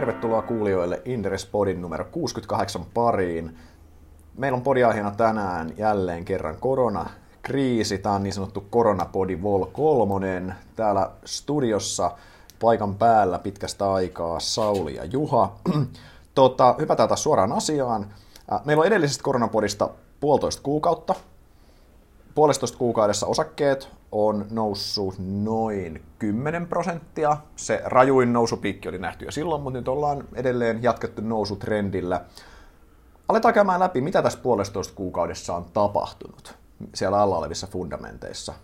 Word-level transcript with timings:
tervetuloa 0.00 0.42
kuulijoille 0.42 1.02
Inderes 1.04 1.46
Podin 1.46 1.82
numero 1.82 2.04
68 2.04 2.84
pariin. 2.94 3.58
Meillä 4.36 4.56
on 4.56 4.62
podiaiheena 4.62 5.10
tänään 5.10 5.72
jälleen 5.76 6.24
kerran 6.24 6.56
koronakriisi. 6.60 7.98
Tämä 7.98 8.14
on 8.14 8.22
niin 8.22 8.32
sanottu 8.32 8.66
koronapodi 8.70 9.42
Vol 9.42 9.66
3. 9.66 10.42
Täällä 10.76 11.10
studiossa 11.24 12.10
paikan 12.60 12.94
päällä 12.94 13.38
pitkästä 13.38 13.92
aikaa 13.92 14.40
Sauli 14.40 14.96
ja 14.96 15.04
Juha. 15.04 15.52
tota, 16.34 16.74
hypätään 16.78 17.08
taas 17.08 17.22
suoraan 17.22 17.52
asiaan. 17.52 18.06
Meillä 18.64 18.80
on 18.80 18.86
edellisestä 18.86 19.22
koronapodista 19.22 19.90
puolitoista 20.20 20.62
kuukautta. 20.62 21.14
Puolestoista 22.34 22.78
kuukaudessa 22.78 23.26
osakkeet 23.26 23.88
on 24.12 24.46
noussut 24.50 25.14
noin 25.18 26.02
10 26.18 26.66
prosenttia. 26.66 27.36
Se 27.56 27.82
rajuin 27.84 28.32
nousupiikki 28.32 28.88
oli 28.88 28.98
nähty 28.98 29.24
jo 29.24 29.30
silloin, 29.30 29.62
mutta 29.62 29.78
nyt 29.78 29.88
ollaan 29.88 30.24
edelleen 30.34 30.82
jatkettu 30.82 31.22
nousutrendillä. 31.22 32.20
Aletaan 33.28 33.54
käymään 33.54 33.80
läpi, 33.80 34.00
mitä 34.00 34.22
tässä 34.22 34.38
puolestoista 34.42 34.94
kuukaudessa 34.94 35.56
on 35.56 35.64
tapahtunut 35.72 36.54
siellä 36.94 37.20
alla 37.20 37.38
olevissa 37.38 37.66
fundamenteissa. 37.66 38.54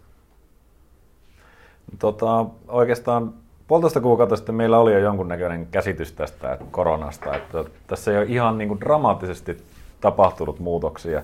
Tota, 1.98 2.46
oikeastaan 2.69 3.35
puolitoista 3.66 4.01
kuukautta 4.01 4.37
sitten 4.37 4.55
meillä 4.55 4.79
oli 4.79 4.93
jo 4.93 4.98
jonkunnäköinen 4.98 5.66
käsitys 5.66 6.12
tästä 6.12 6.59
koronasta, 6.71 7.37
että 7.37 7.65
tässä 7.87 8.10
ei 8.10 8.19
ole 8.19 8.27
ihan 8.27 8.59
niin 8.59 8.69
kuin 8.69 8.80
dramaattisesti 8.80 9.57
tapahtunut 10.01 10.60
muutoksia. 10.60 11.23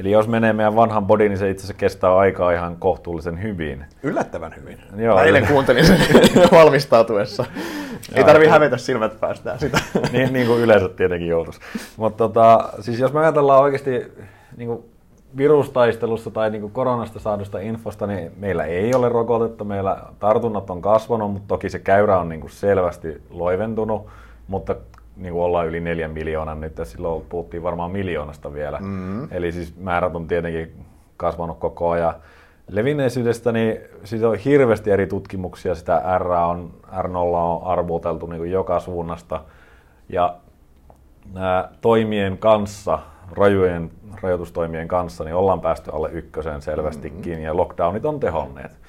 Eli 0.00 0.10
jos 0.10 0.28
menee 0.28 0.52
meidän 0.52 0.76
vanhan 0.76 1.06
body, 1.06 1.28
niin 1.28 1.38
se 1.38 1.50
itse 1.50 1.60
asiassa 1.60 1.78
kestää 1.78 2.16
aikaa 2.16 2.52
ihan 2.52 2.76
kohtuullisen 2.76 3.42
hyvin. 3.42 3.84
Yllättävän 4.02 4.54
hyvin. 4.60 4.78
Joo, 4.96 5.16
Mä 5.16 5.22
eilen 5.22 5.46
kuuntelin 5.46 5.86
sen 5.86 5.98
valmistautuessa. 6.52 7.44
Ei 8.14 8.24
tarvi 8.24 8.46
hävetä 8.46 8.76
silmät 8.76 9.20
päästään 9.20 9.58
sitä. 9.58 9.78
niin, 10.12 10.32
niin 10.32 10.46
kuin 10.46 10.60
yleensä 10.60 10.88
tietenkin 10.88 11.28
joutuisi. 11.28 11.60
Mutta 11.96 12.28
tota, 12.28 12.68
siis 12.80 12.98
jos 12.98 13.12
me 13.12 13.20
ajatellaan 13.20 13.62
oikeasti 13.62 14.12
niin 14.56 14.68
kuin 14.68 14.84
virustaistelussa 15.36 16.30
tai 16.30 16.50
niin 16.50 16.60
kuin 16.60 16.72
koronasta 16.72 17.20
saadusta 17.20 17.58
infosta, 17.58 18.06
niin 18.06 18.32
meillä 18.36 18.64
ei 18.64 18.94
ole 18.94 19.08
rokotetta, 19.08 19.64
meillä 19.64 19.96
tartunnat 20.18 20.70
on 20.70 20.82
kasvanut, 20.82 21.32
mutta 21.32 21.48
toki 21.48 21.70
se 21.70 21.78
käyrä 21.78 22.18
on 22.18 22.28
niin 22.28 22.40
kuin 22.40 22.50
selvästi 22.50 23.22
loiventunut, 23.30 24.06
mutta 24.48 24.76
niin 25.16 25.32
kuin 25.32 25.42
ollaan 25.42 25.66
yli 25.66 25.80
neljän 25.80 26.10
miljoonan 26.10 26.60
nyt, 26.60 26.78
ja 26.78 26.84
silloin 26.84 27.24
puhuttiin 27.28 27.62
varmaan 27.62 27.90
miljoonasta 27.90 28.52
vielä. 28.52 28.78
Mm-hmm. 28.78 29.28
Eli 29.30 29.52
siis 29.52 29.76
määrät 29.76 30.16
on 30.16 30.28
tietenkin 30.28 30.84
kasvanut 31.16 31.58
koko 31.58 31.90
ajan. 31.90 32.14
Levinneisyydestä, 32.68 33.52
niin 33.52 33.78
siitä 34.04 34.28
on 34.28 34.36
hirveästi 34.36 34.90
eri 34.90 35.06
tutkimuksia. 35.06 35.74
Sitä 35.74 36.02
R 36.18 36.26
on, 36.26 36.70
R0 36.98 37.16
on 37.16 37.64
arvuteltu 37.64 38.26
niin 38.26 38.38
kuin 38.38 38.50
joka 38.50 38.80
suunnasta. 38.80 39.44
Ja 40.08 40.36
nämä 41.32 41.68
toimien 41.80 42.38
kanssa, 42.38 42.98
rajojen 43.32 43.90
rajoitustoimien 44.22 44.88
kanssa, 44.88 45.24
niin 45.24 45.34
ollaan 45.34 45.60
päästy 45.60 45.90
alle 45.94 46.10
ykkösen 46.12 46.62
selvästikin, 46.62 47.32
mm-hmm. 47.32 47.44
ja 47.44 47.56
lockdownit 47.56 48.04
on 48.04 48.20
tehonneet. 48.20 48.81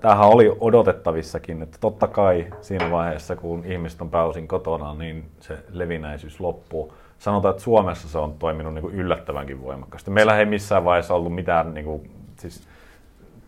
Tämähän 0.00 0.28
oli 0.28 0.56
odotettavissakin, 0.60 1.62
että 1.62 1.78
totta 1.80 2.06
kai 2.06 2.46
siinä 2.60 2.90
vaiheessa, 2.90 3.36
kun 3.36 3.64
ihmiset 3.64 4.00
on 4.00 4.10
pääosin 4.10 4.48
kotona, 4.48 4.94
niin 4.94 5.30
se 5.40 5.58
levinäisyys 5.72 6.40
loppuu. 6.40 6.94
Sanotaan, 7.18 7.52
että 7.52 7.62
Suomessa 7.62 8.08
se 8.08 8.18
on 8.18 8.34
toiminut 8.38 8.74
niin 8.74 8.82
kuin 8.82 8.94
yllättävänkin 8.94 9.62
voimakkaasti. 9.62 10.10
Meillä 10.10 10.38
ei 10.38 10.46
missään 10.46 10.84
vaiheessa 10.84 11.14
ollut 11.14 11.34
mitään, 11.34 11.74
niin 11.74 11.84
kuin, 11.84 12.10
siis 12.38 12.68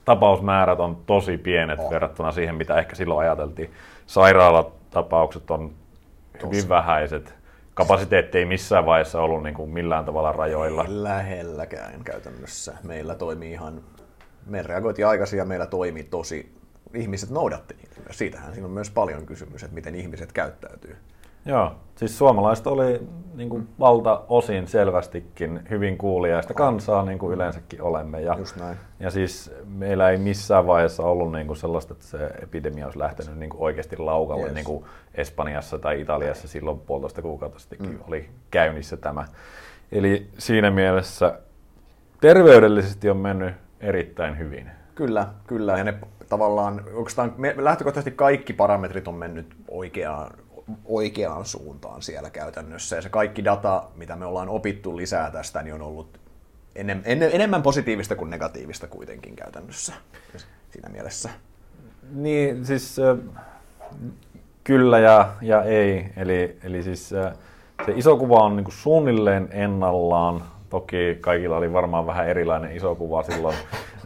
tapausmäärät 0.04 0.80
on 0.80 0.96
tosi 1.06 1.38
pienet 1.38 1.78
oh. 1.78 1.90
verrattuna 1.90 2.32
siihen, 2.32 2.54
mitä 2.54 2.78
ehkä 2.78 2.96
silloin 2.96 3.20
ajateltiin. 3.20 3.70
Sairaalatapaukset 4.06 5.50
on 5.50 5.70
hyvin 6.42 6.58
tosi. 6.58 6.68
vähäiset. 6.68 7.34
Kapasiteetti 7.74 8.38
ei 8.38 8.44
missään 8.44 8.86
vaiheessa 8.86 9.20
ollut 9.20 9.42
niin 9.42 9.54
kuin 9.54 9.70
millään 9.70 10.04
tavalla 10.04 10.32
rajoilla. 10.32 10.84
Lähelläkään 10.88 12.04
käytännössä. 12.04 12.74
Meillä 12.82 13.14
toimii 13.14 13.52
ihan 13.52 13.80
me 14.46 14.62
reagoitiin 14.62 15.06
aikaisin 15.06 15.38
ja 15.38 15.44
meillä 15.44 15.66
toimi 15.66 16.02
tosi, 16.02 16.52
ihmiset 16.94 17.30
noudatti 17.30 17.74
niitä. 17.74 17.92
Siitähän 18.10 18.52
siinä 18.52 18.66
on 18.66 18.72
myös 18.72 18.90
paljon 18.90 19.26
kysymys, 19.26 19.62
että 19.62 19.74
miten 19.74 19.94
ihmiset 19.94 20.32
käyttäytyy. 20.32 20.96
Joo, 21.46 21.72
siis 21.96 22.18
suomalaiset 22.18 22.66
oli 22.66 23.00
niin 23.34 23.48
kuin 23.48 23.68
valtaosin 23.80 24.66
selvästikin 24.66 25.60
hyvin 25.70 25.98
kuuliaista 25.98 26.54
kansaa, 26.54 27.04
niin 27.04 27.18
kuin 27.18 27.34
yleensäkin 27.34 27.82
olemme. 27.82 28.20
Ja, 28.20 28.34
Just 28.38 28.56
näin. 28.56 28.76
ja 29.00 29.10
siis 29.10 29.50
meillä 29.64 30.10
ei 30.10 30.16
missään 30.16 30.66
vaiheessa 30.66 31.02
ollut 31.02 31.32
niin 31.32 31.46
kuin 31.46 31.56
sellaista, 31.56 31.94
että 31.94 32.06
se 32.06 32.26
epidemia 32.42 32.84
olisi 32.84 32.98
lähtenyt 32.98 33.38
niin 33.38 33.50
kuin 33.50 33.60
oikeasti 33.60 33.96
laukalle, 33.96 34.44
yes. 34.44 34.54
niin 34.54 34.64
kuin 34.64 34.84
Espanjassa 35.14 35.78
tai 35.78 36.00
Italiassa 36.00 36.48
silloin 36.48 36.80
puolitoista 36.80 37.22
kuukautta 37.22 37.58
sittenkin 37.58 37.90
mm. 37.90 38.04
oli 38.08 38.28
käynnissä 38.50 38.96
tämä. 38.96 39.24
Eli 39.92 40.28
siinä 40.38 40.70
mielessä 40.70 41.38
terveydellisesti 42.20 43.10
on 43.10 43.16
mennyt 43.16 43.54
erittäin 43.82 44.38
hyvin. 44.38 44.70
Kyllä, 44.94 45.28
kyllä. 45.46 45.78
Ja 45.78 45.84
ne 45.84 45.94
tavallaan, 46.28 46.84
oikeastaan 46.94 47.34
me, 47.36 47.54
lähtökohtaisesti 47.56 48.10
kaikki 48.10 48.52
parametrit 48.52 49.08
on 49.08 49.14
mennyt 49.14 49.54
oikeaan, 49.68 50.30
oikeaan 50.84 51.44
suuntaan 51.44 52.02
siellä 52.02 52.30
käytännössä. 52.30 52.96
Ja 52.96 53.02
se 53.02 53.08
kaikki 53.08 53.44
data, 53.44 53.84
mitä 53.96 54.16
me 54.16 54.26
ollaan 54.26 54.48
opittu 54.48 54.96
lisää 54.96 55.30
tästä, 55.30 55.62
niin 55.62 55.74
on 55.74 55.82
ollut 55.82 56.20
enem, 56.74 57.02
en, 57.04 57.22
enemmän 57.22 57.62
positiivista 57.62 58.16
kuin 58.16 58.30
negatiivista 58.30 58.86
kuitenkin 58.86 59.36
käytännössä 59.36 59.92
siinä 60.70 60.88
mielessä. 60.88 61.30
Niin, 62.12 62.66
siis 62.66 62.96
kyllä 64.64 64.98
ja, 64.98 65.32
ja 65.40 65.62
ei. 65.62 66.12
Eli, 66.16 66.58
eli 66.62 66.82
siis 66.82 67.08
se 67.08 67.92
iso 67.94 68.16
kuva 68.16 68.44
on 68.44 68.56
niin 68.56 68.64
kuin 68.64 68.74
suunnilleen 68.74 69.48
ennallaan, 69.50 70.42
Toki 70.72 71.18
kaikilla 71.20 71.56
oli 71.56 71.72
varmaan 71.72 72.06
vähän 72.06 72.28
erilainen 72.28 72.76
iso 72.76 72.94
kuva 72.94 73.22
silloin, 73.22 73.56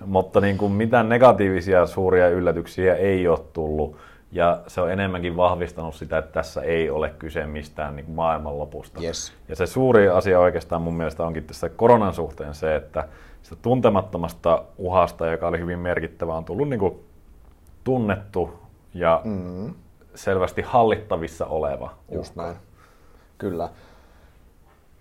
mutta 0.07 0.41
niin 0.41 0.59
kuin 0.59 0.73
mitään 0.73 1.09
negatiivisia 1.09 1.87
suuria 1.87 2.29
yllätyksiä 2.29 2.95
ei 2.95 3.29
ole 3.29 3.39
tullut. 3.53 3.97
Ja 4.33 4.61
se 4.67 4.81
on 4.81 4.91
enemmänkin 4.91 5.37
vahvistanut 5.37 5.95
sitä, 5.95 6.19
että 6.19 6.33
tässä 6.33 6.63
ei 6.63 6.91
ole 6.91 7.15
kyse 7.19 7.47
mistään 7.47 7.97
niin 7.97 8.11
maailmanlopusta. 8.11 9.01
Yes. 9.03 9.33
Ja 9.49 9.57
se 9.57 9.67
suuri 9.67 10.09
asia 10.09 10.41
oikeastaan 10.41 10.83
mun 10.83 10.95
mielestä 10.95 11.25
onkin 11.27 11.45
tässä 11.45 11.69
koronan 11.69 12.15
suhteen 12.15 12.55
se, 12.55 12.77
että 12.77 13.09
sitä 13.43 13.57
tuntemattomasta 13.63 14.65
uhasta, 14.79 15.27
joka 15.27 15.49
oli 15.49 15.59
hyvin 15.59 15.79
merkittävä, 15.79 16.35
on 16.35 16.45
tullut 16.45 16.69
niin 16.69 16.81
kuin 16.81 17.01
tunnettu 17.85 18.51
ja 18.95 19.21
mm. 19.25 19.75
selvästi 20.15 20.63
hallittavissa 20.63 21.47
oleva 21.47 21.95
Just 22.13 22.37
näin. 22.37 22.57
Kyllä. 23.39 23.69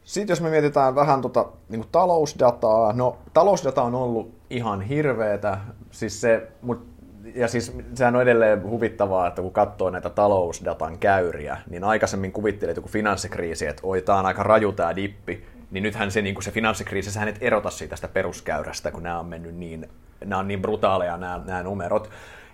Sitten 0.06 0.32
jos 0.32 0.42
me 0.42 0.50
mietitään 0.50 0.96
vähän 0.96 1.22
tota, 1.22 1.46
niin 1.70 1.82
kuin 1.82 1.90
talousdataa, 1.92 2.94
no 2.94 3.18
talousdata 3.34 3.82
on 3.82 3.96
ollut 3.96 4.34
ihan 4.50 4.82
hirveetä, 4.82 5.58
siis 5.92 6.22
se, 6.22 6.48
mut, 6.62 6.88
ja 7.36 7.48
siis 7.48 7.78
sehän 7.94 8.16
on 8.16 8.22
edelleen 8.22 8.64
huvittavaa, 8.64 9.28
että 9.28 9.42
kun 9.42 9.54
katsoo 9.54 9.90
näitä 9.90 10.10
talousdatan 10.10 10.98
käyriä, 10.98 11.58
niin 11.70 11.84
aikaisemmin 11.84 12.32
kuvittelee, 12.32 12.72
että 12.72 12.80
joku 12.80 12.90
finanssikriisi, 12.90 13.68
että 13.68 13.82
oi, 13.86 14.02
tämä 14.02 14.20
on 14.20 14.26
aika 14.26 14.44
raju 14.44 14.72
tämä 14.72 14.96
dippi, 14.96 15.46
niin 15.72 15.84
nythän 15.84 16.12
se, 16.12 16.22
niin 16.22 16.36
kuin 16.36 16.44
se 16.44 16.52
finanssikriisi, 16.52 17.12
sehän 17.12 17.28
et 17.28 17.38
erota 17.42 17.70
siitä 17.70 17.96
sitä 17.96 18.08
peruskäyrästä, 18.08 18.92
kun 18.92 19.04
nämä 19.04 19.20
on 19.20 19.26
mennyt 19.26 19.56
niin, 19.56 19.90
nämä 20.26 20.40
on 20.40 20.48
niin 20.48 20.62
brutaaleja 20.62 21.18
nämä, 21.18 21.42
nämä 21.46 21.64
numerot. 21.64 22.10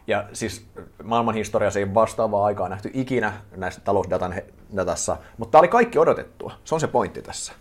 Ja 0.08 0.24
siis 0.34 0.66
maailman 1.04 1.36
historiassa 1.36 1.80
ei 1.80 1.94
vastaavaa 1.94 2.46
aikaa 2.46 2.70
nähty 2.70 2.92
ikinä 2.94 3.34
näissä 3.56 3.82
talousdatan 3.84 4.36
datassa, 4.76 5.18
mutta 5.38 5.52
tämä 5.52 5.60
oli 5.60 5.68
kaikki 5.68 6.00
odotettua. 6.00 6.54
Se 6.64 6.76
on 6.76 6.82
se 6.82 6.88
pointti 6.88 7.22
tässä. 7.22 7.54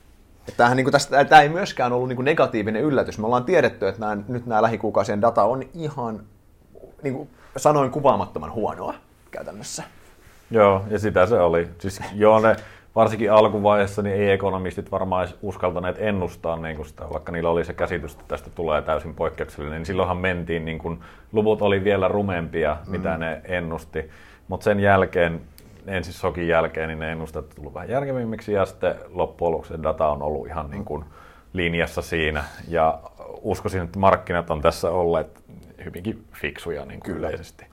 Tämähän, 0.56 0.76
niin 0.76 0.92
tästä, 0.92 1.24
tämä 1.24 1.42
ei 1.42 1.48
myöskään 1.48 1.92
ollut 1.92 2.08
niin 2.08 2.24
negatiivinen 2.24 2.82
yllätys. 2.82 3.18
Me 3.18 3.26
ollaan 3.26 3.44
tiedetty, 3.44 3.88
että 3.88 4.00
nämä, 4.00 4.22
nyt 4.28 4.46
nämä 4.46 4.62
lähikuukausien 4.62 5.20
data 5.20 5.44
on 5.44 5.62
ihan, 5.74 6.20
niin 7.02 7.14
kuin 7.14 7.30
sanoin, 7.56 7.90
kuvaamattoman 7.90 8.52
huonoa 8.52 8.94
käytännössä. 9.30 9.82
Joo, 10.50 10.84
ja 10.90 10.98
sitä 10.98 11.26
se 11.26 11.40
oli. 11.40 11.68
Siis 11.78 12.00
joo, 12.14 12.40
ne, 12.40 12.56
varsinkin 12.96 13.32
alkuvaiheessa 13.32 14.02
niin 14.02 14.16
ei 14.16 14.30
ekonomistit 14.30 14.92
varmaan 14.92 15.24
edes 15.24 15.38
uskaltaneet 15.42 15.96
ennustaa 15.98 16.56
niin 16.56 16.76
kuin 16.76 16.86
sitä, 16.86 17.04
vaikka 17.12 17.32
niillä 17.32 17.50
oli 17.50 17.64
se 17.64 17.72
käsitys, 17.72 18.12
että 18.12 18.24
tästä 18.28 18.50
tulee 18.50 18.82
täysin 18.82 19.14
poikkeuksellinen, 19.14 19.78
niin 19.78 19.86
silloinhan 19.86 20.16
mentiin, 20.16 20.64
niin 20.64 20.78
kuin, 20.78 21.00
luvut 21.32 21.62
oli 21.62 21.84
vielä 21.84 22.08
rumempia, 22.08 22.76
mm. 22.86 22.90
mitä 22.90 23.18
ne 23.18 23.40
ennusti. 23.44 24.10
Mutta 24.48 24.64
sen 24.64 24.80
jälkeen, 24.80 25.40
ensin 25.86 26.14
sokin 26.14 26.48
jälkeen, 26.48 26.88
niin 26.88 26.98
ne 26.98 27.12
ennustat 27.12 27.48
tullut 27.54 27.74
vähän 27.74 27.88
järkevimmiksi 27.88 28.52
ja 28.52 28.66
sitten 28.66 28.94
loppujen 29.08 29.52
lopuksi 29.52 29.82
data 29.82 30.08
on 30.08 30.22
ollut 30.22 30.46
ihan 30.46 30.70
niin 30.70 30.84
kuin 30.84 31.04
linjassa 31.52 32.02
siinä. 32.02 32.44
Ja 32.68 33.00
uskoisin, 33.42 33.82
että 33.82 33.98
markkinat 33.98 34.50
on 34.50 34.60
tässä 34.60 34.90
olleet 34.90 35.40
hyvinkin 35.84 36.24
fiksuja 36.32 36.84
niin 36.84 37.00
kuin 37.00 37.16
yleisesti. 37.16 37.69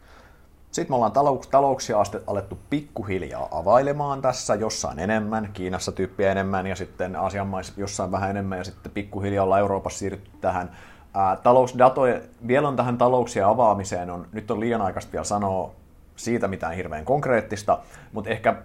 Sitten 0.71 0.91
me 0.91 0.95
ollaan 0.95 1.11
talou- 1.11 1.47
talouksia 1.51 1.97
alettu 2.27 2.57
pikkuhiljaa 2.69 3.47
availemaan 3.51 4.21
tässä, 4.21 4.55
jossain 4.55 4.99
enemmän, 4.99 5.49
Kiinassa 5.53 5.91
tyyppiä 5.91 6.31
enemmän 6.31 6.67
ja 6.67 6.75
sitten 6.75 7.15
Aasian 7.15 7.47
maissa 7.47 7.73
jossain 7.77 8.11
vähän 8.11 8.29
enemmän 8.29 8.57
ja 8.57 8.63
sitten 8.63 8.91
pikkuhiljaa 8.91 9.43
ollaan 9.43 9.61
Euroopassa 9.61 9.99
siirrytty 9.99 10.29
tähän. 10.41 10.71
Ää, 11.13 11.35
talousdatoja, 11.35 12.21
vielä 12.47 12.67
on 12.67 12.75
tähän 12.75 12.97
talouksien 12.97 13.45
avaamiseen, 13.45 14.09
on, 14.09 14.27
nyt 14.31 14.51
on 14.51 14.59
liian 14.59 14.81
aikaista 14.81 15.11
vielä 15.11 15.23
sanoa 15.23 15.71
siitä 16.15 16.47
mitään 16.47 16.75
hirveän 16.75 17.05
konkreettista, 17.05 17.79
mutta 18.11 18.29
ehkä 18.29 18.55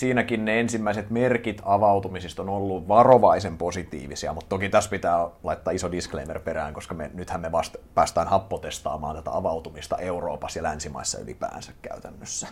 siinäkin 0.00 0.44
ne 0.44 0.60
ensimmäiset 0.60 1.10
merkit 1.10 1.62
avautumisista 1.64 2.42
on 2.42 2.48
ollut 2.48 2.88
varovaisen 2.88 3.58
positiivisia, 3.58 4.32
mutta 4.32 4.48
toki 4.48 4.68
tässä 4.68 4.90
pitää 4.90 5.28
laittaa 5.42 5.72
iso 5.72 5.92
disclaimer 5.92 6.40
perään, 6.40 6.74
koska 6.74 6.94
me, 6.94 7.10
nythän 7.14 7.40
me 7.40 7.52
vasta 7.52 7.78
päästään 7.94 8.28
happotestaamaan 8.28 9.16
tätä 9.16 9.30
avautumista 9.36 9.96
Euroopassa 9.96 10.58
ja 10.58 10.62
länsimaissa 10.62 11.18
ylipäänsä 11.18 11.72
käytännössä. 11.82 12.48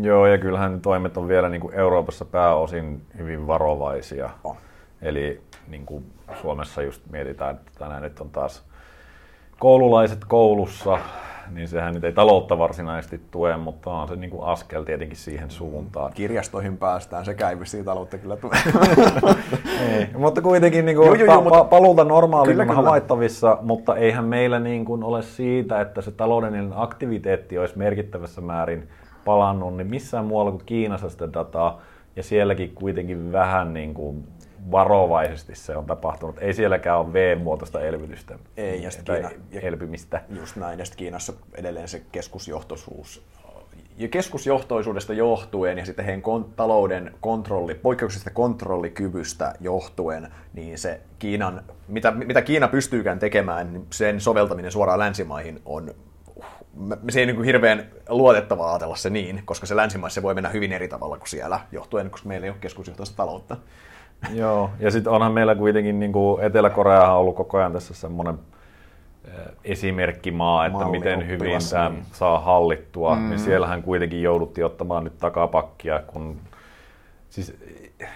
Joo, 0.00 0.26
ja 0.26 0.38
kyllähän 0.38 0.80
toimet 0.80 1.16
on 1.16 1.28
vielä 1.28 1.48
niin 1.48 1.60
kuin 1.60 1.74
Euroopassa 1.74 2.24
pääosin 2.24 3.06
hyvin 3.18 3.46
varovaisia. 3.46 4.30
On. 4.44 4.56
Eli 5.02 5.42
niin 5.68 5.86
kuin 5.86 6.12
Suomessa 6.40 6.82
just 6.82 7.02
mietitään, 7.10 7.56
että 7.56 7.72
tänään 7.78 8.02
nyt 8.02 8.20
on 8.20 8.30
taas 8.30 8.62
koululaiset 9.58 10.24
koulussa, 10.24 10.98
niin 11.54 11.68
sehän 11.68 11.94
nyt 11.94 12.04
ei 12.04 12.12
taloutta 12.12 12.58
varsinaisesti 12.58 13.20
tue, 13.30 13.56
mutta 13.56 13.90
on 13.90 14.08
se 14.08 14.16
niin 14.16 14.30
kuin 14.30 14.44
askel 14.44 14.82
tietenkin 14.82 15.16
siihen 15.16 15.50
suuntaan. 15.50 16.12
Kirjastoihin 16.12 16.76
päästään, 16.78 17.24
sekä 17.24 17.50
ei 17.50 17.60
vissiin 17.60 17.84
taloutta 17.84 18.18
kyllä 18.18 18.36
tue. 18.36 18.50
ei, 19.90 20.06
mutta 20.18 20.42
kuitenkin 20.42 20.84
niin 20.84 20.96
kuin 20.96 21.06
Joo, 21.06 21.14
joo, 21.14 21.40
pa- 21.40 21.42
mutta- 21.42 21.62
pa- 21.62 21.64
paluuta 21.64 22.04
normaaliin 22.04 22.52
Kyllä, 22.52 22.62
on 22.62 22.68
kyllä. 22.68 22.82
havaittavissa, 22.82 23.58
mutta 23.62 23.96
eihän 23.96 24.24
meillä 24.24 24.60
niin 24.60 24.84
kuin 24.84 25.04
ole 25.04 25.22
siitä, 25.22 25.80
että 25.80 26.00
se 26.02 26.10
taloudellinen 26.10 26.72
aktiviteetti 26.76 27.58
olisi 27.58 27.78
merkittävässä 27.78 28.40
määrin 28.40 28.88
palannut, 29.24 29.76
niin 29.76 29.86
missään 29.86 30.24
muualla 30.24 30.50
kuin 30.50 30.62
Kiinassa 30.66 31.10
sitä 31.10 31.32
dataa, 31.32 31.80
ja 32.16 32.22
sielläkin 32.22 32.72
kuitenkin 32.74 33.32
vähän 33.32 33.74
niin 33.74 33.94
kuin 33.94 34.24
varovaisesti 34.70 35.54
se 35.54 35.76
on 35.76 35.86
tapahtunut. 35.86 36.38
Ei 36.38 36.54
sielläkään 36.54 36.98
ole 36.98 37.12
V-muotoista 37.12 37.80
elvytystä 37.80 38.38
Ei, 38.56 38.82
ja 38.82 38.90
Kiina- 39.04 39.30
elpymistä. 39.62 40.22
Just 40.28 40.56
näin, 40.56 40.78
ja 40.78 40.84
Kiinassa 40.96 41.32
edelleen 41.54 41.88
se 41.88 42.02
keskusjohtoisuus. 42.12 43.22
Ja 43.96 44.08
keskusjohtoisuudesta 44.08 45.12
johtuen 45.12 45.78
ja 45.78 45.86
sitten 45.86 46.04
heidän 46.04 46.22
kon- 46.22 46.48
talouden 46.56 47.14
kontrolli, 47.20 47.74
poikkeuksellisesta 47.74 48.30
kontrollikyvystä 48.30 49.54
johtuen, 49.60 50.28
niin 50.52 50.78
se 50.78 51.00
Kiinan, 51.18 51.62
mitä, 51.88 52.10
mitä 52.10 52.42
Kiina 52.42 52.68
pystyykään 52.68 53.18
tekemään, 53.18 53.72
niin 53.72 53.86
sen 53.92 54.20
soveltaminen 54.20 54.72
suoraan 54.72 54.98
länsimaihin 54.98 55.62
on 55.64 55.94
se 57.08 57.20
ei 57.20 57.26
niin 57.26 57.36
kuin 57.36 57.46
hirveän 57.46 57.86
luotettavaa 58.08 58.72
ajatella 58.72 58.96
se 58.96 59.10
niin, 59.10 59.42
koska 59.44 59.66
se 59.66 59.76
länsimaissa 59.76 60.22
voi 60.22 60.34
mennä 60.34 60.48
hyvin 60.48 60.72
eri 60.72 60.88
tavalla 60.88 61.18
kuin 61.18 61.28
siellä, 61.28 61.60
johtuen, 61.72 62.10
koska 62.10 62.28
meillä 62.28 62.44
ei 62.44 62.50
ole 62.50 62.58
keskusjohtoista 62.60 63.16
taloutta. 63.16 63.56
Joo, 64.34 64.70
ja 64.80 64.90
sitten 64.90 65.12
onhan 65.12 65.32
meillä 65.32 65.54
kuitenkin 65.54 66.00
niin 66.00 66.12
kuin 66.12 66.44
Etelä-Korea 66.44 67.12
on 67.12 67.18
ollut 67.18 67.36
koko 67.36 67.58
ajan 67.58 67.72
tässä 67.72 67.94
semmoinen 67.94 68.38
eh, 69.24 69.34
esimerkkimaa, 69.64 70.66
että 70.66 70.78
Malli 70.78 70.98
miten 70.98 71.28
hyvin 71.28 71.60
tämä 71.70 71.88
niin. 71.88 72.04
saa 72.12 72.40
hallittua, 72.40 73.16
mm. 73.16 73.28
niin 73.28 73.38
siellähän 73.38 73.82
kuitenkin 73.82 74.22
jouduttiin 74.22 74.64
ottamaan 74.64 75.04
nyt 75.04 75.18
takapakkia, 75.18 76.02
kun 76.06 76.36
siis 77.30 77.56
eh, 78.00 78.08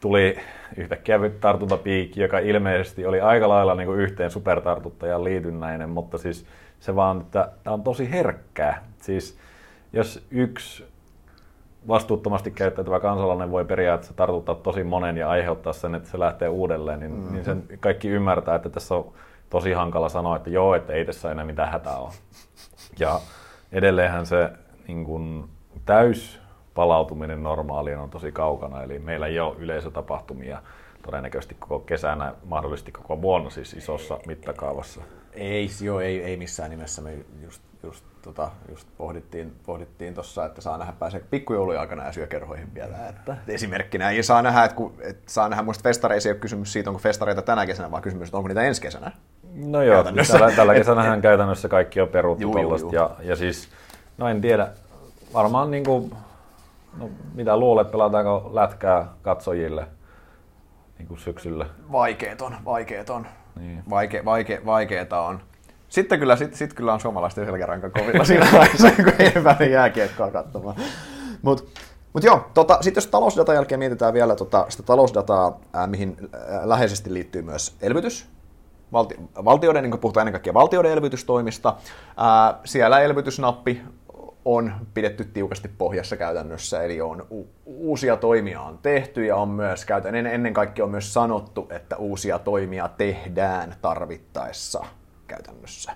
tuli 0.00 0.38
yhtäkkiä 0.76 1.18
tartuntapiikki, 1.40 2.20
joka 2.20 2.38
ilmeisesti 2.38 3.06
oli 3.06 3.20
aika 3.20 3.48
lailla 3.48 3.74
niin 3.74 3.86
kuin 3.86 4.00
yhteen 4.00 4.30
supertartuttajan 4.30 5.24
liitynnäinen, 5.24 5.90
mutta 5.90 6.18
siis 6.18 6.46
se 6.80 6.96
vaan, 6.96 7.20
että 7.20 7.48
tämä 7.64 7.74
on 7.74 7.82
tosi 7.82 8.10
herkkää. 8.10 8.84
Siis 9.00 9.38
jos 9.92 10.26
yksi 10.30 10.84
vastuuttomasti 11.88 12.50
käyttäytyvä 12.50 13.00
kansalainen 13.00 13.50
voi 13.50 13.64
periaatteessa 13.64 14.14
tartuttaa 14.14 14.54
tosi 14.54 14.84
monen 14.84 15.16
ja 15.16 15.30
aiheuttaa 15.30 15.72
sen, 15.72 15.94
että 15.94 16.08
se 16.08 16.18
lähtee 16.18 16.48
uudelleen, 16.48 17.00
niin, 17.00 17.12
mm-hmm. 17.12 17.32
niin 17.32 17.44
sen 17.44 17.62
kaikki 17.80 18.08
ymmärtää, 18.08 18.54
että 18.54 18.68
tässä 18.68 18.94
on 18.94 19.12
tosi 19.50 19.72
hankala 19.72 20.08
sanoa, 20.08 20.36
että 20.36 20.50
joo, 20.50 20.74
että 20.74 20.92
ei 20.92 21.04
tässä 21.04 21.30
enää 21.30 21.44
mitään 21.44 21.72
hätää 21.72 21.96
ole. 21.96 22.12
Ja 22.98 23.20
edelleenhän 23.72 24.26
se 24.26 24.50
niin 24.88 25.04
kuin, 25.04 25.44
täys 25.86 26.40
palautuminen 26.74 27.42
normaaliin 27.42 27.98
on 27.98 28.10
tosi 28.10 28.32
kaukana, 28.32 28.82
eli 28.82 28.98
meillä 28.98 29.26
ei 29.26 29.40
ole 29.40 29.56
yleisötapahtumia 29.58 30.62
todennäköisesti 31.06 31.56
koko 31.58 31.78
kesänä, 31.78 32.34
mahdollisesti 32.44 32.92
koko 32.92 33.22
vuonna 33.22 33.50
siis 33.50 33.72
isossa 33.72 34.18
mittakaavassa. 34.26 35.00
Ei, 35.32 35.68
joo, 35.82 36.00
ei, 36.00 36.22
ei 36.22 36.36
missään 36.36 36.70
nimessä. 36.70 37.02
Me 37.02 37.18
just, 37.42 37.62
just, 37.86 38.04
tota, 38.22 38.50
just 38.68 38.88
pohdittiin, 38.98 39.56
pohdittiin 39.66 40.14
tuossa, 40.14 40.44
että 40.44 40.60
saa 40.60 40.78
nähdä 40.78 40.92
pääsee 40.98 41.20
pikkujoulujen 41.30 41.80
aikana 41.80 42.04
ja 42.04 42.12
syökerhoihin 42.12 42.74
vielä. 42.74 43.08
Että 43.08 43.36
esimerkkinä 43.48 44.10
ei 44.10 44.22
saa 44.22 44.42
nähdä, 44.42 44.64
että, 44.64 44.76
kun, 44.76 44.94
että 45.00 45.32
saa 45.32 45.48
nähdä, 45.48 45.62
muista 45.62 45.82
festareissa 45.82 46.28
ei 46.28 46.32
ole 46.32 46.40
kysymys 46.40 46.72
siitä, 46.72 46.90
onko 46.90 47.00
festareita 47.00 47.42
tänä 47.42 47.66
kesänä, 47.66 47.90
vaan 47.90 48.02
kysymys, 48.02 48.28
että 48.28 48.36
onko 48.36 48.48
niitä 48.48 48.62
ensi 48.62 48.82
kesänä. 48.82 49.12
No 49.54 49.82
joo, 49.82 50.04
tällä, 50.04 50.52
tällä 50.56 50.74
kesänähän 50.74 51.22
käytännössä 51.22 51.68
kaikki 51.68 52.00
on 52.00 52.08
peruttu 52.08 52.42
Juu, 52.42 52.52
juu, 52.52 52.62
tollasta. 52.62 52.86
juu. 52.86 52.94
Ja, 52.94 53.10
ja 53.20 53.36
siis, 53.36 53.68
no 54.18 54.28
en 54.28 54.40
tiedä, 54.40 54.68
varmaan 55.34 55.70
niin 55.70 55.84
kuin, 55.84 56.12
no, 56.98 57.10
mitä 57.34 57.56
luulet, 57.56 57.90
pelataanko 57.90 58.50
lätkää 58.54 59.06
katsojille 59.22 59.86
niin 60.98 61.08
kuin 61.08 61.20
syksyllä? 61.20 61.66
Vaikeet 61.92 62.42
on, 62.42 62.56
vaikeet 62.64 63.10
on. 63.10 63.26
Niin. 63.60 63.82
Vaike, 63.90 64.24
vaike, 64.24 64.62
vaikeeta 64.66 65.20
on. 65.20 65.40
Sitten 65.88 66.18
kyllä, 66.18 66.36
sit, 66.36 66.54
sit 66.54 66.74
kyllä 66.74 66.92
on 66.92 67.00
suomalaisten 67.00 67.46
selkäranka 67.46 67.90
kovilla 67.90 68.24
siinä 68.24 68.48
vaiheessa, 68.52 68.90
kun 68.90 69.12
ei 69.18 69.32
pääse 69.44 69.64
jääkiekkoa 69.64 70.30
katsomaan. 70.30 70.76
Mutta 71.42 71.80
mut 72.12 72.24
joo, 72.24 72.50
tota, 72.54 72.78
sitten 72.80 73.00
jos 73.00 73.06
talousdatan 73.06 73.54
jälkeen 73.54 73.78
mietitään 73.78 74.14
vielä 74.14 74.36
tota, 74.36 74.66
sitä 74.68 74.82
talousdataa, 74.82 75.60
ää, 75.72 75.86
mihin 75.86 76.16
ää, 76.32 76.68
läheisesti 76.68 77.14
liittyy 77.14 77.42
myös 77.42 77.76
elvytys, 77.80 78.26
valti, 78.92 79.14
valtioiden, 79.44 79.82
niin 79.82 79.90
kuin 79.90 80.00
puhutaan 80.00 80.22
ennen 80.22 80.32
kaikkea 80.32 80.54
valtioiden 80.54 80.92
elvytystoimista, 80.92 81.76
ää, 82.16 82.60
siellä 82.64 83.00
elvytysnappi 83.00 83.82
on 84.44 84.72
pidetty 84.94 85.24
tiukasti 85.24 85.68
pohjassa 85.68 86.16
käytännössä, 86.16 86.82
eli 86.82 87.00
on 87.00 87.26
u- 87.30 87.48
uusia 87.64 88.16
toimia 88.16 88.60
on 88.60 88.78
tehty 88.78 89.24
ja 89.24 89.36
on 89.36 89.48
myös 89.48 89.84
käytännössä 89.84 90.30
ennen 90.30 90.54
kaikkea 90.54 90.84
on 90.84 90.90
myös 90.90 91.14
sanottu, 91.14 91.66
että 91.70 91.96
uusia 91.96 92.38
toimia 92.38 92.88
tehdään 92.88 93.74
tarvittaessa 93.82 94.84
käytännössä. 95.26 95.92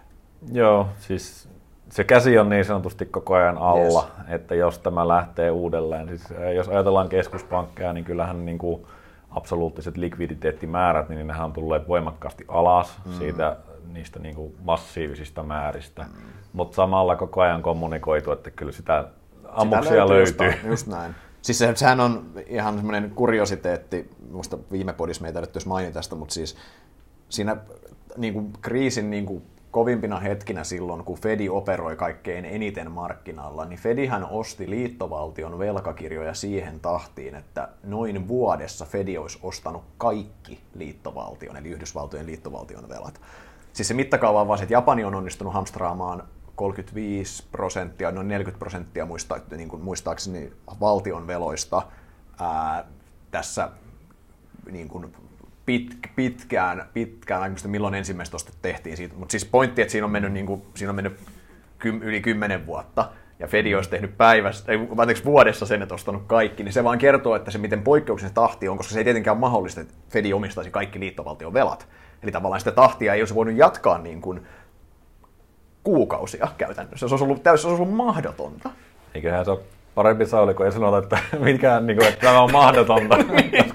Joo, 0.53 0.89
siis 0.99 1.49
se 1.91 2.05
käsi 2.05 2.39
on 2.39 2.49
niin 2.49 2.65
sanotusti 2.65 3.07
koko 3.07 3.35
ajan 3.35 3.59
alla, 3.59 4.07
yes. 4.19 4.29
että 4.29 4.55
jos 4.55 4.79
tämä 4.79 5.09
lähtee 5.09 5.51
uudelleen, 5.51 6.09
siis 6.09 6.31
eh, 6.31 6.55
jos 6.55 6.69
ajatellaan 6.69 7.09
keskuspankkeja, 7.09 7.93
niin 7.93 8.05
kyllähän 8.05 8.45
niin 8.45 8.59
kuin 8.59 8.87
absoluuttiset 9.31 9.97
likviditeettimäärät, 9.97 11.09
niin 11.09 11.27
nehän 11.27 11.45
on 11.45 11.53
tulleet 11.53 11.89
voimakkaasti 11.89 12.45
alas 12.49 12.99
mm. 13.05 13.13
siitä 13.13 13.57
niistä 13.93 14.19
niin 14.19 14.35
kuin 14.35 14.55
massiivisista 14.65 15.43
määristä, 15.43 16.03
mm. 16.03 16.23
mutta 16.53 16.77
samalla 16.77 17.17
koko 17.17 17.41
ajan 17.41 17.63
kommunikoitu, 17.63 18.33
että 18.33 18.51
kyllä 18.51 18.73
sitä 18.73 19.05
ammuksia 19.49 19.91
Sitä 19.91 20.09
löytyy. 20.09 20.21
jostain, 20.21 20.71
Just 20.71 20.87
näin. 20.87 21.15
Siis 21.43 21.59
se, 21.59 21.73
sehän 21.77 22.01
on 22.01 22.31
ihan 22.47 22.77
semmoinen 22.77 23.11
kuriositeetti, 23.11 24.11
muista 24.31 24.59
viime 24.73 24.93
podissa 24.93 25.23
meitä 25.23 25.41
nyt 25.41 25.55
jos 25.55 25.67
mainita 25.67 25.95
tästä, 25.95 26.15
mutta 26.15 26.35
siis 26.35 26.57
siinä 27.29 27.57
niin 28.17 28.35
kuin 28.35 28.53
kriisin 28.63 29.11
niin 29.11 29.27
kuin 29.27 29.43
kovimpina 29.71 30.21
hetkinä 30.21 30.65
silloin, 30.65 31.05
kun 31.05 31.19
Fedi 31.19 31.49
operoi 31.49 31.97
kaikkein 31.97 32.45
eniten 32.45 32.91
markkinalla, 32.91 33.65
niin 33.65 33.79
Fedihän 33.79 34.25
osti 34.25 34.71
liittovaltion 34.71 35.59
velkakirjoja 35.59 36.35
siihen 36.35 36.81
tahtiin, 36.81 37.35
että 37.35 37.69
noin 37.83 38.29
vuodessa 38.29 38.85
Fedi 38.87 39.19
olisi 39.19 39.39
ostanut 39.43 39.83
kaikki 39.99 40.61
liittovaltion, 40.75 41.57
eli 41.57 41.69
Yhdysvaltojen 41.69 42.27
liittovaltion 42.27 42.89
velat. 42.89 43.21
Siis 43.73 43.89
se 43.89 43.95
mittakaava 43.95 44.41
on 44.41 44.49
vaan 44.49 44.63
että 44.63 44.75
Japani 44.75 45.05
on 45.05 45.15
onnistunut 45.15 45.55
hamstraamaan 45.55 46.23
35 46.57 47.45
prosenttia, 47.53 48.11
noin 48.11 48.29
40 48.29 48.59
prosenttia 48.59 49.07
muista, 49.07 49.41
niin 49.57 49.69
kuin 49.69 49.83
muistaakseni 49.83 50.53
valtion 50.81 51.27
veloista 51.27 51.83
ää, 52.41 52.85
tässä 53.31 53.71
niin 54.71 54.89
kuin 54.89 55.15
pit, 55.71 55.97
pitkään, 56.17 56.85
pitkään, 56.95 57.51
muista 57.51 57.69
milloin 57.69 57.95
ensimmäistä 57.95 58.37
ostot 58.37 58.55
tehtiin 58.63 58.97
siitä, 58.97 59.15
mutta 59.17 59.33
siis 59.33 59.45
pointti, 59.45 59.83
että 59.83 59.93
siinä 59.93 60.05
on 60.05 60.11
mennyt, 60.11 60.33
niin 60.33 60.47
kuin, 60.47 60.63
siinä 60.75 60.91
on 60.91 60.95
mennyt 60.95 61.17
kym, 61.79 62.03
yli 62.03 62.21
10 62.21 62.67
vuotta, 62.67 63.09
ja 63.39 63.47
Fedi 63.47 63.75
olisi 63.75 63.91
tehnyt 63.91 64.17
päivässä, 64.17 64.73
ei, 64.73 64.79
anteeksi, 64.99 65.25
vuodessa 65.25 65.67
sen, 65.67 65.83
että 65.83 65.95
ostanut 65.95 66.23
kaikki, 66.27 66.63
niin 66.63 66.73
se 66.73 66.85
vaan 66.85 66.99
kertoo, 66.99 67.37
että 67.37 67.51
se 67.51 67.59
miten 67.59 67.83
poikkeuksellinen 67.83 68.35
tahti 68.35 68.69
on, 68.69 68.77
koska 68.77 68.93
se 68.93 69.01
ei 69.01 69.05
tietenkään 69.05 69.35
ole 69.35 69.41
mahdollista, 69.41 69.81
että 69.81 69.95
Fedi 70.09 70.33
omistaisi 70.33 70.71
kaikki 70.71 71.01
liittovaltion 71.01 71.55
velat. 71.55 71.89
Eli 72.23 72.33
tavallaan 72.33 72.61
sitä 72.61 72.73
tahtia 72.73 73.15
ei 73.15 73.21
olisi 73.21 73.35
voinut 73.35 73.57
jatkaa 73.57 73.99
niin 73.99 74.21
kuin 74.21 74.47
kuukausia 75.85 76.49
käytännössä. 76.59 77.09
Se 77.09 77.15
olisi 77.15 77.25
ollut 77.25 77.43
täysin 77.43 77.71
olisi 77.71 77.83
ollut 77.83 77.97
mahdotonta. 77.97 78.71
Eiköhän 79.15 79.45
se 79.45 79.51
ole 79.51 79.61
parempi 79.95 80.27
Sauli, 80.27 80.55
kun 80.55 80.67
ei 80.67 80.73
sanota, 80.73 80.99
että, 80.99 81.19
mikään, 81.39 81.87
niin 81.87 81.97
kuin, 81.97 82.09
että 82.09 82.21
tämä 82.21 82.41
on 82.41 82.53
mahdotonta. 82.53 83.17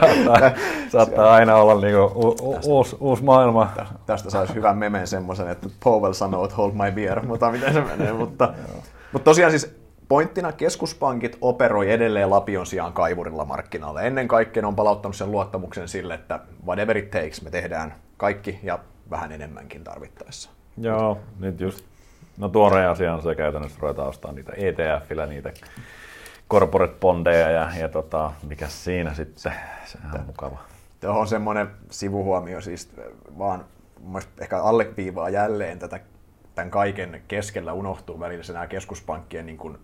saattaa, 0.00 0.50
saattaa 0.88 1.34
aina 1.34 1.56
olla 1.56 1.80
niin 1.80 1.94
kuin, 1.94 2.04
u, 2.04 2.28
u, 2.28 2.60
uusi, 2.64 2.96
uusi 3.00 3.24
maailma. 3.24 3.72
Tästä 4.06 4.30
saisi 4.30 4.54
hyvän 4.54 4.78
memen 4.78 5.06
semmoisen, 5.06 5.48
että 5.48 5.68
Powell 5.84 6.12
sanoo, 6.12 6.44
että 6.44 6.56
hold 6.56 6.72
my 6.72 6.92
beer, 6.92 7.24
mutta 7.26 7.50
miten 7.50 7.72
se 7.72 7.80
menee. 7.80 8.12
mutta, 8.12 8.54
mutta 9.12 9.24
tosiaan 9.24 9.50
siis 9.50 9.76
pointtina 10.08 10.52
keskuspankit 10.52 11.38
operoi 11.40 11.92
edelleen 11.92 12.30
lapion 12.30 12.66
sijaan 12.66 12.92
kaivurilla 12.92 13.44
markkinoilla. 13.44 14.02
Ennen 14.02 14.28
kaikkea 14.28 14.62
ne 14.62 14.66
on 14.66 14.76
palauttanut 14.76 15.16
sen 15.16 15.30
luottamuksen 15.30 15.88
sille, 15.88 16.14
että 16.14 16.40
whatever 16.66 16.96
it 16.96 17.10
takes, 17.10 17.42
me 17.42 17.50
tehdään 17.50 17.94
kaikki 18.16 18.58
ja 18.62 18.78
vähän 19.10 19.32
enemmänkin 19.32 19.84
tarvittaessa. 19.84 20.50
Joo, 20.78 21.18
nyt 21.38 21.60
just 21.60 21.84
No 22.36 22.48
tuoreen 22.48 22.90
asia 22.90 23.14
on 23.14 23.22
se 23.22 23.34
käytännössä 23.34 23.78
ruvetaan 23.80 24.08
ostamaan 24.08 24.34
niitä 24.34 24.52
ETFillä 24.56 25.26
niitä 25.26 25.52
corporate 26.50 26.94
bondeja 27.00 27.50
ja, 27.50 27.70
ja 27.78 27.88
tota, 27.88 28.32
mikä 28.48 28.68
siinä 28.68 29.14
sitten, 29.14 29.52
sehän 29.84 30.20
on 30.20 30.26
mukava. 30.26 30.58
Tuohon 31.00 31.20
on 31.20 31.26
semmoinen 31.26 31.70
sivuhuomio 31.90 32.60
siis 32.60 32.90
vaan 33.38 33.64
ehkä 34.40 34.62
alleviivaa 34.62 35.28
jälleen 35.28 35.78
tätä 35.78 36.00
tämän 36.54 36.70
kaiken 36.70 37.22
keskellä 37.28 37.72
unohtuu 37.72 38.20
välillä 38.20 38.42
se 38.42 38.52
nämä 38.52 38.66
keskuspankkien 38.66 39.46
niin 39.46 39.58
kuin, 39.58 39.78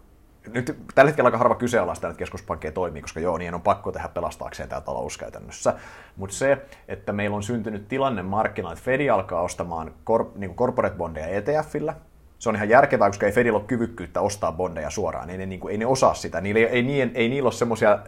nyt 0.53 0.79
tällä 0.95 1.09
hetkellä 1.09 1.29
aika 1.29 1.39
harva 1.39 1.55
kyseenalaista, 1.55 2.09
että 2.09 2.19
keskuspankkeja 2.19 2.73
toimii, 2.73 3.03
koska 3.03 3.21
joo, 3.21 3.39
niin 3.39 3.55
on 3.55 3.63
pakko 3.63 3.93
tehdä 3.93 4.09
pelastaakseen 4.09 4.69
tämä 4.69 4.81
talous 4.81 5.19
käytännössä. 5.19 5.75
Mutta 6.17 6.37
se, 6.37 6.67
että 6.89 7.13
meillä 7.13 7.37
on 7.37 7.43
syntynyt 7.43 7.89
tilanne 7.89 8.23
markkinoilla, 8.23 8.73
että 8.73 8.85
Fedi 8.85 9.11
alkaa 9.11 9.43
ostamaan 9.43 9.95
kor, 10.05 10.31
niin 10.35 10.55
corporate 10.55 10.97
bondeja 10.97 11.27
ETFillä, 11.27 11.95
se 12.43 12.49
on 12.49 12.57
ihan 12.57 12.69
järkevää, 12.69 13.09
koska 13.09 13.27
ei 13.27 13.33
Fedillä 13.33 13.59
ole 13.59 13.67
kyvykkyyttä 13.67 14.21
ostaa 14.21 14.53
bondeja 14.53 14.91
suoraan, 14.91 15.31
ei 15.31 15.39
ne, 15.39 15.47
niin 15.47 15.61
kuin, 15.61 15.73
ei 15.73 15.79
ne 15.79 15.87
osaa 15.87 16.15
sitä, 16.15 16.41
niillä 16.41 16.61
ei, 16.61 16.67
ei, 16.67 17.03
ei, 17.03 17.11
ei 17.15 17.29
niillä 17.29 17.47
ole 17.47 17.53
semmoisia 17.53 17.99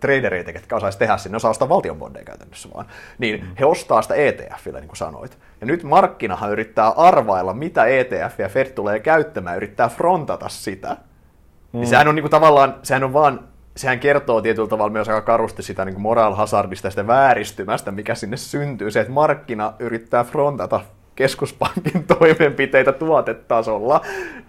tradereita, 0.00 0.50
jotka 0.50 0.76
osaisi 0.76 0.98
tehdä 0.98 1.16
sinne, 1.16 1.32
ne 1.32 1.36
osaa 1.36 1.50
ostaa 1.50 1.68
valtion 1.68 1.98
bondeja 1.98 2.24
käytännössä 2.24 2.68
vaan. 2.74 2.86
Niin 3.18 3.40
mm. 3.40 3.48
he 3.60 3.64
ostaa 3.64 4.02
sitä 4.02 4.14
ETFillä, 4.14 4.80
niin 4.80 4.88
kuin 4.88 4.96
sanoit. 4.96 5.38
Ja 5.60 5.66
nyt 5.66 5.82
markkinahan 5.82 6.52
yrittää 6.52 6.88
arvailla, 6.88 7.54
mitä 7.54 7.86
ETF 7.86 8.38
ja 8.38 8.48
Fed 8.48 8.66
tulee 8.66 9.00
käyttämään, 9.00 9.56
yrittää 9.56 9.88
frontata 9.88 10.48
sitä. 10.48 10.88
Mm. 10.88 11.80
Niin 11.80 11.86
sehän 11.86 12.08
on 12.08 12.14
niin 12.14 12.22
kuin, 12.22 12.30
tavallaan, 12.30 12.74
sehän 12.82 13.04
on 13.04 13.12
vaan 13.12 13.48
sehän 13.76 14.00
kertoo 14.00 14.40
tietyllä 14.40 14.68
tavalla 14.68 14.92
myös 14.92 15.08
aika 15.08 15.20
karusti 15.20 15.62
sitä 15.62 15.84
niin 15.84 16.00
moral 16.00 16.34
hazardista 16.34 16.86
ja 16.86 16.90
sitä 16.90 17.06
vääristymästä, 17.06 17.90
mikä 17.90 18.14
sinne 18.14 18.36
syntyy. 18.36 18.90
Se, 18.90 19.00
että 19.00 19.12
markkina 19.12 19.72
yrittää 19.78 20.24
frontata 20.24 20.80
keskuspankin 21.18 22.04
toimenpiteitä 22.18 22.92
tuotetasolla, 22.92 24.00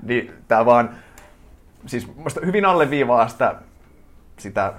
niin 0.04 0.34
tämä 0.48 0.66
vaan 0.66 0.90
siis 1.86 2.08
hyvin 2.46 2.66
alleviivaa 2.66 3.28
sitä, 3.28 3.56
sitä 4.38 4.74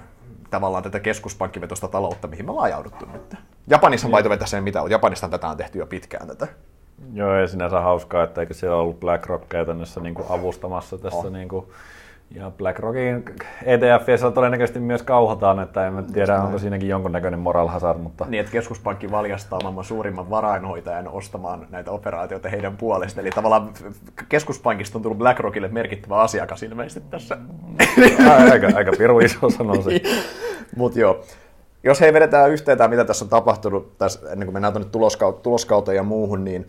tavallaan 0.49 0.83
tätä 0.83 0.99
keskuspankkivetosta 0.99 1.87
taloutta, 1.87 2.27
mihin 2.27 2.45
me 2.45 2.51
ollaan 2.51 2.65
ajauduttu 2.65 3.05
nyt. 3.13 3.35
Japanissa 3.67 4.07
on 4.07 4.11
vaito 4.11 4.45
sen 4.45 4.63
mitä 4.63 4.81
on. 4.81 4.91
Japanissa 4.91 5.29
tätä 5.29 5.47
on 5.47 5.57
tehty 5.57 5.79
jo 5.79 5.85
pitkään 5.85 6.27
tätä. 6.27 6.47
Joo, 7.13 7.35
ja 7.35 7.47
sinänsä 7.47 7.81
hauskaa, 7.81 8.23
että 8.23 8.41
eikö 8.41 8.53
siellä 8.53 8.77
ollut 8.77 8.99
BlackRock 8.99 9.49
käytännössä 9.49 10.01
niin 10.01 10.15
kuin 10.15 10.25
avustamassa 10.29 10.97
tässä 10.97 11.19
oh. 11.19 11.31
niin 11.31 11.47
kuin 11.47 11.65
ja 12.35 12.51
BlackRockin 12.57 13.25
ETFissä 13.65 14.31
todennäköisesti 14.31 14.79
myös 14.79 15.03
kauhataan, 15.03 15.59
että 15.59 15.87
en 15.87 16.05
tiedä, 16.13 16.41
onko 16.41 16.57
siinäkin 16.57 16.89
jonkunnäköinen 16.89 17.39
moral 17.39 17.67
hazard. 17.67 17.99
Mutta... 17.99 18.25
Niin, 18.29 18.39
että 18.39 18.51
keskuspankki 18.51 19.11
valjastaa 19.11 19.59
maailman 19.63 19.83
suurimman 19.83 20.29
varainhoitajan 20.29 21.07
ostamaan 21.07 21.67
näitä 21.69 21.91
operaatioita 21.91 22.49
heidän 22.49 22.77
puolesta. 22.77 23.21
Eli 23.21 23.29
tavallaan 23.29 23.69
keskuspankista 24.29 24.97
on 24.97 25.01
tullut 25.01 25.17
BlackRockille 25.17 25.67
merkittävä 25.67 26.19
asiakas 26.19 26.63
ilmeisesti 26.63 27.09
tässä. 27.09 27.37
aika, 28.51 28.67
aika 28.75 28.91
piru 28.97 29.19
iso 29.19 29.49
sanoisi. 29.49 29.89
Niin. 29.89 30.01
Mutta 30.75 30.99
joo, 30.99 31.23
jos 31.83 32.01
he 32.01 32.13
vedetään 32.13 32.51
yhteen 32.51 32.89
mitä 32.89 33.05
tässä 33.05 33.25
on 33.25 33.29
tapahtunut 33.29 33.97
tässä, 33.97 34.19
ennen 34.31 34.45
kuin 34.45 34.53
mennään 34.53 34.73
tuonne 34.73 34.89
tuloskauteen 35.41 35.95
ja 35.95 36.03
muuhun, 36.03 36.43
niin 36.43 36.67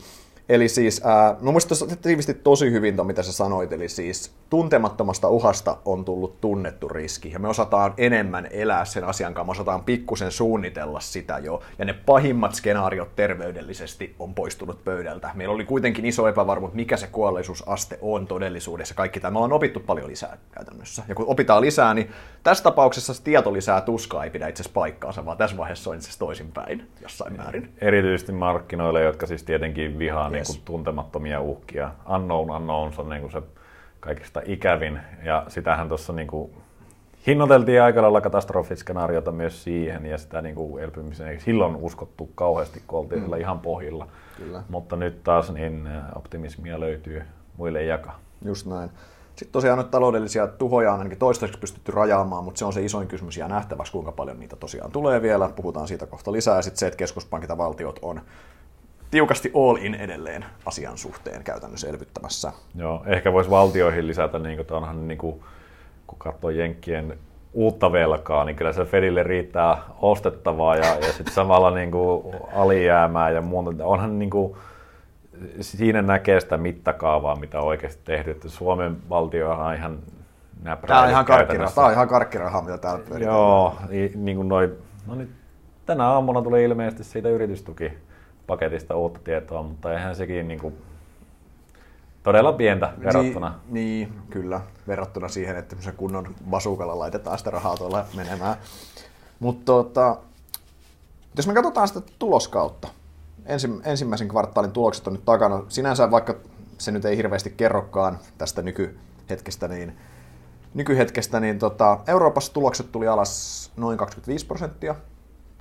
Eli 0.52 0.68
siis, 0.68 1.00
ää, 1.04 1.36
no 1.40 1.52
muista 1.52 1.74
tiivisti 2.02 2.34
tosi 2.34 2.70
hyvin 2.70 2.96
to, 2.96 3.04
mitä 3.04 3.22
sä 3.22 3.32
sanoit, 3.32 3.72
eli 3.72 3.88
siis 3.88 4.32
tuntemattomasta 4.50 5.28
uhasta 5.28 5.76
on 5.84 6.04
tullut 6.04 6.40
tunnettu 6.40 6.88
riski, 6.88 7.30
ja 7.32 7.38
me 7.38 7.48
osataan 7.48 7.94
enemmän 7.96 8.48
elää 8.50 8.84
sen 8.84 9.04
asian 9.04 9.34
kanssa, 9.34 9.46
me 9.46 9.50
osataan 9.50 9.84
pikkusen 9.84 10.32
suunnitella 10.32 11.00
sitä 11.00 11.38
jo, 11.38 11.62
ja 11.78 11.84
ne 11.84 11.92
pahimmat 11.92 12.54
skenaariot 12.54 13.16
terveydellisesti 13.16 14.14
on 14.18 14.34
poistunut 14.34 14.84
pöydältä. 14.84 15.30
Meillä 15.34 15.54
oli 15.54 15.64
kuitenkin 15.64 16.04
iso 16.04 16.28
epävarmuus, 16.28 16.72
mikä 16.72 16.96
se 16.96 17.06
kuolleisuusaste 17.06 17.98
on 18.02 18.26
todellisuudessa, 18.26 18.94
kaikki 18.94 19.20
tämä. 19.20 19.30
Me 19.30 19.38
ollaan 19.38 19.52
opittu 19.52 19.80
paljon 19.80 20.08
lisää 20.08 20.38
käytännössä, 20.50 21.02
ja 21.08 21.14
kun 21.14 21.26
opitaan 21.28 21.60
lisää, 21.60 21.94
niin 21.94 22.10
tässä 22.42 22.64
tapauksessa 22.64 23.14
se 23.14 23.22
tieto 23.22 23.52
lisää 23.52 23.80
tuskaa 23.80 24.24
ei 24.24 24.30
pidä 24.30 24.48
itse 24.48 24.62
asiassa 24.62 24.74
paikkaansa, 24.74 25.26
vaan 25.26 25.36
tässä 25.38 25.56
vaiheessa 25.56 25.90
on 25.90 25.96
itse 25.96 26.06
asiassa 26.06 26.18
toisinpäin 26.18 26.90
jossain 27.02 27.36
määrin. 27.36 27.72
Erityisesti 27.80 28.32
markkinoille, 28.32 29.02
jotka 29.02 29.26
siis 29.26 29.42
tietenkin 29.42 29.98
vihaa 29.98 30.30
yes. 30.30 30.32
niin 30.32 30.56
kuin 30.56 30.64
tuntemattomia 30.64 31.40
uhkia. 31.40 31.90
Unknown 32.14 32.50
unknowns 32.50 32.98
on 32.98 33.08
niin 33.08 33.20
kuin 33.20 33.32
se 33.32 33.42
kaikista 34.00 34.42
ikävin, 34.44 35.00
ja 35.24 35.44
sitähän 35.48 35.88
tuossa 35.88 36.12
niin 36.12 36.28
kuin 36.28 36.52
hinnoiteltiin 37.26 37.82
aika 37.82 38.02
lailla 38.02 38.20
katastrofiskenaariota 38.20 39.32
myös 39.32 39.64
siihen, 39.64 40.06
ja 40.06 40.18
sitä 40.18 40.42
niin 40.42 40.54
kuin 40.54 40.82
elpymiseen 40.84 41.30
ei 41.30 41.40
silloin 41.40 41.76
uskottu 41.76 42.30
kauheasti, 42.34 42.82
kun 42.86 42.98
oltiin 42.98 43.30
mm. 43.30 43.40
ihan 43.40 43.58
pohjilla. 43.60 44.08
Kyllä. 44.36 44.62
Mutta 44.68 44.96
nyt 44.96 45.24
taas 45.24 45.52
niin 45.52 45.88
optimismia 46.16 46.80
löytyy 46.80 47.22
muille 47.56 47.84
jakaa. 47.84 48.20
Just 48.44 48.66
näin. 48.66 48.90
Sitten 49.36 49.52
tosiaan 49.52 49.78
nyt 49.78 49.90
taloudellisia 49.90 50.46
tuhoja 50.46 50.92
on 50.92 50.98
ainakin 50.98 51.18
toistaiseksi 51.18 51.60
pystytty 51.60 51.92
rajaamaan, 51.92 52.44
mutta 52.44 52.58
se 52.58 52.64
on 52.64 52.72
se 52.72 52.84
isoin 52.84 53.08
kysymys 53.08 53.36
ja 53.36 53.48
nähtäväksi, 53.48 53.92
kuinka 53.92 54.12
paljon 54.12 54.40
niitä 54.40 54.56
tosiaan 54.56 54.92
tulee 54.92 55.22
vielä. 55.22 55.50
Puhutaan 55.56 55.88
siitä 55.88 56.06
kohta 56.06 56.32
lisää. 56.32 56.56
Ja 56.56 56.62
sitten 56.62 56.78
se, 56.78 56.86
että 56.86 56.96
keskuspankit 56.96 57.50
ja 57.50 57.58
valtiot 57.58 57.98
on 58.02 58.20
tiukasti 59.10 59.52
all 59.54 59.76
in 59.76 59.94
edelleen 59.94 60.44
asian 60.66 60.98
suhteen 60.98 61.44
käytännössä 61.44 61.88
elvyttämässä. 61.88 62.52
Joo, 62.74 63.02
ehkä 63.06 63.32
voisi 63.32 63.50
valtioihin 63.50 64.06
lisätä, 64.06 64.38
niin 64.38 64.56
kuin, 64.56 64.72
onhan, 64.72 65.08
niin 65.08 65.18
kuin, 65.18 65.42
kun 66.06 66.18
katsoo 66.18 66.50
Jenkkien 66.50 67.18
uutta 67.52 67.92
velkaa, 67.92 68.44
niin 68.44 68.56
kyllä 68.56 68.72
se 68.72 68.84
Fedille 68.84 69.22
riittää 69.22 69.82
ostettavaa 70.00 70.76
ja, 70.76 70.94
ja 70.94 71.12
sitten 71.12 71.34
samalla 71.34 71.70
niin 71.70 71.90
kuin, 71.90 72.34
alijäämää 72.54 73.30
ja 73.30 73.40
muuta. 73.40 73.86
Onhan 73.86 74.18
niin 74.18 74.30
kuin, 74.30 74.56
siinä 75.60 76.02
näkee 76.02 76.40
sitä 76.40 76.56
mittakaavaa, 76.56 77.36
mitä 77.36 77.60
on 77.60 77.66
oikeasti 77.66 78.02
tehty. 78.04 78.30
Että 78.30 78.48
Suomen 78.48 78.96
valtio 79.08 79.50
on 79.50 79.74
ihan 79.74 79.98
Tämä 80.86 81.02
on 81.02 81.10
ihan 81.10 81.24
karkkiraha, 81.24 81.70
tämä 81.70 81.86
on 81.86 81.92
ihan 81.92 82.08
karkkiraha, 82.08 82.62
mitä 82.62 82.78
täällä 82.78 83.04
pyöritään. 83.04 83.34
Joo, 83.34 83.76
niin 84.14 84.36
kuin 84.36 84.48
noi, 84.48 84.74
no 85.06 85.14
niin, 85.14 85.34
tänä 85.86 86.08
aamuna 86.08 86.42
tuli 86.42 86.64
ilmeisesti 86.64 87.04
siitä 87.04 87.28
yritystukipaketista 87.28 88.96
uutta 88.96 89.20
tietoa, 89.24 89.62
mutta 89.62 89.92
eihän 89.92 90.16
sekin 90.16 90.48
niin 90.48 90.60
kuin, 90.60 90.74
todella 92.22 92.52
pientä 92.52 92.92
verrattuna. 93.04 93.54
Niin, 93.68 94.08
niin, 94.08 94.22
kyllä, 94.30 94.60
verrattuna 94.88 95.28
siihen, 95.28 95.56
että 95.56 95.76
se 95.80 95.92
kunnon 95.92 96.34
vasukalla 96.50 96.98
laitetaan 96.98 97.38
sitä 97.38 97.50
rahaa 97.50 97.76
tuolla 97.76 98.04
menemään. 98.16 98.56
Mutta 99.40 99.64
tota, 99.64 100.16
jos 101.36 101.46
me 101.46 101.54
katsotaan 101.54 101.88
sitä 101.88 102.00
tuloskautta, 102.18 102.88
ensimmäisen 103.84 104.28
kvartaalin 104.28 104.72
tulokset 104.72 105.06
on 105.06 105.12
nyt 105.12 105.24
takana. 105.24 105.62
Sinänsä 105.68 106.10
vaikka 106.10 106.34
se 106.78 106.92
nyt 106.92 107.04
ei 107.04 107.16
hirveästi 107.16 107.50
kerrokaan 107.50 108.18
tästä 108.38 108.62
nykyhetkestä, 108.62 109.68
niin, 109.68 109.96
nykyhetkestä, 110.74 111.40
niin 111.40 111.58
tota, 111.58 111.98
Euroopassa 112.06 112.52
tulokset 112.52 112.92
tuli 112.92 113.08
alas 113.08 113.72
noin 113.76 113.98
25 113.98 114.46
prosenttia, 114.46 114.94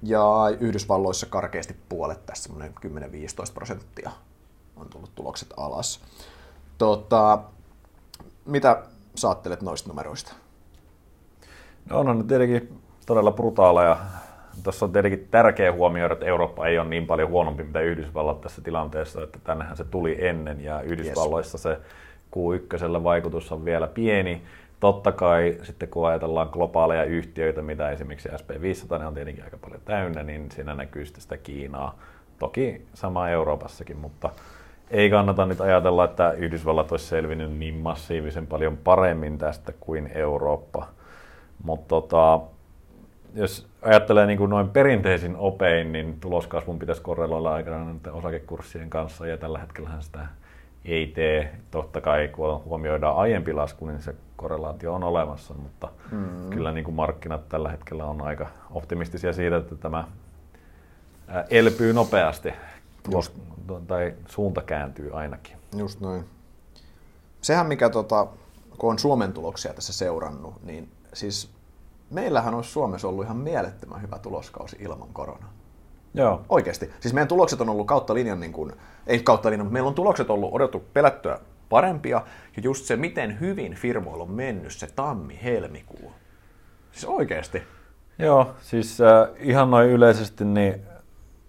ja 0.03 0.23
Yhdysvalloissa 0.59 1.25
karkeasti 1.25 1.75
puolet, 1.89 2.25
tässä 2.25 2.43
semmoinen 2.43 2.73
10-15 2.85 3.53
prosenttia 3.53 4.11
on 4.75 4.89
tullut 4.89 5.15
tulokset 5.15 5.53
alas. 5.57 5.99
Tota, 6.77 7.39
mitä 8.45 8.83
saattelet 9.15 9.61
noista 9.61 9.89
numeroista? 9.89 10.33
No 11.89 11.99
onhan 11.99 12.17
ne 12.17 12.23
tietenkin 12.23 12.81
todella 13.05 13.31
brutaaleja 13.31 13.97
Tuossa 14.63 14.85
on 14.85 14.91
tietenkin 14.91 15.27
tärkeä 15.31 15.71
huomioida, 15.71 16.13
että 16.13 16.25
Eurooppa 16.25 16.67
ei 16.67 16.79
ole 16.79 16.87
niin 16.87 17.07
paljon 17.07 17.29
huonompi 17.29 17.63
mitä 17.63 17.79
Yhdysvallat 17.79 18.41
tässä 18.41 18.61
tilanteessa, 18.61 19.23
että 19.23 19.39
tännehän 19.43 19.77
se 19.77 19.83
tuli 19.83 20.27
ennen 20.27 20.63
ja 20.63 20.81
Yhdysvalloissa 20.81 21.55
yes. 21.55 21.63
se 21.63 21.77
Q1 22.35 23.03
vaikutus 23.03 23.51
on 23.51 23.65
vielä 23.65 23.87
pieni. 23.87 24.41
Totta 24.79 25.11
kai 25.11 25.57
sitten 25.63 25.89
kun 25.89 26.07
ajatellaan 26.07 26.49
globaaleja 26.51 27.03
yhtiöitä, 27.03 27.61
mitä 27.61 27.89
esimerkiksi 27.89 28.29
SP500 28.29 29.05
on 29.05 29.13
tietenkin 29.13 29.43
aika 29.43 29.57
paljon 29.57 29.81
täynnä, 29.85 30.23
niin 30.23 30.51
siinä 30.51 30.75
näkyy 30.75 31.05
sitten 31.05 31.21
sitä 31.21 31.37
Kiinaa. 31.37 31.99
Toki 32.39 32.85
sama 32.93 33.29
Euroopassakin, 33.29 33.97
mutta 33.97 34.29
ei 34.91 35.09
kannata 35.09 35.45
nyt 35.45 35.61
ajatella, 35.61 36.05
että 36.05 36.31
Yhdysvallat 36.31 36.91
olisi 36.91 37.05
selvinnyt 37.05 37.57
niin 37.57 37.75
massiivisen 37.75 38.47
paljon 38.47 38.77
paremmin 38.77 39.37
tästä 39.37 39.73
kuin 39.79 40.11
Eurooppa. 40.15 40.87
Mutta 41.63 41.87
tota, 41.87 42.39
jos 43.35 43.67
ajattelee 43.81 44.25
niin 44.25 44.37
kuin 44.37 44.49
noin 44.49 44.69
perinteisin 44.69 45.35
opein, 45.35 45.91
niin 45.91 46.19
tuloskasvun 46.19 46.79
pitäisi 46.79 47.01
korreloida 47.01 47.49
aikanaan 47.49 47.99
osakekurssien 48.11 48.89
kanssa, 48.89 49.27
ja 49.27 49.37
tällä 49.37 49.59
hetkellä 49.59 49.89
sitä 49.99 50.27
ei 50.85 51.07
tee. 51.07 51.55
Totta 51.71 52.01
kai, 52.01 52.27
kun 52.27 52.63
huomioidaan 52.65 53.17
aiempi 53.17 53.53
lasku, 53.53 53.85
niin 53.85 54.01
se 54.01 54.15
korrelaatio 54.35 54.93
on 54.93 55.03
olemassa, 55.03 55.53
mutta 55.53 55.89
mm. 56.11 56.49
kyllä 56.49 56.71
niin 56.71 56.83
kuin 56.83 56.95
markkinat 56.95 57.49
tällä 57.49 57.69
hetkellä 57.69 58.05
on 58.05 58.21
aika 58.21 58.47
optimistisia 58.71 59.33
siitä, 59.33 59.57
että 59.57 59.75
tämä 59.75 60.07
elpyy 61.49 61.93
nopeasti, 61.93 62.53
tulos, 63.03 63.33
tai 63.87 64.13
suunta 64.27 64.61
kääntyy 64.61 65.09
ainakin. 65.13 65.57
Just 65.77 65.99
noin. 65.99 66.25
Sehän 67.41 67.67
mikä, 67.67 67.89
tota, 67.89 68.27
kun 68.77 68.91
on 68.91 68.99
Suomen 68.99 69.33
tuloksia 69.33 69.73
tässä 69.73 69.93
seurannut, 69.93 70.63
niin 70.63 70.89
siis 71.13 71.49
meillähän 72.11 72.53
olisi 72.53 72.69
Suomessa 72.69 73.07
ollut 73.07 73.25
ihan 73.25 73.37
mielettömän 73.37 74.01
hyvä 74.01 74.19
tuloskausi 74.19 74.77
ilman 74.79 75.09
koronaa. 75.13 75.53
Joo. 76.13 76.41
Oikeasti. 76.49 76.91
Siis 76.99 77.13
meidän 77.13 77.27
tulokset 77.27 77.61
on 77.61 77.69
ollut 77.69 77.87
kautta 77.87 78.13
linjan, 78.13 78.39
niin 78.39 78.53
kuin, 78.53 78.73
ei 79.07 79.19
kautta 79.19 79.49
linjan, 79.49 79.65
mutta 79.65 79.73
meillä 79.73 79.87
on 79.87 79.95
tulokset 79.95 80.29
ollut 80.29 80.53
odotettu 80.53 80.87
pelättyä 80.93 81.39
parempia. 81.69 82.21
Ja 82.57 82.61
just 82.63 82.85
se, 82.85 82.95
miten 82.95 83.39
hyvin 83.39 83.75
firmoilla 83.75 84.23
on 84.23 84.31
mennyt 84.31 84.71
se 84.71 84.87
tammi-helmikuu. 84.95 86.11
Siis 86.91 87.05
oikeasti? 87.05 87.61
Joo, 88.19 88.55
siis 88.61 89.01
äh, 89.01 89.29
ihan 89.39 89.71
noin 89.71 89.89
yleisesti 89.89 90.45
niin 90.45 90.81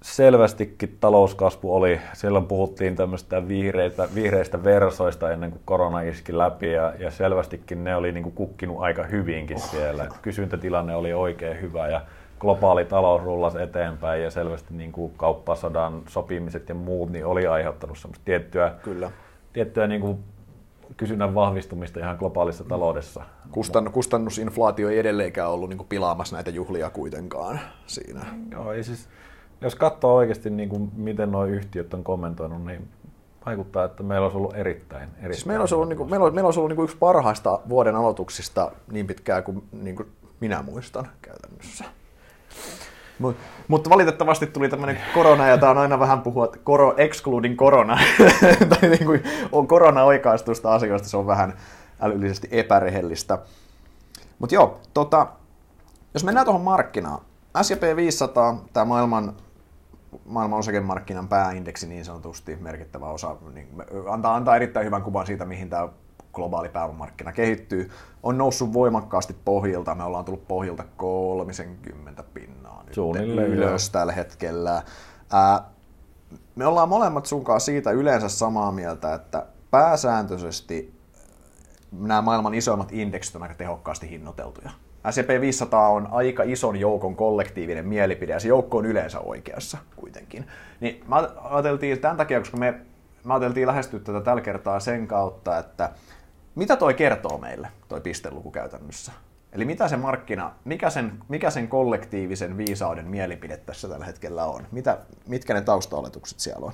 selvästikin 0.02 0.96
talouskasvu 1.00 1.74
oli, 1.74 2.00
silloin 2.12 2.46
puhuttiin 2.46 2.96
tämmöistä 2.96 3.48
vihreistä, 3.48 4.08
vihreistä 4.14 4.64
versoista 4.64 5.30
ennen 5.30 5.50
kuin 5.50 5.62
korona 5.64 6.00
iski 6.00 6.38
läpi 6.38 6.72
ja, 6.72 6.92
ja 6.98 7.10
selvästikin 7.10 7.84
ne 7.84 7.96
oli 7.96 8.12
niin 8.12 8.22
kuin 8.22 8.34
kukkinut 8.34 8.80
aika 8.80 9.02
hyvinkin 9.02 9.56
oh. 9.56 9.70
siellä. 9.70 10.06
Kysyntätilanne 10.22 10.94
oli 10.94 11.12
oikein 11.12 11.60
hyvä 11.60 11.88
ja 11.88 12.00
globaali 12.40 12.84
talous 12.84 13.22
rullasi 13.22 13.62
eteenpäin 13.62 14.22
ja 14.22 14.30
selvästi 14.30 14.74
niin 14.74 14.92
kuin 14.92 15.12
kauppasodan 15.16 16.02
sopimiset 16.08 16.68
ja 16.68 16.74
muut 16.74 17.10
niin 17.10 17.26
oli 17.26 17.46
aiheuttanut 17.46 17.98
semmoista 17.98 18.24
tiettyä, 18.24 18.74
Kyllä. 18.82 19.10
tiettyä 19.52 19.86
niin 19.86 20.00
kuin 20.00 20.18
kysynnän 20.96 21.34
vahvistumista 21.34 22.00
ihan 22.00 22.16
globaalissa 22.16 22.64
taloudessa. 22.64 23.22
Kustan, 23.50 23.92
kustannusinflaatio 23.92 24.88
ei 24.88 24.98
edelleenkään 24.98 25.50
ollut 25.50 25.68
niin 25.68 25.78
kuin 25.78 25.88
pilaamassa 25.88 26.36
näitä 26.36 26.50
juhlia 26.50 26.90
kuitenkaan 26.90 27.60
siinä. 27.86 28.20
Joo, 28.50 28.72
ei 28.72 28.84
siis, 28.84 29.08
jos 29.62 29.74
katsoo 29.74 30.14
oikeasti, 30.14 30.50
niin 30.50 30.68
kuin, 30.68 30.92
miten 30.96 31.32
nuo 31.32 31.44
yhtiöt 31.44 31.94
on 31.94 32.04
kommentoinut, 32.04 32.64
niin 32.64 32.88
vaikuttaa, 33.46 33.84
että 33.84 34.02
meillä 34.02 34.24
olisi 34.24 34.36
ollut 34.36 34.56
erittäin, 34.56 35.02
erittäin 35.02 35.34
siis 35.34 35.46
meillä 35.46 35.62
olisi 35.62 35.74
ollut, 35.74 35.88
niin 35.88 35.96
kuin, 35.96 36.10
meillä 36.10 36.30
meillä 36.30 36.46
olisi 36.46 36.60
ollut 36.60 36.70
niin 36.70 36.76
kuin 36.76 36.84
yksi 36.84 36.96
parhaista 36.96 37.60
vuoden 37.68 37.96
aloituksista 37.96 38.72
niin 38.92 39.06
pitkään 39.06 39.42
kuin, 39.42 39.62
niin 39.72 39.96
kuin 39.96 40.08
minä 40.40 40.62
muistan 40.62 41.08
käytännössä. 41.22 41.84
Mut, 43.18 43.36
mutta 43.68 43.90
valitettavasti 43.90 44.46
tuli 44.46 44.68
tämmöinen 44.68 44.98
korona, 45.14 45.48
ja 45.48 45.58
tämä 45.58 45.70
on 45.70 45.78
aina 45.78 45.98
vähän 45.98 46.22
puhua, 46.22 46.44
että 46.44 46.58
koro, 46.64 46.94
excluding 46.96 47.56
korona, 47.56 47.98
tai 48.70 48.88
niin 48.88 49.06
kuin 49.06 49.22
on 49.52 49.68
korona-oikaistusta 49.68 50.74
asioista, 50.74 51.08
se 51.08 51.16
on 51.16 51.26
vähän 51.26 51.54
älyllisesti 52.00 52.48
epärehellistä. 52.50 53.38
Mutta 54.38 54.54
joo, 54.54 54.80
tota, 54.94 55.26
jos 56.14 56.24
mennään 56.24 56.46
tuohon 56.46 56.62
markkinaan, 56.62 57.20
S&P 57.62 57.96
500, 57.96 58.64
tämä 58.72 58.84
maailman, 58.84 59.32
maailman 60.24 60.58
osakemarkkinan 60.58 61.28
pääindeksi 61.28 61.86
niin 61.86 62.04
sanotusti, 62.04 62.56
merkittävä 62.56 63.06
osa, 63.06 63.36
niin 63.52 63.68
antaa, 64.08 64.34
antaa 64.34 64.56
erittäin 64.56 64.86
hyvän 64.86 65.02
kuvan 65.02 65.26
siitä, 65.26 65.44
mihin 65.44 65.70
tämä 65.70 65.88
globaali 66.32 66.68
pääomamarkkina 66.68 67.32
kehittyy, 67.32 67.90
on 68.22 68.38
noussut 68.38 68.72
voimakkaasti 68.72 69.36
pohjilta. 69.44 69.94
Me 69.94 70.04
ollaan 70.04 70.24
tullut 70.24 70.48
pohjilta 70.48 70.84
30 70.96 72.22
pinnaa 72.22 72.82
nyt 72.84 72.94
Suunnilleen 72.94 73.48
ylös 73.48 73.86
joo. 73.86 73.92
tällä 73.92 74.12
hetkellä. 74.12 74.82
Ää, 75.32 75.64
me 76.54 76.66
ollaan 76.66 76.88
molemmat 76.88 77.26
sunkaan 77.26 77.60
siitä 77.60 77.90
yleensä 77.90 78.28
samaa 78.28 78.72
mieltä, 78.72 79.14
että 79.14 79.46
pääsääntöisesti 79.70 80.94
nämä 81.92 82.22
maailman 82.22 82.54
isoimmat 82.54 82.92
indeksit 82.92 83.36
on 83.36 83.42
aika 83.42 83.54
tehokkaasti 83.54 84.10
hinnoiteltuja. 84.10 84.70
S&P 85.10 85.40
500 85.40 85.88
on 85.88 86.08
aika 86.10 86.42
ison 86.42 86.76
joukon 86.76 87.16
kollektiivinen 87.16 87.86
mielipide, 87.86 88.32
ja 88.32 88.40
se 88.40 88.48
joukko 88.48 88.78
on 88.78 88.86
yleensä 88.86 89.20
oikeassa 89.20 89.78
kuitenkin. 89.96 90.46
Niin 90.80 91.04
mä 91.08 91.28
ajateltiin 91.42 91.98
tämän 91.98 92.16
takia, 92.16 92.38
koska 92.38 92.56
me, 92.56 92.74
me 93.24 93.34
ajateltiin 93.34 93.66
lähestyä 93.66 94.00
tätä 94.00 94.20
tällä 94.20 94.42
kertaa 94.42 94.80
sen 94.80 95.06
kautta, 95.06 95.58
että 95.58 95.90
mitä 96.54 96.76
toi 96.76 96.94
kertoo 96.94 97.38
meille, 97.38 97.68
toi 97.88 98.00
pisteluku 98.00 98.50
käytännössä? 98.50 99.12
Eli 99.52 99.64
mitä 99.64 99.88
se 99.88 99.96
markkina, 99.96 100.52
mikä 100.64 100.90
sen, 100.90 101.12
mikä 101.28 101.50
sen 101.50 101.68
kollektiivisen 101.68 102.56
viisauden 102.56 103.06
mielipide 103.06 103.56
tässä 103.56 103.88
tällä 103.88 104.04
hetkellä 104.04 104.44
on? 104.44 104.66
Mitä, 104.72 104.98
mitkä 105.26 105.54
ne 105.54 105.60
taustaoletukset 105.60 106.40
siellä 106.40 106.66
on? 106.66 106.72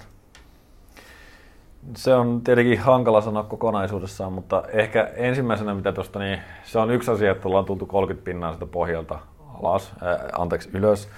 Se 1.96 2.14
on 2.14 2.40
tietenkin 2.40 2.78
hankala 2.78 3.20
sanoa 3.20 3.42
kokonaisuudessaan, 3.42 4.32
mutta 4.32 4.62
ehkä 4.72 5.10
ensimmäisenä 5.16 5.74
mitä 5.74 5.92
tuosta, 5.92 6.18
niin 6.18 6.38
se 6.64 6.78
on 6.78 6.90
yksi 6.90 7.10
asia, 7.10 7.32
että 7.32 7.48
ollaan 7.48 7.64
tultu 7.64 7.86
30 7.86 8.24
pinnaa 8.24 8.52
sitä 8.52 8.66
pohjalta 8.66 9.18
alas, 9.62 9.92
äh, 10.02 10.40
anteeksi 10.40 10.70
ylös, 10.72 11.08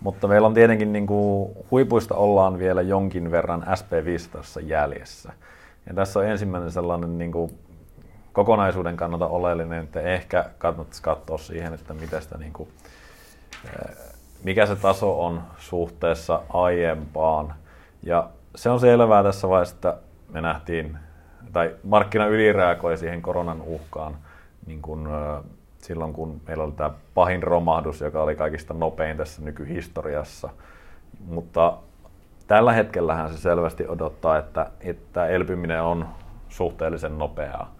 mutta 0.00 0.28
meillä 0.28 0.46
on 0.46 0.54
tietenkin 0.54 0.92
niin 0.92 1.06
kuin, 1.06 1.50
huipuista 1.70 2.14
ollaan 2.14 2.58
vielä 2.58 2.82
jonkin 2.82 3.30
verran 3.30 3.62
SP500 3.62 4.66
jäljessä. 4.66 5.32
Ja 5.86 5.94
tässä 5.94 6.20
on 6.20 6.26
ensimmäinen 6.26 6.70
sellainen 6.70 7.18
niin 7.18 7.32
kuin, 7.32 7.58
kokonaisuuden 8.32 8.96
kannalta 8.96 9.26
oleellinen, 9.26 9.84
että 9.84 10.00
ehkä 10.00 10.50
kannattaisi 10.58 11.02
katsoa 11.02 11.38
siihen, 11.38 11.74
että 11.74 11.94
mitä 11.94 12.20
sitä 12.20 12.38
niin 12.38 12.52
kuin, 12.52 12.68
eh, 13.64 13.96
mikä 14.44 14.66
se 14.66 14.76
taso 14.76 15.24
on 15.24 15.42
suhteessa 15.58 16.40
aiempaan. 16.48 17.54
Ja 18.02 18.28
se 18.56 18.70
on 18.70 18.80
selvää 18.80 19.22
tässä 19.22 19.48
vaiheessa, 19.48 19.74
että 19.74 19.96
me 20.32 20.40
nähtiin, 20.40 20.98
tai 21.52 21.76
markkina 21.84 22.26
ylireagoi 22.26 22.96
siihen 22.96 23.22
koronan 23.22 23.62
uhkaan 23.62 24.16
niin 24.66 24.82
kuin, 24.82 25.06
eh, 25.06 25.44
silloin, 25.78 26.12
kun 26.12 26.40
meillä 26.46 26.64
oli 26.64 26.72
tämä 26.72 26.90
pahin 27.14 27.42
romahdus, 27.42 28.00
joka 28.00 28.22
oli 28.22 28.36
kaikista 28.36 28.74
nopein 28.74 29.16
tässä 29.16 29.42
nykyhistoriassa. 29.42 30.48
Mutta 31.26 31.76
tällä 32.46 32.72
hetkellähän 32.72 33.32
se 33.32 33.38
selvästi 33.38 33.88
odottaa, 33.88 34.38
että, 34.38 34.70
että 34.80 35.26
elpyminen 35.26 35.82
on 35.82 36.08
suhteellisen 36.48 37.18
nopeaa. 37.18 37.74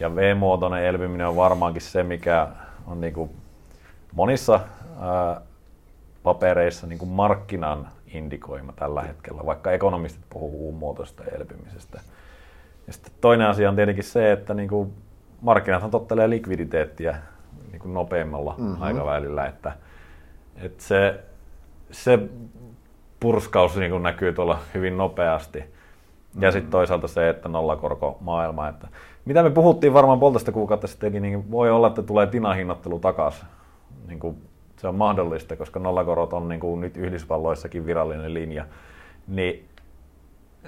Ja 0.00 0.16
V-muotoinen 0.16 0.84
elpyminen 0.84 1.26
on 1.26 1.36
varmaankin 1.36 1.82
se, 1.82 2.02
mikä 2.02 2.48
on 2.86 3.00
niin 3.00 3.14
kuin 3.14 3.30
monissa 4.12 4.60
ää, 5.00 5.40
papereissa 6.22 6.86
niin 6.86 6.98
kuin 6.98 7.08
markkinan 7.08 7.88
indikoima 8.14 8.72
tällä 8.72 9.02
hetkellä, 9.02 9.46
vaikka 9.46 9.72
ekonomistit 9.72 10.24
puhuu 10.30 10.68
U-muotoisesta 10.68 11.24
elpymisestä. 11.24 12.00
Ja 12.86 12.92
sitten 12.92 13.12
toinen 13.20 13.46
asia 13.46 13.68
on 13.68 13.76
tietenkin 13.76 14.04
se, 14.04 14.32
että 14.32 14.54
niin 14.54 14.68
kuin 14.68 14.92
markkinathan 15.40 15.90
tottelee 15.90 16.30
likviditeettiä 16.30 17.16
niin 17.70 17.80
kuin 17.80 17.94
nopeimmalla 17.94 18.54
mm-hmm. 18.58 18.82
aikavälillä, 18.82 19.46
että, 19.46 19.72
että 20.56 20.82
se, 20.82 21.20
se 21.90 22.18
purskaus 23.20 23.76
niin 23.76 23.90
kuin 23.90 24.02
näkyy 24.02 24.32
tuolla 24.32 24.58
hyvin 24.74 24.96
nopeasti. 24.96 25.58
Ja 25.58 26.50
sitten 26.50 26.62
mm-hmm. 26.62 26.70
toisaalta 26.70 27.08
se, 27.08 27.28
että 27.28 27.48
nollakorko 27.48 28.18
maailma, 28.20 28.68
että 28.68 28.88
mitä 29.24 29.42
me 29.42 29.50
puhuttiin 29.50 29.92
varmaan 29.94 30.20
puolitoista 30.20 30.52
kuukautta 30.52 30.86
sittenkin, 30.86 31.22
niin 31.22 31.50
voi 31.50 31.70
olla, 31.70 31.86
että 31.86 32.02
tulee 32.02 32.26
tinahinnoittelu 32.26 32.98
takaisin. 32.98 33.44
Niin 34.06 34.20
kuin 34.20 34.36
se 34.84 34.88
on 34.88 34.94
mahdollista, 34.94 35.56
koska 35.56 35.80
nollakorot 35.80 36.32
on 36.32 36.48
niin 36.48 36.60
kuin 36.60 36.80
nyt 36.80 36.96
Yhdysvalloissakin 36.96 37.86
virallinen 37.86 38.34
linja. 38.34 38.66
Niin 39.28 39.68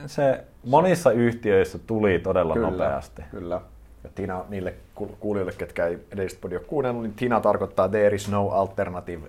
se 0.06 0.44
monissa 0.64 1.10
yhtiöissä 1.10 1.78
tuli 1.78 2.18
todella 2.18 2.54
kyllä, 2.54 2.70
nopeasti. 2.70 3.22
Kyllä. 3.30 3.60
Ja 4.04 4.10
Tina, 4.14 4.44
niille 4.48 4.74
kuulijoille, 5.20 5.52
ketkä 5.52 5.86
ei 5.86 5.98
edellistä 6.10 6.40
podia 6.40 6.60
kuunnellut, 6.60 7.02
niin 7.02 7.14
Tina 7.14 7.40
tarkoittaa 7.40 7.88
there 7.88 8.16
is 8.16 8.28
no 8.28 8.48
alternative. 8.48 9.28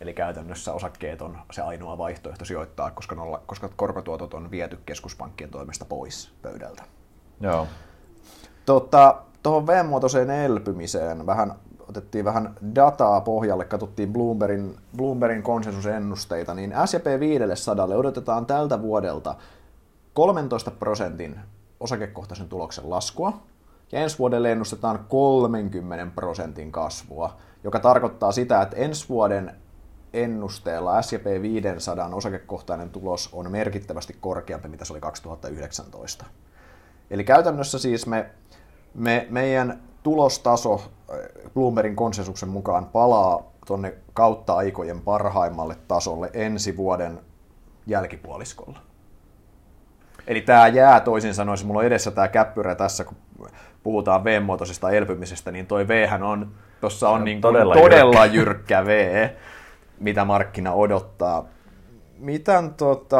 Eli 0.00 0.14
käytännössä 0.14 0.72
osakkeet 0.72 1.22
on 1.22 1.38
se 1.52 1.62
ainoa 1.62 1.98
vaihtoehto 1.98 2.44
sijoittaa, 2.44 2.90
koska, 2.90 3.14
nolla, 3.14 3.42
koska 3.46 3.70
korkotuotot 3.76 4.34
on 4.34 4.50
viety 4.50 4.78
keskuspankkien 4.86 5.50
toimesta 5.50 5.84
pois 5.84 6.32
pöydältä. 6.42 6.82
Joo. 7.40 7.66
Tota, 8.66 9.16
tuohon 9.42 9.66
V-muotoiseen 9.66 10.30
elpymiseen 10.30 11.26
vähän 11.26 11.52
otettiin 11.98 12.24
vähän 12.24 12.54
dataa 12.74 13.20
pohjalle, 13.20 13.64
katsottiin 13.64 14.12
Bloombergin, 14.12 14.76
Bloombergin 14.96 15.42
konsensusennusteita, 15.42 16.54
niin 16.54 16.74
S&P 16.86 17.20
500 17.20 17.84
odotetaan 17.84 18.46
tältä 18.46 18.82
vuodelta 18.82 19.34
13 20.14 20.70
prosentin 20.70 21.40
osakekohtaisen 21.80 22.48
tuloksen 22.48 22.90
laskua, 22.90 23.42
ja 23.92 24.00
ensi 24.00 24.18
vuodelle 24.18 24.52
ennustetaan 24.52 25.04
30 25.08 26.14
prosentin 26.14 26.72
kasvua, 26.72 27.36
joka 27.64 27.80
tarkoittaa 27.80 28.32
sitä, 28.32 28.62
että 28.62 28.76
ensi 28.76 29.08
vuoden 29.08 29.56
ennusteella 30.12 31.02
S&P 31.02 31.42
500 31.42 32.08
osakekohtainen 32.14 32.90
tulos 32.90 33.30
on 33.32 33.50
merkittävästi 33.50 34.16
korkeampi, 34.20 34.68
mitä 34.68 34.84
se 34.84 34.92
oli 34.92 35.00
2019. 35.00 36.24
Eli 37.10 37.24
käytännössä 37.24 37.78
siis 37.78 38.06
me 38.06 38.30
me, 38.94 39.26
meidän 39.30 39.82
tulostaso 40.02 40.82
Bloombergin 41.54 41.96
konsensuksen 41.96 42.48
mukaan 42.48 42.86
palaa 42.86 43.52
tuonne 43.66 43.94
kautta 44.12 44.54
aikojen 44.54 45.00
parhaimmalle 45.00 45.76
tasolle 45.88 46.30
ensi 46.32 46.76
vuoden 46.76 47.20
jälkipuoliskolla. 47.86 48.78
Eli 50.26 50.40
tämä 50.40 50.68
jää 50.68 51.00
toisin 51.00 51.34
sanoen, 51.34 51.58
mulla 51.64 51.80
on 51.80 51.86
edessä 51.86 52.10
tämä 52.10 52.28
käppyrä 52.28 52.74
tässä, 52.74 53.04
kun 53.04 53.16
puhutaan 53.82 54.24
V-muotoisesta 54.24 54.90
elpymisestä, 54.90 55.50
niin 55.52 55.66
toi 55.66 55.88
V 55.88 56.08
on, 56.22 56.52
tuossa 56.80 57.08
on, 57.08 57.24
niin 57.24 57.40
todella, 57.40 57.74
todella 57.74 58.26
jyrkkä. 58.26 58.36
jyrkkä 58.36 58.84
V, 58.84 59.28
mitä 60.00 60.24
markkina 60.24 60.72
odottaa. 60.72 61.44
Mitän, 62.18 62.74
tota, 62.74 63.16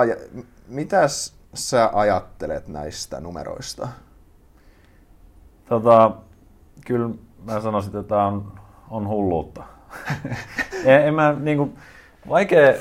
mitäs 0.69 1.35
sä 1.55 1.91
ajattelet 1.93 2.69
näistä 2.69 3.21
numeroista? 3.21 3.89
Tota, 5.69 6.11
kyllä 6.87 7.11
mä 7.45 7.61
sanoisin, 7.61 7.97
että 7.97 8.09
tämä 8.09 8.27
on, 8.27 8.53
on 8.91 9.09
hulluutta. 9.09 9.63
en, 10.85 11.07
en 11.07 11.15
mä, 11.15 11.37
niin 11.41 11.57
kuin, 11.57 11.77
vaikea, 12.29 12.75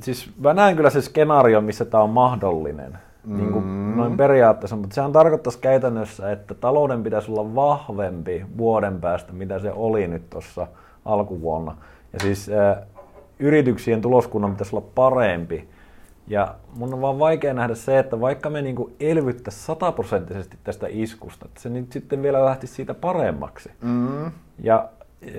siis 0.00 0.30
mä 0.38 0.54
näen 0.54 0.76
kyllä 0.76 0.90
se 0.90 1.02
skenaario, 1.02 1.60
missä 1.60 1.84
tämä 1.84 2.02
on 2.02 2.10
mahdollinen. 2.10 2.98
niin 3.24 3.52
kuin 3.52 3.96
noin 3.96 4.16
periaatteessa, 4.16 4.76
mutta 4.76 4.94
sehän 4.94 5.12
tarkoittaisi 5.12 5.58
käytännössä, 5.58 6.32
että 6.32 6.54
talouden 6.54 7.02
pitäisi 7.02 7.30
olla 7.30 7.54
vahvempi 7.54 8.46
vuoden 8.58 9.00
päästä, 9.00 9.32
mitä 9.32 9.58
se 9.58 9.72
oli 9.72 10.08
nyt 10.08 10.30
tuossa 10.30 10.66
alkuvuonna. 11.04 11.76
Ja 12.12 12.18
siis 12.20 12.48
äh, 12.48 12.86
yrityksien 13.38 14.00
tuloskunnan 14.00 14.50
pitäisi 14.50 14.76
olla 14.76 14.86
parempi. 14.94 15.68
Ja 16.28 16.54
mun 16.76 16.94
on 16.94 17.00
vaan 17.00 17.18
vaikea 17.18 17.54
nähdä 17.54 17.74
se, 17.74 17.98
että 17.98 18.20
vaikka 18.20 18.50
me 18.50 18.62
niinku 18.62 18.90
elvyttäisiin 19.00 19.64
sataprosenttisesti 19.64 20.56
tästä 20.64 20.86
iskusta, 20.90 21.46
että 21.48 21.60
se 21.60 21.68
nyt 21.68 21.92
sitten 21.92 22.22
vielä 22.22 22.44
lähtisi 22.44 22.74
siitä 22.74 22.94
paremmaksi. 22.94 23.70
Mm. 23.82 24.32
Ja 24.62 24.88
e, 25.22 25.30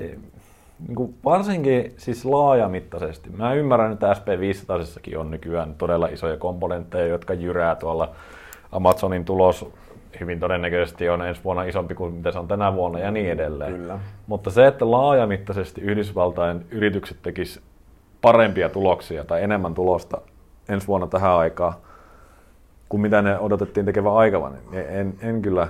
niin 0.87 1.15
varsinkin 1.25 1.93
siis 1.97 2.25
laajamittaisesti. 2.25 3.29
Mä 3.29 3.53
ymmärrän, 3.53 3.93
että 3.93 4.13
SP500 4.13 5.17
on 5.17 5.31
nykyään 5.31 5.75
todella 5.77 6.07
isoja 6.07 6.37
komponentteja, 6.37 7.07
jotka 7.07 7.33
jyrää 7.33 7.75
tuolla 7.75 8.15
Amazonin 8.71 9.25
tulos 9.25 9.65
hyvin 10.19 10.39
todennäköisesti 10.39 11.09
on 11.09 11.21
ensi 11.21 11.43
vuonna 11.43 11.63
isompi 11.63 11.95
kuin 11.95 12.13
mitä 12.13 12.31
se 12.31 12.39
on 12.39 12.47
tänä 12.47 12.73
vuonna 12.73 12.99
ja 12.99 13.11
niin 13.11 13.31
edelleen. 13.31 13.73
Kyllä. 13.73 13.99
Mutta 14.27 14.49
se, 14.49 14.67
että 14.67 14.91
laajamittaisesti 14.91 15.81
Yhdysvaltain 15.81 16.65
yritykset 16.71 17.17
tekis 17.21 17.61
parempia 18.21 18.69
tuloksia 18.69 19.23
tai 19.23 19.43
enemmän 19.43 19.73
tulosta 19.73 20.21
ensi 20.69 20.87
vuonna 20.87 21.07
tähän 21.07 21.31
aikaan 21.31 21.73
kuin 22.89 23.01
mitä 23.01 23.21
ne 23.21 23.39
odotettiin 23.39 23.85
tekevän 23.85 24.13
aikavana, 24.13 24.55
niin 24.71 24.85
en, 24.87 25.17
en 25.21 25.41
kyllä 25.41 25.67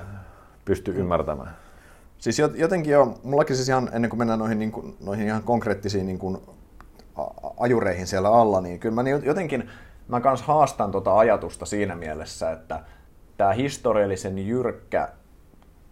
pysty 0.66 0.92
ymmärtämään. 0.92 1.56
Siis 2.18 2.40
jotenkin 2.40 2.94
jo, 2.94 3.14
mullakin 3.24 3.56
siis 3.56 3.70
ihan 3.70 3.90
ennen 3.94 4.10
kuin 4.10 4.18
mennään 4.18 4.40
noihin, 4.40 4.60
niin 4.60 4.72
kuin, 4.72 4.98
noihin 5.06 5.28
ihan 5.28 5.44
konkreettisiin 5.44 6.06
niin 6.06 6.20
kuin, 6.20 6.38
ajureihin 7.60 8.08
siellä 8.08 8.30
alla, 8.30 8.62
niin 8.62 8.80
kyllä 8.80 8.96
mä 8.96 9.04
niin 9.04 9.26
jotenkin, 9.26 9.70
mä 10.08 10.22
kans 10.22 10.42
haastan 10.42 10.92
tuota 10.92 11.18
ajatusta 11.18 11.66
siinä 11.66 11.96
mielessä, 11.96 12.52
että 12.52 12.80
tämä 13.38 13.52
historiallisen 13.52 14.48
jyrkkä, 14.48 15.10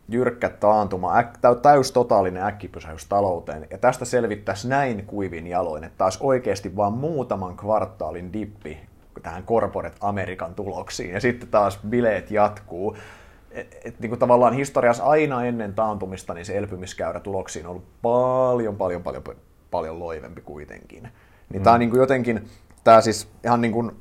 jyrkkä 0.10 0.50
taantuma, 0.50 1.18
äk, 1.18 1.38
täys 1.62 1.91
totaalinen 1.91 2.44
äkkipysähys 2.44 3.06
talouteen, 3.06 3.68
ja 3.72 3.78
tästä 3.78 4.06
selvittäisi 4.06 4.68
näin 4.68 5.06
kuivin 5.06 5.48
jaloin, 5.48 5.84
että 5.84 5.98
taas 5.98 6.18
oikeasti 6.22 6.76
vaan 6.76 6.94
muutaman 6.94 7.58
kvartaalin 7.58 8.34
dippi 8.34 8.80
tähän 9.25 9.43
corporate 9.43 9.97
Amerikan 10.01 10.55
tuloksiin, 10.55 11.13
ja 11.13 11.21
sitten 11.21 11.49
taas 11.49 11.79
bileet 11.89 12.31
jatkuu, 12.31 12.97
et, 13.51 13.77
et, 13.85 13.99
niin 13.99 14.09
kuin 14.09 14.19
tavallaan 14.19 14.53
historiassa 14.53 15.03
aina 15.03 15.45
ennen 15.45 15.73
taantumista 15.73 16.33
niin 16.33 16.45
se 16.45 16.57
elpymiskäyrä 16.57 17.19
tuloksiin 17.19 17.65
on 17.65 17.69
ollut 17.69 17.85
paljon, 18.01 18.75
paljon, 18.75 19.03
paljon, 19.03 19.23
paljon 19.71 19.99
loivempi 19.99 20.41
kuitenkin. 20.41 21.03
Niin 21.49 21.61
mm. 21.61 21.63
tämä 21.63 21.73
on 21.73 21.79
niin 21.79 21.89
kuin 21.89 21.99
jotenkin, 21.99 22.47
tämä 22.83 23.01
siis 23.01 23.27
ihan 23.43 23.61
niin 23.61 23.71
kuin 23.71 23.91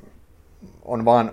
on 0.85 1.05
vaan 1.05 1.31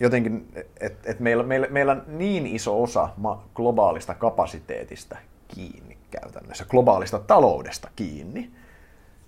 jotenkin, 0.00 0.48
että 0.80 1.10
et 1.10 1.20
meillä, 1.20 1.42
meillä, 1.44 1.66
meillä 1.70 1.92
on 1.92 2.02
niin 2.06 2.46
iso 2.46 2.82
osa 2.82 3.08
globaalista 3.54 4.14
kapasiteetista 4.14 5.16
kiinni 5.48 5.96
käytännössä, 6.10 6.64
globaalista 6.64 7.18
taloudesta 7.18 7.90
kiinni, 7.96 8.50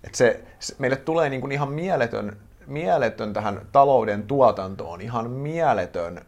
että 0.05 0.19
se, 0.19 0.41
se, 0.59 0.75
meille 0.79 0.97
tulee 0.97 1.31
niin 1.31 1.41
kuin 1.41 1.53
ihan 1.53 1.73
mieletön, 1.73 2.37
mieletön 2.67 3.33
tähän 3.33 3.61
talouden 3.73 4.23
tuotantoon, 4.23 5.01
ihan 5.01 5.31
mieletön 5.31 6.21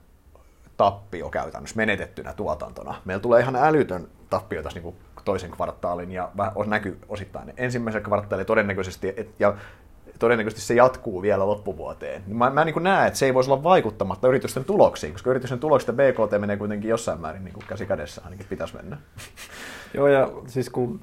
tappio 0.77 1.31
käytännössä 1.31 1.77
menetettynä 1.77 2.33
tuotantona. 2.33 2.95
Meillä 3.05 3.23
tulee 3.23 3.41
ihan 3.41 3.57
älytön 3.57 4.09
tappio 4.31 4.63
tässä 4.63 4.81
niin 4.81 4.97
toisen 5.25 5.51
kvartaalin 5.51 6.13
ja 6.13 6.31
näkyy 6.67 6.99
osittain 7.09 7.55
ensimmäisen 7.57 8.03
kvartaalin 8.03 8.47
todennäköisesti, 8.47 9.15
et, 9.17 9.29
ja 9.39 9.55
todennäköisesti 10.19 10.67
se 10.67 10.75
jatkuu 10.75 11.23
vielä 11.23 11.47
loppuvuoteen. 11.47 12.23
Mä, 12.27 12.51
mä 12.51 12.65
niin 12.65 12.83
näen, 12.83 13.07
että 13.07 13.19
se 13.19 13.27
ei 13.27 13.35
voisi 13.35 13.51
olla 13.51 13.63
vaikuttamatta 13.63 14.29
yritysten 14.29 14.65
tuloksiin, 14.65 15.13
koska 15.13 15.31
yritysten 15.31 15.59
tuloksista 15.59 15.93
BKT 15.93 16.41
menee 16.41 16.57
kuitenkin 16.57 16.91
jossain 16.91 17.21
määrin 17.21 17.45
niin 17.45 17.55
kuin 17.55 17.67
käsi 17.67 17.87
kädessä 17.87 18.23
ainakin 18.25 18.47
pitäisi 18.49 18.77
mennä. 18.77 18.97
Joo, 19.95 20.09
ja 20.09 20.31
siis 20.47 20.71
kun 20.71 21.01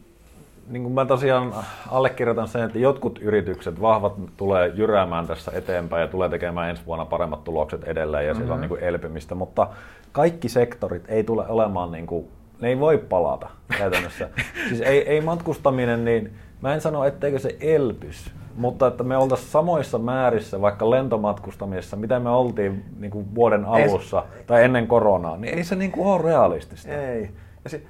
niin 0.69 0.83
kuin 0.83 0.93
mä 0.93 1.05
tosiaan 1.05 1.53
allekirjoitan 1.91 2.47
sen, 2.47 2.63
että 2.63 2.79
jotkut 2.79 3.19
yritykset, 3.21 3.81
vahvat, 3.81 4.13
tulee 4.37 4.71
jyräämään 4.75 5.27
tässä 5.27 5.51
eteenpäin 5.55 6.01
ja 6.01 6.07
tulee 6.07 6.29
tekemään 6.29 6.69
ensi 6.69 6.85
vuonna 6.85 7.05
paremmat 7.05 7.43
tulokset 7.43 7.83
edelleen 7.83 8.27
ja 8.27 8.33
mm-hmm. 8.33 8.43
sillä 8.43 8.53
on 8.53 8.61
niin 8.61 8.69
kuin 8.69 8.83
elpymistä, 8.83 9.35
mutta 9.35 9.67
kaikki 10.11 10.49
sektorit 10.49 11.03
ei 11.07 11.23
tule 11.23 11.47
olemaan, 11.47 11.91
niin 11.91 12.07
kuin, 12.07 12.27
ne 12.61 12.67
ei 12.67 12.79
voi 12.79 12.97
palata 12.97 13.49
käytännössä. 13.77 14.29
siis 14.69 14.81
ei, 14.81 15.09
ei 15.09 15.21
matkustaminen, 15.21 16.05
niin 16.05 16.33
mä 16.61 16.73
en 16.73 16.81
sano, 16.81 17.03
etteikö 17.03 17.39
se 17.39 17.57
elpys, 17.59 18.31
mutta 18.55 18.87
että 18.87 19.03
me 19.03 19.17
oltaisiin 19.17 19.49
samoissa 19.49 19.97
määrissä 19.97 20.61
vaikka 20.61 20.89
lentomatkustamisessa, 20.89 21.97
mitä 21.97 22.19
me 22.19 22.29
oltiin 22.29 22.85
niin 22.99 23.11
kuin 23.11 23.35
vuoden 23.35 23.65
alussa 23.65 24.23
ei, 24.37 24.43
tai 24.43 24.63
ennen 24.63 24.87
koronaa, 24.87 25.37
niin 25.37 25.57
ei 25.57 25.63
se 25.63 25.75
niin 25.75 25.91
kuin 25.91 26.07
ole 26.07 26.21
realistista. 26.21 26.89
Ei. 26.89 27.29
Ja 27.63 27.69
se, 27.69 27.81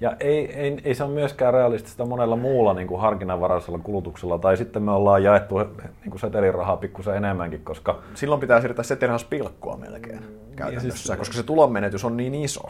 ja 0.00 0.16
ei, 0.20 0.52
ei, 0.52 0.80
ei 0.84 0.94
se 0.94 1.04
ole 1.04 1.12
myöskään 1.12 1.54
realistista 1.54 2.06
monella 2.06 2.36
muulla 2.36 2.74
niin 2.74 2.88
kuin 2.88 3.00
harkinnanvaraisella 3.00 3.78
kulutuksella, 3.78 4.38
tai 4.38 4.56
sitten 4.56 4.82
me 4.82 4.90
ollaan 4.90 5.22
jaettu 5.22 5.58
niin 5.58 6.10
kuin 6.10 6.20
setelirahaa 6.20 6.76
pikkusen 6.76 7.16
enemmänkin, 7.16 7.64
koska... 7.64 7.98
Silloin 8.14 8.40
pitää 8.40 8.60
siirtää 8.60 8.82
setelirahas 8.82 9.24
pilkkua 9.24 9.76
melkein 9.76 10.20
mm, 10.20 10.56
käytännössä, 10.56 11.06
siis, 11.06 11.18
koska 11.18 11.36
se 11.36 11.42
tulonmenetys 11.42 12.04
on 12.04 12.16
niin 12.16 12.34
iso. 12.34 12.62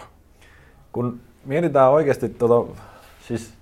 Kun 0.93 1.21
mietitään 1.45 1.91
oikeasti, 1.91 2.29
tuota, 2.29 2.73
siis, 3.21 3.55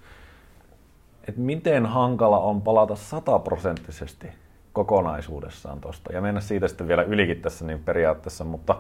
että 1.29 1.41
miten 1.41 1.87
hankala 1.87 2.39
on 2.39 2.63
palata 2.63 2.97
sataprosenttisesti 2.97 4.29
kokonaisuudessaan 4.73 5.81
tuosta, 5.81 6.13
ja 6.13 6.21
mennä 6.21 6.41
siitä 6.41 6.69
sitten 6.69 6.89
vielä 6.89 7.03
ylikin 7.03 7.43
tässä 7.43 7.65
niin 7.65 7.85
periaatteessa, 7.85 8.45
mutta 8.45 8.77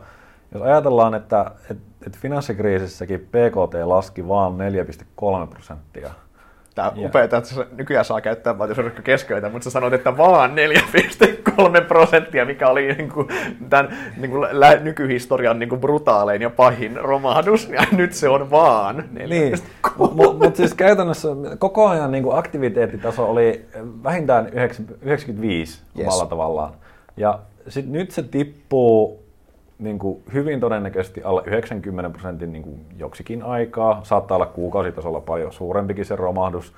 jos 0.54 0.62
ajatellaan, 0.62 1.14
että, 1.14 1.50
että, 1.70 1.84
että 2.06 2.18
finanssikriisissäkin 2.22 3.20
PKT 3.20 3.74
laski 3.84 4.28
vain 4.28 4.52
4,3 4.52 5.46
prosenttia. 5.50 6.10
Tämä 6.74 6.88
on 6.88 7.06
upeaa, 7.06 7.24
että 7.24 7.42
nykyään 7.76 8.04
saa 8.04 8.20
käyttää 8.20 8.58
valtiosarjokka 8.58 9.02
keskeytä, 9.02 9.48
mutta 9.48 9.64
sä 9.64 9.70
sanoit, 9.70 9.94
että 9.94 10.16
vaan 10.16 10.54
4,3 11.50 11.84
prosenttia, 11.88 12.44
mikä 12.44 12.68
oli 12.68 12.94
niin 12.94 13.08
kuin, 13.08 13.28
tämän 13.70 13.96
niin 14.16 14.30
kuin, 14.30 14.48
nykyhistorian 14.82 15.58
niin 15.58 15.68
kuin 15.68 15.80
brutaalein 15.80 16.42
ja 16.42 16.50
pahin 16.50 16.96
romahdus, 16.96 17.68
ja 17.68 17.86
nyt 17.92 18.12
se 18.12 18.28
on 18.28 18.50
vaan 18.50 18.96
4,3. 18.96 19.28
Niin. 19.28 19.58
Mutta 19.98 20.44
mut 20.44 20.56
siis 20.56 20.74
käytännössä 20.74 21.28
koko 21.58 21.88
ajan 21.88 22.12
niin 22.12 22.24
kuin 22.24 22.38
aktiviteettitaso 22.38 23.30
oli 23.30 23.64
vähintään 24.04 24.48
95 25.02 25.82
yes. 25.98 26.06
omalla 26.06 26.26
tavallaan. 26.26 26.72
Ja 27.16 27.38
sit 27.68 27.88
nyt 27.88 28.10
se 28.10 28.22
tippuu 28.22 29.23
niin 29.84 29.98
kuin 29.98 30.22
hyvin 30.32 30.60
todennäköisesti 30.60 31.22
alle 31.22 31.42
90 31.46 32.10
prosentin 32.10 32.52
niin 32.52 32.62
kuin 32.62 32.86
joksikin 32.98 33.42
aikaa. 33.42 34.00
Saattaa 34.02 34.36
olla 34.36 34.46
kuukausitasolla 34.46 35.20
paljon 35.20 35.52
suurempikin 35.52 36.04
se 36.04 36.16
romahdus. 36.16 36.72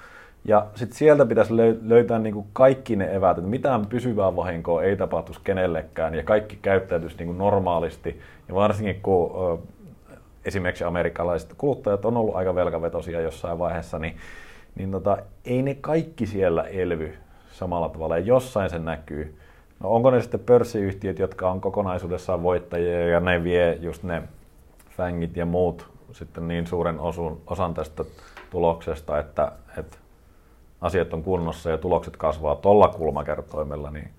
Ja 0.45 0.67
sitten 0.75 0.99
sieltä 0.99 1.27
pitäisi 1.27 1.57
löytää 1.83 2.19
niin 2.19 2.35
kuin 2.35 2.47
kaikki 2.53 2.97
ne 2.97 3.15
eväät, 3.15 3.39
että 3.39 3.51
mitään 3.51 3.87
pysyvää 3.87 4.37
vahinkoa 4.37 4.83
ei 4.83 4.97
tapahtuisi 4.97 5.41
kenellekään 5.45 6.15
ja 6.15 6.23
kaikki 6.23 6.59
käyttäytyisi 6.63 7.17
niin 7.17 7.27
kuin 7.27 7.39
normaalisti. 7.39 8.21
Ja 8.49 8.55
varsinkin 8.55 9.01
kun 9.03 9.31
esimerkiksi 10.45 10.85
amerikkalaiset 10.85 11.55
kuluttajat 11.59 12.05
on 12.05 12.17
ollut 12.17 12.37
aika 12.37 12.55
velkavetosia 12.55 13.21
jossain 13.21 13.59
vaiheessa, 13.59 13.99
niin, 13.99 14.17
niin 14.75 14.91
tota, 14.91 15.19
ei 15.45 15.63
ne 15.63 15.75
kaikki 15.75 16.27
siellä 16.27 16.63
elvy 16.63 17.15
samalla 17.53 17.89
tavalla 17.89 18.19
ja 18.19 18.25
jossain 18.25 18.71
se 18.71 18.79
näkyy. 18.79 19.39
No 19.81 19.91
onko 19.91 20.11
ne 20.11 20.23
sitten 20.23 20.41
pörssiyhtiöt, 20.41 21.19
jotka 21.19 21.51
on 21.51 21.61
kokonaisuudessaan 21.61 22.43
voittajia 22.43 23.09
ja 23.09 23.21
ne 23.21 23.45
vie 23.45 23.79
just 23.81 24.03
ne 24.03 24.23
fängit 24.97 25.37
ja 25.37 25.47
muut 25.47 25.91
sitten 26.13 26.49
niin 26.49 26.67
suuren 26.67 27.01
osun, 27.01 27.41
osan 27.47 27.75
tästä 27.75 28.05
tuloksesta, 28.51 29.19
että, 29.19 29.53
että 29.79 29.97
asiat 30.81 31.13
on 31.13 31.23
kunnossa 31.23 31.71
ja 31.71 31.79
tulokset 31.79 32.17
kasvaa 32.17 32.57
tuolla 32.57 32.89
kulmakertoimella, 32.89 33.91
niin 33.91 34.11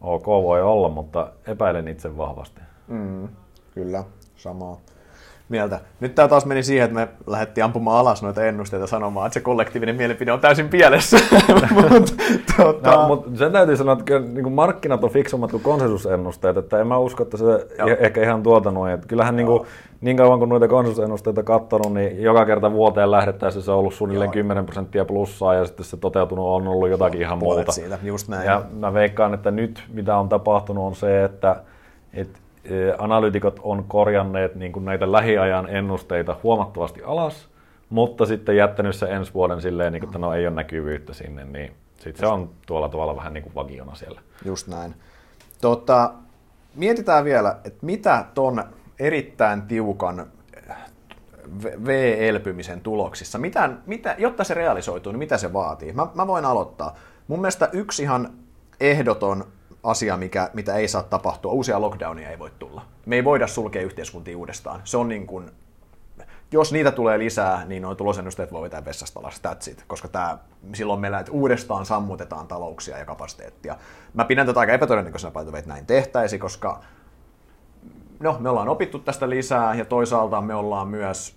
ok 0.00 0.26
voi 0.26 0.62
olla, 0.62 0.88
mutta 0.88 1.32
epäilen 1.46 1.88
itse 1.88 2.16
vahvasti. 2.16 2.60
Mm, 2.88 3.28
kyllä, 3.74 4.04
samaa 4.36 4.76
mieltä. 5.48 5.80
Nyt 6.00 6.14
tämä 6.14 6.28
taas 6.28 6.46
meni 6.46 6.62
siihen, 6.62 6.84
että 6.84 6.94
me 6.94 7.08
lähdettiin 7.26 7.64
ampumaan 7.64 7.98
alas 7.98 8.22
noita 8.22 8.44
ennusteita 8.44 8.86
sanomaan, 8.86 9.26
että 9.26 9.34
se 9.34 9.40
kollektiivinen 9.40 9.96
mielipide 9.96 10.32
on 10.32 10.40
täysin 10.40 10.68
pielessä. 10.68 11.18
mut, 11.90 12.14
tuota... 12.56 12.90
no, 12.90 13.06
mutta 13.06 13.30
sen 13.38 13.52
täytyy 13.52 13.76
sanoa, 13.76 13.96
että 13.98 14.18
niin 14.18 14.52
markkinat 14.52 15.04
on 15.04 15.10
fiksummat 15.10 15.50
kuin 15.50 15.62
konsensusennusteet, 15.62 16.56
että 16.56 16.80
en 16.80 16.86
mä 16.86 16.98
usko, 16.98 17.22
että 17.22 17.36
se 17.36 17.44
Joo. 17.44 17.88
ehkä 17.98 18.22
ihan 18.22 18.42
tuota 18.42 18.70
noin. 18.70 18.92
Että 18.92 19.06
kyllähän 19.06 19.36
niin, 19.36 19.46
kuin, 19.46 19.62
niin 20.00 20.16
kauan 20.16 20.38
kuin 20.38 20.48
noita 20.48 20.68
konsensusennusteita 20.68 21.42
katsonut, 21.42 21.94
niin 21.94 22.22
joka 22.22 22.44
kerta 22.44 22.72
vuoteen 22.72 23.10
lähdettäessä 23.10 23.62
se 23.62 23.70
on 23.70 23.78
ollut 23.78 23.94
suunnilleen 23.94 24.28
Joo. 24.28 24.32
10 24.32 24.64
prosenttia 24.64 25.04
plussaa 25.04 25.54
ja 25.54 25.64
sitten 25.64 25.86
se 25.86 25.96
toteutunut 25.96 26.46
on 26.46 26.68
ollut 26.68 26.88
jotakin 26.88 27.20
ihan 27.20 27.38
muuta. 27.38 27.72
Siitä, 27.72 27.98
just 28.02 28.28
näin. 28.28 28.46
Ja 28.46 28.62
mä 28.72 28.94
veikkaan, 28.94 29.34
että 29.34 29.50
nyt 29.50 29.84
mitä 29.92 30.16
on 30.16 30.28
tapahtunut 30.28 30.84
on 30.84 30.94
se, 30.94 31.24
että, 31.24 31.56
että 32.14 32.38
analytikot 32.98 33.60
on 33.62 33.84
korjanneet 33.84 34.54
niin 34.54 34.72
kuin 34.72 34.84
näitä 34.84 35.12
lähiajan 35.12 35.68
ennusteita 35.68 36.36
huomattavasti 36.42 37.02
alas, 37.02 37.48
mutta 37.90 38.26
sitten 38.26 38.56
jättänyt 38.56 38.96
se 38.96 39.06
ensi 39.06 39.34
vuoden 39.34 39.60
silleen, 39.60 39.92
niin 39.92 40.00
kuin, 40.00 40.08
että 40.08 40.18
no 40.18 40.34
ei 40.34 40.46
ole 40.46 40.54
näkyvyyttä 40.54 41.14
sinne, 41.14 41.44
niin 41.44 41.72
sitten 41.96 42.20
se 42.20 42.26
on 42.26 42.50
tuolla 42.66 42.88
tavalla 42.88 43.16
vähän 43.16 43.34
niin 43.34 43.42
kuin 43.42 43.54
vakiona 43.54 43.94
siellä. 43.94 44.20
Just 44.44 44.66
näin. 44.66 44.94
Tota, 45.60 46.12
mietitään 46.74 47.24
vielä, 47.24 47.56
että 47.64 47.86
mitä 47.86 48.24
ton 48.34 48.64
erittäin 48.98 49.62
tiukan 49.62 50.26
V-elpymisen 51.84 52.80
tuloksissa, 52.80 53.38
mitä, 53.38 53.70
mitä, 53.86 54.14
jotta 54.18 54.44
se 54.44 54.54
realisoituu, 54.54 55.12
niin 55.12 55.18
mitä 55.18 55.38
se 55.38 55.52
vaatii? 55.52 55.92
Mä, 55.92 56.06
mä 56.14 56.26
voin 56.26 56.44
aloittaa. 56.44 56.96
Mun 57.28 57.40
mielestä 57.40 57.68
yksi 57.72 58.02
ihan 58.02 58.32
ehdoton 58.80 59.44
asia, 59.82 60.16
mikä, 60.16 60.50
mitä 60.52 60.74
ei 60.74 60.88
saa 60.88 61.02
tapahtua, 61.02 61.52
uusia 61.52 61.80
lockdownia 61.80 62.30
ei 62.30 62.38
voi 62.38 62.50
tulla. 62.58 62.82
Me 63.06 63.16
ei 63.16 63.24
voida 63.24 63.46
sulkea 63.46 63.82
yhteiskuntia 63.82 64.38
uudestaan. 64.38 64.80
Se 64.84 64.96
on 64.96 65.08
niin 65.08 65.26
kuin, 65.26 65.50
jos 66.52 66.72
niitä 66.72 66.90
tulee 66.90 67.18
lisää, 67.18 67.64
niin 67.64 67.82
noin 67.82 67.96
tulosennusteet 67.96 68.52
voi 68.52 68.62
vetää 68.62 68.84
vessasta 68.84 69.20
alas, 69.20 69.42
that's 69.48 69.70
it. 69.70 69.84
Koska 69.86 70.08
tää, 70.08 70.38
silloin 70.74 71.00
meillä 71.00 71.18
että 71.18 71.32
uudestaan 71.32 71.86
sammutetaan 71.86 72.48
talouksia 72.48 72.98
ja 72.98 73.04
kapasiteettia. 73.04 73.76
Mä 74.14 74.24
pidän 74.24 74.46
tätä 74.46 74.60
aika 74.60 74.72
epätodennäköisenä, 74.72 75.32
että 75.40 75.68
näin 75.68 75.86
tehtäisi, 75.86 76.38
koska 76.38 76.80
no, 78.20 78.36
me 78.40 78.48
ollaan 78.48 78.68
opittu 78.68 78.98
tästä 78.98 79.30
lisää 79.30 79.74
ja 79.74 79.84
toisaalta 79.84 80.40
me 80.40 80.54
ollaan 80.54 80.88
myös, 80.88 81.36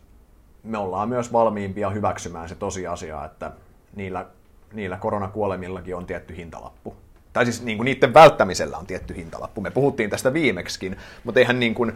me 0.64 0.78
ollaan 0.78 1.10
myös 1.10 1.34
valmiimpia 1.34 1.90
hyväksymään 1.90 2.50
se 2.50 2.56
tosiasia, 2.56 3.26
että 3.26 3.52
niillä, 3.96 4.26
niillä 4.74 4.98
koronakuolemillakin 4.98 5.96
on 5.96 6.06
tietty 6.06 6.36
hintalappu. 6.36 6.96
Tai 7.36 7.46
siis 7.46 7.64
niin 7.64 7.78
kuin 7.78 7.86
niiden 7.86 8.14
välttämisellä 8.14 8.78
on 8.78 8.86
tietty 8.86 9.16
hintalappu. 9.16 9.62
Me 9.62 9.72
puhuttiin 9.72 10.10
tästä 10.10 10.34
viimeksikin, 10.34 10.98
mutta 11.24 11.40
eihän 11.40 11.60
niin 11.60 11.76
kuin, 11.76 11.94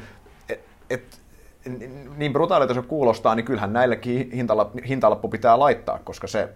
et, 0.49 0.59
et, 0.89 1.19
niin 2.17 2.33
brutaalita 2.33 2.73
se 2.73 2.81
kuulostaa, 2.81 3.35
niin 3.35 3.45
kyllähän 3.45 3.73
näillekin 3.73 4.31
hintalappu, 4.31 4.79
hintalappu 4.87 5.27
pitää 5.27 5.59
laittaa, 5.59 5.99
koska 6.03 6.27
se, 6.27 6.49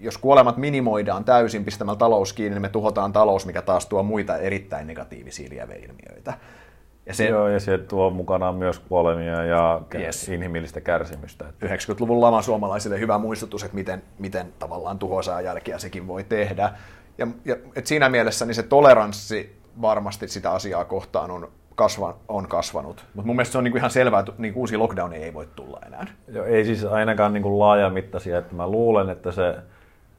jos 0.00 0.18
kuolemat 0.18 0.56
minimoidaan 0.56 1.24
täysin 1.24 1.64
pistämällä 1.64 1.98
talous 1.98 2.32
kiinni, 2.32 2.54
niin 2.54 2.62
me 2.62 2.68
tuhotaan 2.68 3.12
talous, 3.12 3.46
mikä 3.46 3.62
taas 3.62 3.86
tuo 3.86 4.02
muita 4.02 4.36
erittäin 4.36 4.86
negatiivisia 4.86 5.50
lieveilmiöitä. 5.50 6.34
Ja 7.06 7.14
se, 7.14 7.28
Joo, 7.28 7.48
ja 7.48 7.60
se 7.60 7.78
tuo 7.78 8.10
mukanaan 8.10 8.54
myös 8.54 8.78
kuolemia 8.78 9.44
ja 9.44 9.80
yes. 9.94 10.28
inhimillistä 10.28 10.80
kärsimystä. 10.80 11.44
90-luvun 11.64 12.20
lama 12.20 12.42
suomalaisille 12.42 13.00
hyvä 13.00 13.18
muistutus, 13.18 13.64
että 13.64 13.74
miten, 13.74 14.02
miten 14.18 14.52
tavallaan 14.58 14.98
tuhoisaa 14.98 15.40
jälkeä 15.40 15.78
sekin 15.78 16.06
voi 16.06 16.24
tehdä. 16.24 16.72
Ja, 17.20 17.26
ja 17.44 17.56
et 17.76 17.86
siinä 17.86 18.08
mielessä 18.08 18.46
niin 18.46 18.54
se 18.54 18.62
toleranssi 18.62 19.60
varmasti 19.82 20.28
sitä 20.28 20.50
asiaa 20.50 20.84
kohtaan 20.84 21.30
on, 21.30 21.48
kasva, 21.74 22.16
on 22.28 22.48
kasvanut. 22.48 23.04
Mutta 23.14 23.26
mun 23.26 23.36
mielestä 23.36 23.52
se 23.52 23.58
on 23.58 23.64
niinku 23.64 23.78
ihan 23.78 23.90
selvää, 23.90 24.20
että 24.20 24.32
niinku 24.38 24.60
uusia 24.60 24.78
lockdowneja 24.78 25.24
ei 25.24 25.34
voi 25.34 25.48
tulla 25.56 25.80
enää. 25.86 26.06
Joo, 26.28 26.44
ei 26.44 26.64
siis 26.64 26.84
ainakaan 26.84 27.32
niinku 27.32 27.58
laajamittaisia. 27.58 28.38
Että 28.38 28.54
mä 28.54 28.68
luulen, 28.68 29.10
että 29.10 29.32
se 29.32 29.56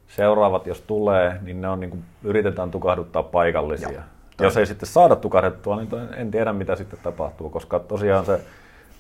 seuraavat, 0.07 0.67
jos 0.67 0.81
tulee, 0.81 1.39
niin 1.41 1.61
ne 1.61 1.69
on 1.69 1.79
niinku, 1.79 1.97
yritetään 2.23 2.71
tukahduttaa 2.71 3.23
paikallisia. 3.23 3.91
Ja 3.91 4.45
jos 4.45 4.57
ei 4.57 4.65
sitten 4.65 4.89
saada 4.89 5.15
tukahdettua, 5.15 5.75
niin 5.75 5.89
en 6.15 6.31
tiedä 6.31 6.53
mitä 6.53 6.75
sitten 6.75 6.99
tapahtuu, 7.03 7.49
koska 7.49 7.79
tosiaan 7.79 8.25
se 8.25 8.41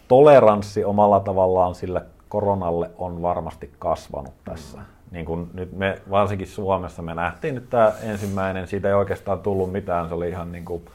toleranssi 0.07 0.85
omalla 0.85 1.19
tavallaan 1.19 1.75
sille 1.75 2.01
koronalle 2.29 2.91
on 2.97 3.21
varmasti 3.21 3.71
kasvanut 3.79 4.33
tässä. 4.45 4.77
Mm. 4.77 4.83
Niin 5.11 5.25
kun 5.25 5.49
nyt 5.53 5.77
me, 5.77 6.01
varsinkin 6.09 6.47
Suomessa, 6.47 7.01
me 7.01 7.15
nähtiin 7.15 7.55
nyt 7.55 7.69
tämä 7.69 7.93
ensimmäinen, 8.03 8.67
siitä 8.67 8.87
ei 8.87 8.93
oikeastaan 8.93 9.39
tullut 9.39 9.71
mitään, 9.71 10.07
se 10.07 10.13
oli 10.13 10.29
ihan 10.29 10.51
niin 10.51 10.65
kuin 10.65 10.85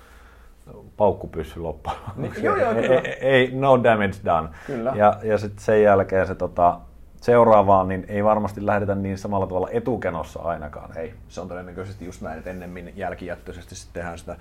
paukkupyssy 0.96 1.61
loppu. 1.61 1.90
Niin, 2.16 2.33
joo, 2.42 2.57
joo, 2.57 2.72
ei, 2.72 3.16
ei, 3.20 3.50
no 3.55 3.83
damage 3.83 4.16
done. 4.24 4.48
Kyllä. 4.66 4.92
Ja, 4.96 5.18
ja 5.22 5.38
sitten 5.38 5.64
sen 5.64 5.83
jälkeen 5.83 6.26
se 6.26 6.35
tota, 6.35 6.81
seuraavaan, 7.20 7.88
niin 7.88 8.05
ei 8.09 8.24
varmasti 8.24 8.66
lähdetä 8.66 8.94
niin 8.94 9.18
samalla 9.18 9.46
tavalla 9.46 9.68
etukenossa 9.70 10.40
ainakaan. 10.42 10.98
Ei, 10.98 11.14
se 11.29 11.40
on 11.40 11.48
todennäköisesti 11.48 12.05
just 12.05 12.22
näin, 12.22 12.38
että 12.38 12.50
ennemmin 12.50 12.92
jälkijättöisesti 12.96 13.74
sitten 13.74 13.94
tehdään 13.94 14.18
sitä. 14.18 14.37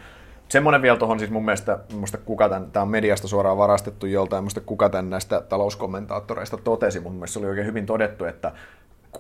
Semmoinen 0.50 0.82
vielä 0.82 0.98
tuohon 0.98 1.20
siis 1.20 1.32
mun 1.32 1.46
mielestä, 1.46 1.80
musta 1.94 2.18
kuka 2.18 2.50
tämän, 2.50 2.72
tämä 2.72 2.82
on 2.82 2.90
mediasta 2.90 3.28
suoraan 3.28 3.58
varastettu 3.58 4.06
joltain, 4.06 4.44
musta 4.44 4.62
kuka 4.62 4.90
tämän 4.90 5.10
näistä 5.10 5.42
talouskommentaattoreista 5.42 6.58
totesi, 6.58 7.00
mun 7.00 7.14
mielestä 7.14 7.34
se 7.34 7.40
oli 7.40 7.48
oikein 7.48 7.68
hyvin 7.68 7.86
todettu, 7.86 8.26
että 8.26 8.52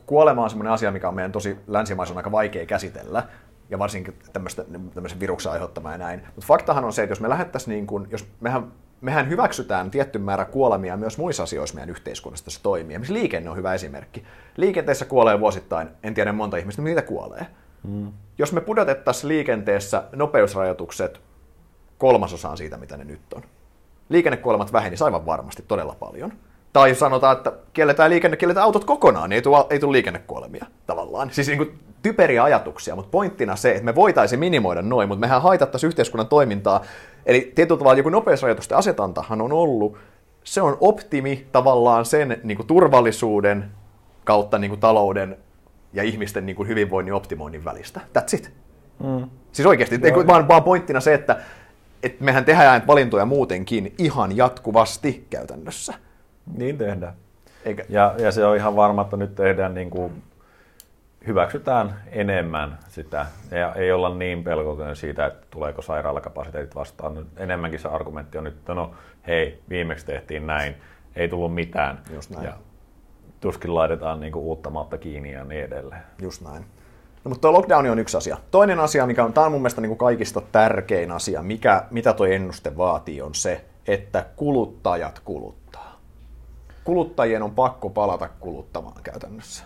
kuolema 0.05 0.43
on 0.43 0.49
semmoinen 0.49 0.73
asia, 0.73 0.91
mikä 0.91 1.07
on 1.07 1.15
meidän 1.15 1.31
tosi 1.31 1.57
länsimaisen 1.67 2.17
aika 2.17 2.31
vaikea 2.31 2.65
käsitellä, 2.65 3.23
ja 3.69 3.79
varsinkin 3.79 4.19
tämmöisen 4.33 5.19
viruksen 5.19 5.51
aiheuttama 5.51 5.91
ja 5.91 5.97
näin. 5.97 6.21
Mutta 6.25 6.47
faktahan 6.47 6.85
on 6.85 6.93
se, 6.93 7.03
että 7.03 7.11
jos 7.11 7.21
me 7.21 7.29
lähettäisiin, 7.29 7.73
niin 7.73 7.87
kun, 7.87 8.07
jos 8.11 8.27
mehän 8.39 8.71
mehän 9.01 9.29
hyväksytään 9.29 9.91
tietty 9.91 10.19
määrä 10.19 10.45
kuolemia 10.45 10.97
myös 10.97 11.17
muissa 11.17 11.43
asioissa 11.43 11.75
meidän 11.75 11.89
yhteiskunnassa 11.89 12.51
se 12.51 12.61
toimii. 12.61 12.93
Esimerkiksi 12.93 13.13
liikenne 13.13 13.49
on 13.49 13.57
hyvä 13.57 13.73
esimerkki. 13.73 14.23
Liikenteessä 14.57 15.05
kuolee 15.05 15.39
vuosittain, 15.39 15.87
en 16.03 16.13
tiedä 16.13 16.33
monta 16.33 16.57
ihmistä, 16.57 16.81
mutta 16.81 16.89
niitä 16.89 17.01
kuolee. 17.01 17.47
Mm. 17.83 18.13
Jos 18.37 18.53
me 18.53 18.61
pudotettaisiin 18.61 19.27
liikenteessä 19.27 20.03
nopeusrajoitukset 20.15 21.21
kolmasosaan 21.97 22.57
siitä, 22.57 22.77
mitä 22.77 22.97
ne 22.97 23.03
nyt 23.03 23.33
on. 23.33 23.43
Liikennekuolemat 24.09 24.73
väheni 24.73 24.95
aivan 25.03 25.25
varmasti 25.25 25.63
todella 25.67 25.95
paljon. 25.99 26.33
Tai 26.75 26.95
sanotaan, 26.95 27.37
että 27.37 27.53
kielletään 27.73 28.09
liikenne, 28.09 28.37
kielletään 28.37 28.63
autot 28.63 28.85
kokonaan, 28.85 29.29
niin 29.29 29.35
ei 29.35 29.41
tule, 29.41 29.65
ei 29.69 29.79
tule 29.79 29.91
liikennekuolemia 29.91 30.65
tavallaan. 30.87 31.31
Siis 31.31 31.47
niin 31.47 31.57
kuin 31.57 31.79
typeriä 32.01 32.43
ajatuksia, 32.43 32.95
mutta 32.95 33.09
pointtina 33.11 33.55
se, 33.55 33.71
että 33.71 33.83
me 33.83 33.95
voitaisiin 33.95 34.39
minimoida 34.39 34.81
noin, 34.81 35.07
mutta 35.07 35.19
mehän 35.19 35.41
haitattaisiin 35.41 35.87
yhteiskunnan 35.87 36.27
toimintaa. 36.27 36.81
Eli 37.25 37.51
tietyllä 37.55 37.77
tavalla 37.77 37.97
joku 37.97 38.09
nopeusrajoitusten 38.09 38.77
asetantahan 38.77 39.41
on 39.41 39.53
ollut, 39.53 39.97
se 40.43 40.61
on 40.61 40.77
optimi 40.81 41.47
tavallaan 41.51 42.05
sen 42.05 42.39
niin 42.43 42.57
kuin 42.57 42.67
turvallisuuden 42.67 43.71
kautta 44.23 44.57
niin 44.57 44.69
kuin 44.71 44.81
talouden 44.81 45.37
ja 45.93 46.03
ihmisten 46.03 46.45
niin 46.45 46.55
kuin 46.55 46.67
hyvinvoinnin 46.67 47.13
optimoinnin 47.13 47.65
välistä. 47.65 48.01
That's 48.17 48.35
it. 48.35 48.51
Mm. 49.03 49.29
Siis 49.51 49.65
oikeasti, 49.65 49.99
Joo. 50.03 50.27
vaan, 50.27 50.47
vaan 50.47 50.63
pointtina 50.63 50.99
se, 50.99 51.13
että, 51.13 51.37
että 52.03 52.23
mehän 52.23 52.45
tehdään 52.45 52.87
valintoja 52.87 53.25
muutenkin 53.25 53.93
ihan 53.97 54.37
jatkuvasti 54.37 55.27
käytännössä. 55.29 56.04
Niin 56.57 56.77
tehdään. 56.77 57.13
Eikä. 57.65 57.85
Ja, 57.89 58.15
ja 58.17 58.31
se 58.31 58.45
on 58.45 58.55
ihan 58.55 58.75
varma, 58.75 59.01
että 59.01 59.17
nyt 59.17 59.35
tehdään 59.35 59.73
niin 59.73 59.89
kuin 59.89 60.23
hyväksytään 61.27 62.01
enemmän 62.11 62.77
sitä 62.87 63.25
ja 63.51 63.73
ei 63.73 63.91
olla 63.91 64.15
niin 64.15 64.43
pelkoinen 64.43 64.95
siitä, 64.95 65.25
että 65.25 65.47
tuleeko 65.51 65.81
sairaalakapasiteetit 65.81 66.75
vastaan. 66.75 67.15
Nyt 67.15 67.27
enemmänkin 67.37 67.79
se 67.79 67.87
argumentti 67.87 68.37
on 68.37 68.43
nyt, 68.43 68.53
että 68.53 68.73
no 68.73 68.91
hei, 69.27 69.61
viimeksi 69.69 70.05
tehtiin 70.05 70.47
näin, 70.47 70.75
ei 71.15 71.27
tullut 71.27 71.53
mitään. 71.53 71.99
Just 72.13 72.29
näin. 72.29 72.45
Ja 72.45 72.53
tuskin 73.39 73.75
laitetaan 73.75 74.19
niinku 74.19 74.39
uutta 74.39 74.69
maata 74.69 74.97
kiinni 74.97 75.31
ja 75.31 75.43
niin 75.43 75.65
edelleen. 75.65 76.01
Just 76.21 76.41
näin. 76.41 76.65
No, 77.23 77.29
mutta 77.29 77.41
tuo 77.41 77.53
lockdown 77.53 77.89
on 77.89 77.99
yksi 77.99 78.17
asia. 78.17 78.37
Toinen 78.51 78.79
asia, 78.79 79.07
mikä 79.07 79.23
on, 79.23 79.33
tämä 79.33 79.45
on 79.45 79.51
mun 79.51 79.61
mielestä 79.61 79.81
niin 79.81 79.97
kaikista 79.97 80.41
tärkein 80.51 81.11
asia, 81.11 81.41
mikä, 81.41 81.83
mitä 81.91 82.13
tuo 82.13 82.25
ennuste 82.25 82.77
vaatii, 82.77 83.21
on 83.21 83.35
se, 83.35 83.65
että 83.87 84.25
kuluttajat 84.35 85.21
kuluttaa. 85.25 85.64
Kuluttajien 86.85 87.43
on 87.43 87.51
pakko 87.51 87.89
palata 87.89 88.29
kuluttamaan 88.39 89.03
käytännössä. 89.03 89.63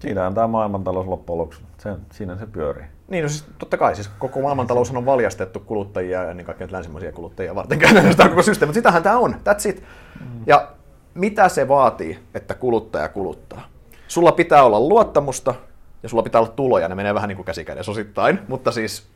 Siinähän 0.00 0.34
tämä 0.34 0.46
maailmantalous 0.46 1.06
loppujen 1.06 1.38
lopuksi, 1.38 1.60
se, 1.78 1.90
siinä 2.12 2.36
se 2.36 2.46
pyörii. 2.46 2.84
Niin, 3.08 3.22
no 3.22 3.28
siis 3.28 3.44
totta 3.58 3.76
kai, 3.76 3.94
siis 3.94 4.08
koko 4.18 4.40
maailmantalous 4.40 4.90
on 4.90 5.06
valjastettu 5.06 5.60
kuluttajia 5.60 6.22
ja 6.22 6.30
ennen 6.30 6.46
kaikkea 6.46 6.68
länsimaisia 6.70 7.12
kuluttajia 7.12 7.54
varten 7.54 7.78
käytännössä 7.88 8.28
koko 8.28 8.42
systeemi, 8.42 8.68
mutta 8.68 8.78
sitähän 8.78 9.02
tämä 9.02 9.18
on, 9.18 9.34
that's 9.34 9.68
it. 9.68 9.82
Mm. 10.20 10.26
Ja 10.46 10.68
mitä 11.14 11.48
se 11.48 11.68
vaatii, 11.68 12.18
että 12.34 12.54
kuluttaja 12.54 13.08
kuluttaa? 13.08 13.62
Sulla 14.08 14.32
pitää 14.32 14.62
olla 14.62 14.80
luottamusta 14.80 15.54
ja 16.02 16.08
sulla 16.08 16.22
pitää 16.22 16.40
olla 16.40 16.52
tuloja, 16.52 16.88
ne 16.88 16.94
menee 16.94 17.14
vähän 17.14 17.28
niin 17.28 17.36
kuin 17.36 17.46
käsikädessä 17.46 17.90
osittain, 17.90 18.38
mutta 18.48 18.72
siis... 18.72 19.06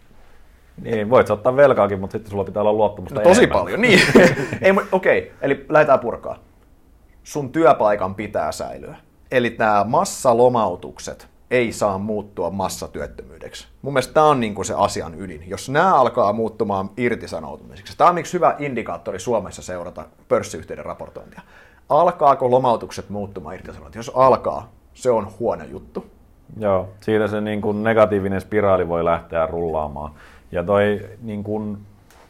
Niin, 0.82 1.10
voit 1.10 1.30
ottaa 1.30 1.56
velkaakin, 1.56 2.00
mutta 2.00 2.12
sitten 2.12 2.30
sulla 2.30 2.44
pitää 2.44 2.60
olla 2.60 2.72
luottamusta 2.72 3.20
no, 3.20 3.24
Tosi 3.24 3.40
enemmän. 3.40 3.58
paljon, 3.58 3.80
niin. 3.80 4.00
Okei, 4.92 5.18
okay, 5.18 5.30
eli 5.42 5.66
lähdetään 5.68 5.98
purkaa. 5.98 6.38
Sun 7.24 7.52
työpaikan 7.52 8.14
pitää 8.14 8.52
säilyä 8.52 8.96
Eli 9.30 9.56
nämä 9.58 9.84
massalomautukset 9.88 11.28
ei 11.50 11.72
saa 11.72 11.98
muuttua 11.98 12.50
massatyöttömyydeksi. 12.50 13.68
Mun 13.82 13.92
mielestä 13.92 14.14
tämä 14.14 14.26
on 14.26 14.40
niin 14.40 14.54
kuin 14.54 14.64
se 14.64 14.74
asian 14.76 15.20
ydin. 15.20 15.44
Jos 15.46 15.68
nämä 15.68 15.94
alkaa 15.94 16.32
muuttumaan 16.32 16.90
irtisanoutumisiksi, 16.96 17.98
tämä 17.98 18.10
on 18.10 18.14
miksi 18.14 18.32
hyvä 18.32 18.56
indikaattori 18.58 19.18
Suomessa 19.18 19.62
seurata 19.62 20.04
pörssiyhtiöiden 20.28 20.84
raportointia. 20.84 21.40
Alkaako 21.88 22.50
lomautukset 22.50 23.10
muuttumaan 23.10 23.54
irtisanoutumisiksi? 23.54 24.10
Jos 24.10 24.16
alkaa, 24.16 24.72
se 24.94 25.10
on 25.10 25.28
huono 25.40 25.64
juttu. 25.64 26.06
Joo, 26.58 26.88
siitä 27.00 27.28
se 27.28 27.40
niin 27.40 27.60
kuin 27.60 27.82
negatiivinen 27.82 28.40
spiraali 28.40 28.88
voi 28.88 29.04
lähteä 29.04 29.46
rullaamaan. 29.46 30.12
Ja 30.52 30.64
toi 30.64 31.08
niin 31.22 31.44
kuin 31.44 31.78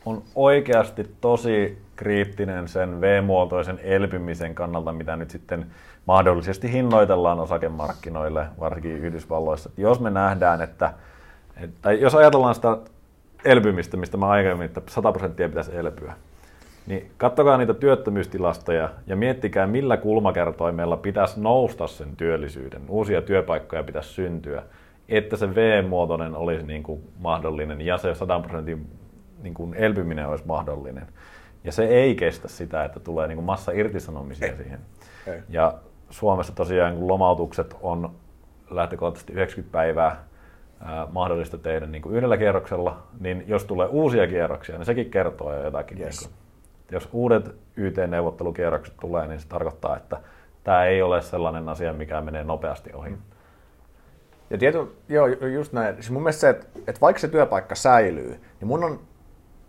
on 0.07 0.23
oikeasti 0.35 1.17
tosi 1.21 1.84
kriittinen 1.97 2.69
sen 2.69 3.01
V-muotoisen 3.01 3.81
elpymisen 3.83 4.55
kannalta, 4.55 4.93
mitä 4.93 5.17
nyt 5.17 5.31
sitten 5.31 5.67
mahdollisesti 6.07 6.73
hinnoitellaan 6.73 7.41
osakemarkkinoille, 7.41 8.47
varsinkin 8.61 8.93
Yhdysvalloissa. 8.93 9.71
Jos 9.77 10.01
me 10.01 10.11
nähdään, 10.11 10.63
että, 10.63 10.93
että 11.57 11.93
jos 11.93 12.15
ajatellaan 12.15 12.55
sitä 12.55 12.79
elpymistä, 13.45 13.97
mistä 13.97 14.17
mä 14.17 14.29
aiemmin, 14.29 14.65
että 14.65 14.81
100 14.89 15.13
prosenttia 15.13 15.49
pitäisi 15.49 15.77
elpyä, 15.77 16.15
niin 16.87 17.11
kattokaa 17.17 17.57
niitä 17.57 17.75
työttömyystilastoja 17.75 18.91
ja 19.07 19.17
miettikää, 19.17 19.67
millä 19.67 19.97
kulmakertoimella 19.97 20.97
pitäisi 20.97 21.41
nousta 21.41 21.87
sen 21.87 22.17
työllisyyden. 22.17 22.83
Uusia 22.89 23.23
työpaikkoja 23.23 23.83
pitäisi 23.85 24.09
syntyä, 24.09 24.63
että 25.09 25.37
se 25.37 25.55
V-muotoinen 25.55 26.35
olisi 26.35 26.67
niin 26.67 26.83
kuin 26.83 27.01
mahdollinen 27.19 27.81
ja 27.81 27.99
se 27.99 28.15
100 28.15 28.41
prosentin 28.41 28.87
niin 29.43 29.55
kuin 29.55 29.75
elpyminen 29.75 30.29
olisi 30.29 30.47
mahdollinen. 30.47 31.07
Ja 31.65 31.73
se 31.73 31.85
ei 31.85 32.15
kestä 32.15 32.49
sitä, 32.49 32.85
että 32.85 33.01
tulee 33.01 33.29
niin 33.29 33.37
kuin 33.37 33.45
massa 33.45 33.73
irtisanomisia 33.73 34.49
ei. 34.49 34.57
siihen. 34.57 34.81
Ei. 35.27 35.43
Ja 35.49 35.75
Suomessa 36.11 36.53
tosiaan 36.53 36.97
kun 36.97 37.09
lomautukset 37.09 37.77
on 37.83 38.11
lähtökohtaisesti 38.71 39.33
90 39.33 39.73
päivää 39.73 40.25
ää, 40.81 41.07
mahdollista 41.13 41.59
tehdä 41.59 41.87
niin 41.87 42.03
kuin 42.03 42.17
yhdellä 42.17 42.37
kierroksella, 42.37 43.03
niin 43.21 43.45
jos 43.47 43.65
tulee 43.65 43.87
uusia 43.87 44.27
kierroksia, 44.27 44.77
niin 44.77 44.87
sekin 44.87 45.11
kertoo 45.11 45.55
jo 45.55 45.65
jotakin. 45.65 46.01
Yes. 46.01 46.21
Niin 46.21 46.31
kuin, 46.31 46.39
jos 46.91 47.09
uudet 47.13 47.55
YT-neuvottelukierrokset 47.77 48.95
tulee, 49.01 49.29
niin 49.29 49.41
se 49.41 49.49
tarkoittaa, 49.49 49.97
että 49.97 50.21
tämä 50.65 50.85
ei 50.85 51.03
ole 51.03 51.23
sellainen 51.23 51.69
asia, 51.69 51.93
mikä 51.93 52.21
menee 52.21 52.45
nopeasti 52.45 52.93
ohi. 52.93 53.11
Mm. 53.11 53.19
Ja 54.51 54.59
tiety, 54.59 54.97
joo, 55.09 55.27
just 55.27 55.73
näin. 55.73 55.95
Siis 55.95 56.11
mun 56.11 56.23
mielestä 56.23 56.41
se, 56.41 56.49
että, 56.49 56.67
että 56.87 57.01
vaikka 57.01 57.21
se 57.21 57.29
työpaikka 57.29 57.75
säilyy, 57.75 58.41
niin 58.61 58.69
mun 58.69 58.85
on, 58.85 59.01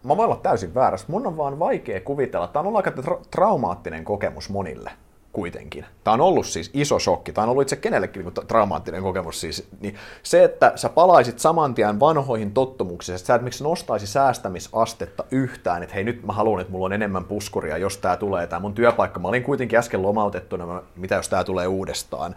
mä 0.05 0.17
voin 0.17 0.29
olla 0.29 0.39
täysin 0.43 0.75
väärässä, 0.75 1.07
mun 1.09 1.27
on 1.27 1.37
vaan 1.37 1.59
vaikea 1.59 2.01
kuvitella. 2.01 2.47
Tämä 2.47 2.61
on 2.61 2.67
ollut 2.67 2.85
aika 2.85 3.01
tra- 3.01 3.25
traumaattinen 3.31 4.03
kokemus 4.03 4.49
monille 4.49 4.91
kuitenkin. 5.35 5.85
Tämä 6.03 6.13
on 6.13 6.21
ollut 6.21 6.45
siis 6.45 6.71
iso 6.73 6.99
shokki. 6.99 7.33
Tämä 7.33 7.43
on 7.43 7.49
ollut 7.49 7.61
itse 7.61 7.75
kenellekin 7.75 8.25
niin 8.25 8.47
traumaattinen 8.47 9.03
kokemus. 9.03 9.41
Siis, 9.41 9.67
niin 9.79 9.95
se, 10.23 10.43
että 10.43 10.71
sä 10.75 10.89
palaisit 10.89 11.39
saman 11.39 11.73
tien 11.73 11.99
vanhoihin 11.99 12.51
tottumuksiin, 12.51 13.15
että 13.15 13.27
sä 13.27 13.35
et 13.35 13.41
miksi 13.41 13.63
nostaisi 13.63 14.07
säästämisastetta 14.07 15.23
yhtään, 15.31 15.83
että 15.83 15.95
hei 15.95 16.03
nyt 16.03 16.23
mä 16.23 16.33
haluan, 16.33 16.61
että 16.61 16.71
mulla 16.71 16.85
on 16.85 16.93
enemmän 16.93 17.23
puskuria, 17.23 17.77
jos 17.77 17.97
tämä 17.97 18.17
tulee, 18.17 18.47
tämä 18.47 18.59
mun 18.59 18.73
työpaikka. 18.73 19.19
Mä 19.19 19.27
olin 19.27 19.43
kuitenkin 19.43 19.79
äsken 19.79 20.01
lomautettuna, 20.01 20.81
mitä 20.95 21.15
jos 21.15 21.29
tämä 21.29 21.43
tulee 21.43 21.67
uudestaan. 21.67 22.35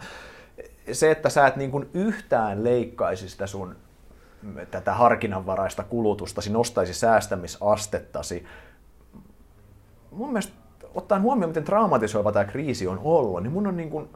Se, 0.91 1.11
että 1.11 1.29
sä 1.29 1.47
et 1.47 1.55
niin 1.55 1.71
kuin 1.71 1.89
yhtään 1.93 2.63
leikkaisi 2.63 3.29
sitä 3.29 3.47
sun 3.47 3.75
tätä 4.71 4.93
harkinnanvaraista 4.93 5.83
kulutustasi, 5.83 6.49
nostaisi 6.51 6.93
säästämisastettasi, 6.93 8.45
mun 10.11 10.29
mielestä 10.29 10.53
ottaen 10.95 11.21
huomioon, 11.21 11.49
miten 11.49 11.63
traumatisoiva 11.63 12.31
tämä 12.31 12.45
kriisi 12.45 12.87
on 12.87 12.99
ollut, 13.03 13.43
niin 13.43 13.53
mun 13.53 13.67
on, 13.67 13.77
niin 13.77 13.89
kuin, 13.89 14.09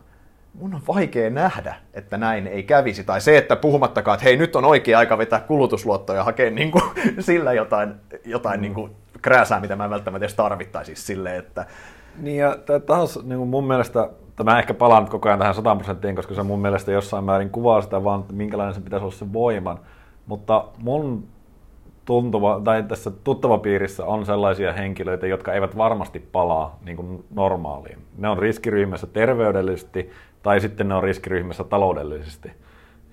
mun 0.54 0.76
on 0.76 0.82
vaikea 0.88 1.30
nähdä, 1.30 1.76
että 1.94 2.18
näin 2.18 2.48
ei 2.48 2.64
kävisi. 2.64 3.04
Tai 3.04 3.22
se, 3.22 3.38
että 3.38 3.56
puhumattakaan, 3.56 4.16
että 4.16 4.24
hei, 4.24 4.38
nyt 4.38 4.56
on 4.56 4.66
oikea 4.66 5.00
aika 5.00 5.18
vetää 5.18 5.40
kulutusluottoja 5.40 6.20
ja 6.20 6.24
hakea 6.24 6.52
niin 6.52 6.72
kuin, 6.72 6.84
sillä 7.20 7.54
jotain, 7.54 7.94
jotain 8.26 8.60
mm. 8.60 8.62
niin 8.62 8.74
kuin, 8.74 8.96
krääsää, 9.22 9.60
mitä 9.60 9.76
mä 9.76 9.84
en 9.84 9.90
välttämättä 9.90 10.26
edes 10.26 10.36
tarvittaisi 10.36 10.96
silleen, 10.96 11.36
että... 11.36 11.66
Niin 12.22 12.38
ja 12.38 12.58
taas 12.86 13.20
niin 13.24 13.38
kuin 13.38 13.50
mun 13.50 13.68
mielestä, 13.68 14.10
mä 14.44 14.60
ehkä 14.60 14.74
palaan 14.74 15.08
koko 15.08 15.30
ajan 15.30 15.40
tähän 15.40 15.56
100 15.56 15.76
prosenttiin, 15.76 16.16
koska 16.16 16.34
se 16.34 16.44
mun 16.44 16.62
mielestä 16.62 16.92
jossain 16.92 17.24
määrin 17.24 17.50
kuvaa 17.50 17.82
sitä 17.82 18.04
vaan, 18.04 18.26
minkälainen 18.32 18.76
se 18.76 18.82
pitäisi 18.82 19.04
olla 19.04 19.16
se 19.16 19.34
voiman. 19.34 19.80
Mutta 20.26 20.66
mun 20.78 21.28
tuntuva, 22.06 22.62
tai 22.64 22.84
tässä 22.84 23.12
tuttava 23.12 23.58
piirissä 23.58 24.06
on 24.06 24.26
sellaisia 24.26 24.74
henkilöitä, 24.74 25.28
jotka 25.28 25.54
eivät 25.54 25.78
varmasti 25.78 26.20
palaa 26.20 26.80
niin 26.86 26.98
kuin 26.98 27.26
normaaliin. 27.36 27.98
Ne 28.18 28.30
on 28.30 28.40
riskiryhmässä 28.40 29.08
terveydellisesti 29.08 30.12
tai 30.44 30.62
sitten 30.62 30.88
ne 30.88 30.96
on 30.96 31.04
riskiryhmässä 31.04 31.64
taloudellisesti. 31.64 32.52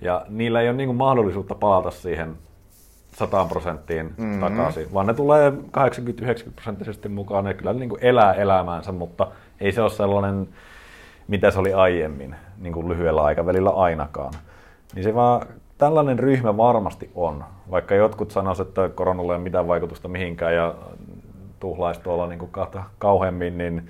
Ja 0.01 0.25
niillä 0.29 0.61
ei 0.61 0.69
ole 0.69 0.77
niin 0.77 0.87
kuin 0.87 0.97
mahdollisuutta 0.97 1.55
palata 1.55 1.91
siihen 1.91 2.35
100 3.11 3.45
prosenttiin 3.45 4.13
mm-hmm. 4.17 4.39
takaisin, 4.39 4.93
vaan 4.93 5.07
ne 5.07 5.13
tulee 5.13 5.49
80-90 5.49 5.53
prosenttisesti 6.55 7.09
mukaan. 7.09 7.43
Ne 7.43 7.53
kyllä 7.53 7.73
niin 7.73 7.89
kuin 7.89 8.03
elää 8.03 8.33
elämäänsä, 8.33 8.91
mutta 8.91 9.27
ei 9.59 9.71
se 9.71 9.81
ole 9.81 9.89
sellainen, 9.89 10.47
mitä 11.27 11.51
se 11.51 11.59
oli 11.59 11.73
aiemmin, 11.73 12.35
niin 12.57 12.73
kuin 12.73 12.89
lyhyellä 12.89 13.23
aikavälillä 13.23 13.69
ainakaan. 13.69 14.33
Niin 14.95 15.03
se 15.03 15.15
vaan 15.15 15.47
tällainen 15.81 16.19
ryhmä 16.19 16.57
varmasti 16.57 17.11
on, 17.15 17.43
vaikka 17.71 17.95
jotkut 17.95 18.31
sanoisivat, 18.31 18.67
että 18.67 18.89
koronalla 18.89 19.33
ei 19.33 19.35
ole 19.35 19.43
mitään 19.43 19.67
vaikutusta 19.67 20.07
mihinkään 20.07 20.55
ja 20.55 20.75
tuhlaisi 21.59 22.01
tuolla 22.01 22.27
niin 22.27 22.39
kuin 22.39 22.51
kauheammin, 22.99 23.57
niin 23.57 23.89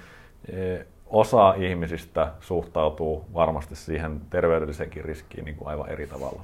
e, 0.51 0.85
osa 1.05 1.53
ihmisistä 1.53 2.31
suhtautuu 2.39 3.25
varmasti 3.33 3.75
siihen 3.75 4.21
terveydelliseenkin 4.29 5.05
riskiin 5.05 5.45
niin 5.45 5.55
kuin 5.55 5.67
aivan 5.67 5.89
eri 5.89 6.07
tavalla. 6.07 6.43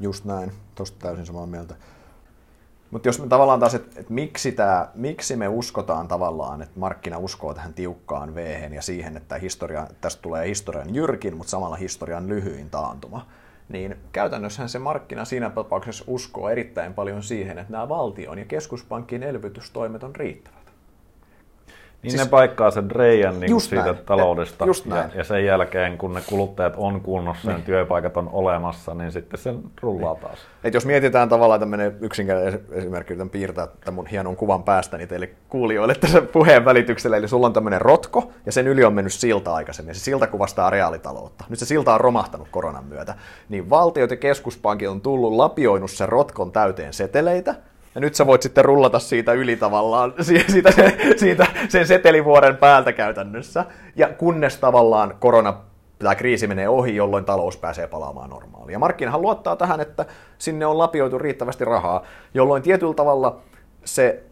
Just 0.00 0.24
näin, 0.24 0.52
tuosta 0.74 0.98
täysin 0.98 1.26
samaa 1.26 1.46
mieltä. 1.46 1.74
Mutta 2.90 3.08
jos 3.08 3.20
me 3.20 3.26
tavallaan 3.26 3.60
taas, 3.60 3.74
että 3.74 4.00
et 4.00 4.10
miksi, 4.10 4.56
miksi 4.94 5.36
me 5.36 5.48
uskotaan 5.48 6.08
tavallaan, 6.08 6.62
että 6.62 6.80
markkina 6.80 7.18
uskoo 7.18 7.54
tähän 7.54 7.74
tiukkaan 7.74 8.34
vehen 8.34 8.74
ja 8.74 8.82
siihen, 8.82 9.16
että 9.16 9.38
historia, 9.38 9.86
tästä 10.00 10.22
tulee 10.22 10.48
historian 10.48 10.94
jyrkin, 10.94 11.36
mutta 11.36 11.50
samalla 11.50 11.76
historian 11.76 12.28
lyhyin 12.28 12.70
taantuma, 12.70 13.26
niin 13.68 13.96
käytännössähän 14.12 14.68
se 14.68 14.78
markkina 14.78 15.24
siinä 15.24 15.50
tapauksessa 15.50 16.04
uskoo 16.06 16.48
erittäin 16.48 16.94
paljon 16.94 17.22
siihen, 17.22 17.58
että 17.58 17.72
nämä 17.72 17.88
valtion 17.88 18.38
ja 18.38 18.44
keskuspankkien 18.44 19.22
elvytystoimet 19.22 20.02
on 20.02 20.16
riittävät. 20.16 20.57
Niin 22.02 22.10
siis, 22.10 22.24
ne 22.24 22.30
paikkaa 22.30 22.70
sen 22.70 22.90
reijän 22.90 23.40
niin 23.40 23.60
siitä 23.60 23.84
näin. 23.84 23.98
taloudesta 24.06 24.64
just 24.66 24.86
ja, 24.86 25.08
ja 25.14 25.24
sen 25.24 25.44
jälkeen 25.44 25.98
kun 25.98 26.14
ne 26.14 26.20
kuluttajat 26.26 26.74
on 26.76 27.00
kunnossa 27.00 27.48
niin. 27.48 27.58
ja 27.58 27.64
työpaikat 27.64 28.16
on 28.16 28.28
olemassa, 28.32 28.94
niin 28.94 29.12
sitten 29.12 29.40
se 29.40 29.54
rullaa 29.80 30.12
niin. 30.12 30.22
taas. 30.22 30.38
Et 30.64 30.74
jos 30.74 30.86
mietitään 30.86 31.28
tavallaan 31.28 31.60
tämmöinen 31.60 31.96
yksinkertainen 32.00 32.60
esimerkki, 32.72 33.12
yritän 33.12 33.30
piirtää 33.30 33.66
tämän 33.66 33.94
mun 33.94 34.06
hienon 34.06 34.36
kuvan 34.36 34.62
päästäni 34.62 35.06
teille 35.06 35.30
kuulijoille 35.48 35.94
tässä 35.94 36.22
puheen 36.22 36.64
välityksellä, 36.64 37.16
eli 37.16 37.28
sulla 37.28 37.46
on 37.46 37.52
tämmöinen 37.52 37.80
rotko 37.80 38.32
ja 38.46 38.52
sen 38.52 38.66
yli 38.66 38.84
on 38.84 38.94
mennyt 38.94 39.12
silta 39.12 39.54
aikaisemmin. 39.54 39.94
Se 39.94 40.00
silta 40.00 40.26
kuvastaa 40.26 40.70
reaalitaloutta. 40.70 41.44
Nyt 41.48 41.58
se 41.58 41.66
silta 41.66 41.94
on 41.94 42.00
romahtanut 42.00 42.48
koronan 42.50 42.84
myötä. 42.84 43.14
Niin 43.48 43.70
valtiot 43.70 44.10
ja 44.10 44.16
keskuspankit 44.16 44.88
on 44.88 45.00
tullut 45.00 45.32
lapioinut 45.32 45.90
sen 45.90 46.08
rotkon 46.08 46.52
täyteen 46.52 46.92
seteleitä, 46.92 47.54
ja 47.94 48.00
nyt 48.00 48.14
sä 48.14 48.26
voit 48.26 48.42
sitten 48.42 48.64
rullata 48.64 48.98
siitä 48.98 49.32
yli 49.32 49.56
tavallaan, 49.56 50.14
siitä, 50.50 50.72
siitä 51.16 51.46
sen 51.68 51.86
setelivuoren 51.86 52.56
päältä 52.56 52.92
käytännössä. 52.92 53.64
Ja 53.96 54.08
kunnes 54.08 54.56
tavallaan 54.56 55.14
korona 55.20 55.54
tämä 55.98 56.14
kriisi 56.14 56.46
menee 56.46 56.68
ohi, 56.68 56.96
jolloin 56.96 57.24
talous 57.24 57.56
pääsee 57.56 57.86
palaamaan 57.86 58.30
normaaliin. 58.30 58.72
Ja 58.72 58.78
markkinahan 58.78 59.22
luottaa 59.22 59.56
tähän, 59.56 59.80
että 59.80 60.06
sinne 60.38 60.66
on 60.66 60.78
lapioitu 60.78 61.18
riittävästi 61.18 61.64
rahaa, 61.64 62.02
jolloin 62.34 62.62
tietyllä 62.62 62.94
tavalla 62.94 63.40
se 63.84 64.24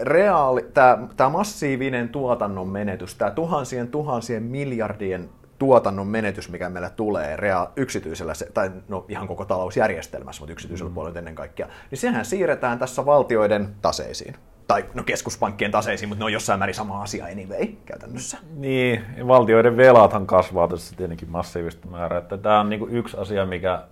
reaali, 0.00 0.66
tämä, 0.74 0.98
tämä 1.16 1.30
massiivinen 1.30 2.08
tuotannon 2.08 2.68
menetys, 2.68 3.14
tämä 3.14 3.30
tuhansien 3.30 3.88
tuhansien 3.88 4.42
miljardien 4.42 5.28
tuotannon 5.58 6.06
menetys, 6.06 6.50
mikä 6.50 6.68
meillä 6.68 6.90
tulee 6.90 7.36
rea- 7.36 7.70
yksityisellä, 7.76 8.32
tai 8.54 8.70
no 8.88 9.04
ihan 9.08 9.28
koko 9.28 9.44
talousjärjestelmässä, 9.44 10.40
mutta 10.40 10.52
yksityisellä 10.52 10.90
mm. 10.90 10.94
puolella 10.94 11.18
ennen 11.18 11.34
kaikkea, 11.34 11.68
niin 11.90 11.98
sehän 11.98 12.24
siirretään 12.24 12.78
tässä 12.78 13.06
valtioiden 13.06 13.74
taseisiin. 13.82 14.36
Tai 14.66 14.84
no 14.94 15.02
keskuspankkien 15.02 15.70
taseisiin, 15.70 16.08
mutta 16.08 16.20
ne 16.20 16.24
on 16.24 16.32
jossain 16.32 16.58
määrin 16.58 16.74
sama 16.74 17.02
asia 17.02 17.24
anyway 17.24 17.66
käytännössä. 17.84 18.38
Niin, 18.56 19.04
valtioiden 19.28 19.76
velathan 19.76 20.26
kasvaa 20.26 20.68
tässä 20.68 20.96
tietenkin 20.96 21.30
massiivista 21.30 21.88
määrää. 21.88 22.18
Että 22.18 22.38
tämä 22.38 22.60
on 22.60 22.68
niin 22.68 22.90
yksi 22.90 23.16
asia, 23.16 23.46
mikä 23.46 23.82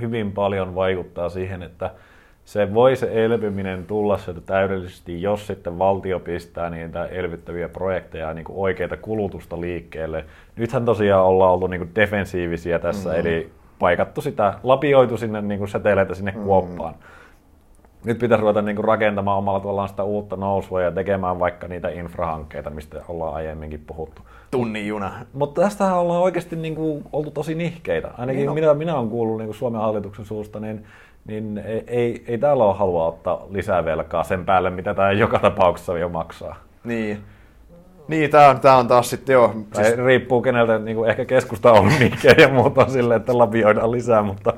hyvin 0.00 0.32
paljon 0.32 0.74
vaikuttaa 0.74 1.28
siihen, 1.28 1.62
että 1.62 1.90
se 2.48 2.74
voi 2.74 2.96
se 2.96 3.24
elpyminen 3.24 3.84
tulla 3.84 4.18
sieltä 4.18 4.40
täydellisesti, 4.40 5.22
jos 5.22 5.46
sitten 5.46 5.78
valtio 5.78 6.20
pistää 6.20 6.70
niitä 6.70 7.06
elvyttäviä 7.06 7.68
projekteja 7.68 8.34
niin 8.34 8.44
kuin 8.44 8.58
oikeita 8.58 8.96
kulutusta 8.96 9.60
liikkeelle. 9.60 10.24
Nythän 10.56 10.84
tosiaan 10.84 11.24
ollaan 11.24 11.52
oltu 11.52 11.66
niin 11.66 11.90
defensiivisiä 11.94 12.78
tässä, 12.78 13.08
mm-hmm. 13.08 13.20
eli 13.20 13.50
paikattu 13.78 14.20
sitä, 14.20 14.54
lapioitu 14.62 15.16
sinne 15.16 15.42
niin 15.42 15.58
kuin 15.58 15.68
seteleitä 15.68 16.14
sinne 16.14 16.30
mm-hmm. 16.30 16.46
kuoppaan. 16.46 16.94
Nyt 18.04 18.18
pitäisi 18.18 18.40
ruveta 18.40 18.62
niin 18.62 18.84
rakentamaan 18.84 19.38
omalla 19.38 19.60
tavallaan 19.60 19.88
sitä 19.88 20.02
uutta 20.02 20.36
nousua 20.36 20.82
ja 20.82 20.92
tekemään 20.92 21.38
vaikka 21.38 21.68
niitä 21.68 21.88
infrahankkeita, 21.88 22.70
mistä 22.70 23.02
ollaan 23.08 23.34
aiemminkin 23.34 23.84
puhuttu. 23.86 24.22
Tunnin 24.50 24.86
juna. 24.86 25.12
Mutta 25.32 25.60
tästähän 25.60 25.98
ollaan 25.98 26.22
oikeasti 26.22 26.56
niin 26.56 26.74
kuin 26.74 27.04
oltu 27.12 27.30
tosi 27.30 27.54
nihkeitä. 27.54 28.10
Ainakin 28.18 28.40
niin 28.40 28.54
mitä 28.54 28.74
minä 28.74 28.96
olen 28.96 29.10
kuullut 29.10 29.38
niin 29.38 29.54
Suomen 29.54 29.80
hallituksen 29.80 30.24
suusta, 30.24 30.60
niin 30.60 30.84
niin 31.28 31.58
ei, 31.58 31.84
ei, 31.86 32.24
ei 32.26 32.38
täällä 32.38 32.64
ole 32.64 32.74
halua 32.74 33.06
ottaa 33.06 33.46
lisää 33.50 33.84
velkaa 33.84 34.24
sen 34.24 34.44
päälle, 34.44 34.70
mitä 34.70 34.94
tämä 34.94 35.12
joka 35.12 35.38
tapauksessa 35.38 35.98
jo 35.98 36.08
maksaa. 36.08 36.56
Niin. 36.84 37.24
Niin, 38.08 38.30
tämä 38.30 38.48
on, 38.48 38.60
tää 38.60 38.76
on 38.76 38.88
taas 38.88 39.10
sitten 39.10 39.32
jo... 39.32 39.54
Siis... 39.74 39.96
riippuu 39.96 40.42
keneltä, 40.42 40.78
niin 40.78 40.96
kuin 40.96 41.10
ehkä 41.10 41.24
keskusta 41.24 41.72
on 41.72 41.92
mikä 41.98 42.34
ja 42.38 42.48
muuta 42.48 42.88
silleen, 42.88 43.20
että 43.20 43.38
lapioidaan 43.38 43.92
lisää, 43.92 44.22
mutta, 44.22 44.52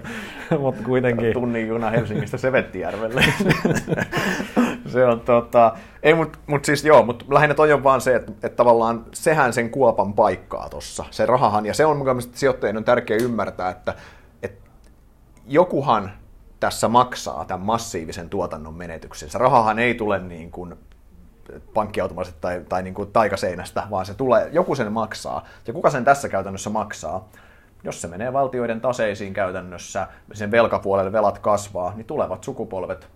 mutta 0.58 0.82
kuitenkin... 0.82 1.32
Tunnin 1.32 1.68
juna 1.68 1.90
Helsingistä 1.90 2.36
Sevettijärvelle. 2.36 3.24
se 4.92 5.04
on 5.04 5.20
tota... 5.20 5.72
Ei, 6.02 6.14
mutta 6.14 6.38
mut 6.46 6.64
siis 6.64 6.84
joo, 6.84 7.02
mutta 7.02 7.24
lähinnä 7.28 7.54
toi 7.54 7.72
on 7.72 7.84
vaan 7.84 8.00
se, 8.00 8.14
että, 8.14 8.32
että 8.32 8.56
tavallaan 8.56 9.04
sehän 9.12 9.52
sen 9.52 9.70
kuopan 9.70 10.12
paikkaa 10.12 10.68
tuossa, 10.68 11.04
se 11.10 11.26
rahahan, 11.26 11.66
ja 11.66 11.74
se 11.74 11.86
on 11.86 11.96
mun 11.96 12.06
mielestä 12.06 12.38
sijoittajien 12.38 12.76
on 12.76 12.84
tärkeä 12.84 13.16
ymmärtää, 13.16 13.70
että, 13.70 13.94
että 14.42 14.70
jokuhan 15.46 16.10
tässä 16.60 16.88
maksaa 16.88 17.44
tämän 17.44 17.66
massiivisen 17.66 18.28
tuotannon 18.28 18.74
menetyksen. 18.74 19.30
Se 19.30 19.38
rahahan 19.38 19.78
ei 19.78 19.94
tule 19.94 20.18
niin 20.18 20.50
kuin 20.50 20.74
pankkiautomaattisesti 21.74 22.40
tai, 22.40 22.64
tai 22.68 22.82
niin 22.82 22.94
kuin 22.94 23.12
taikaseinästä, 23.12 23.82
vaan 23.90 24.06
se 24.06 24.14
tulee, 24.14 24.48
joku 24.52 24.74
sen 24.74 24.92
maksaa. 24.92 25.46
Ja 25.66 25.72
kuka 25.72 25.90
sen 25.90 26.04
tässä 26.04 26.28
käytännössä 26.28 26.70
maksaa? 26.70 27.28
Jos 27.84 28.02
se 28.02 28.08
menee 28.08 28.32
valtioiden 28.32 28.80
taseisiin 28.80 29.34
käytännössä, 29.34 30.08
sen 30.32 30.50
velkapuolelle 30.50 31.12
velat 31.12 31.38
kasvaa, 31.38 31.92
niin 31.96 32.06
tulevat 32.06 32.44
sukupolvet 32.44 33.08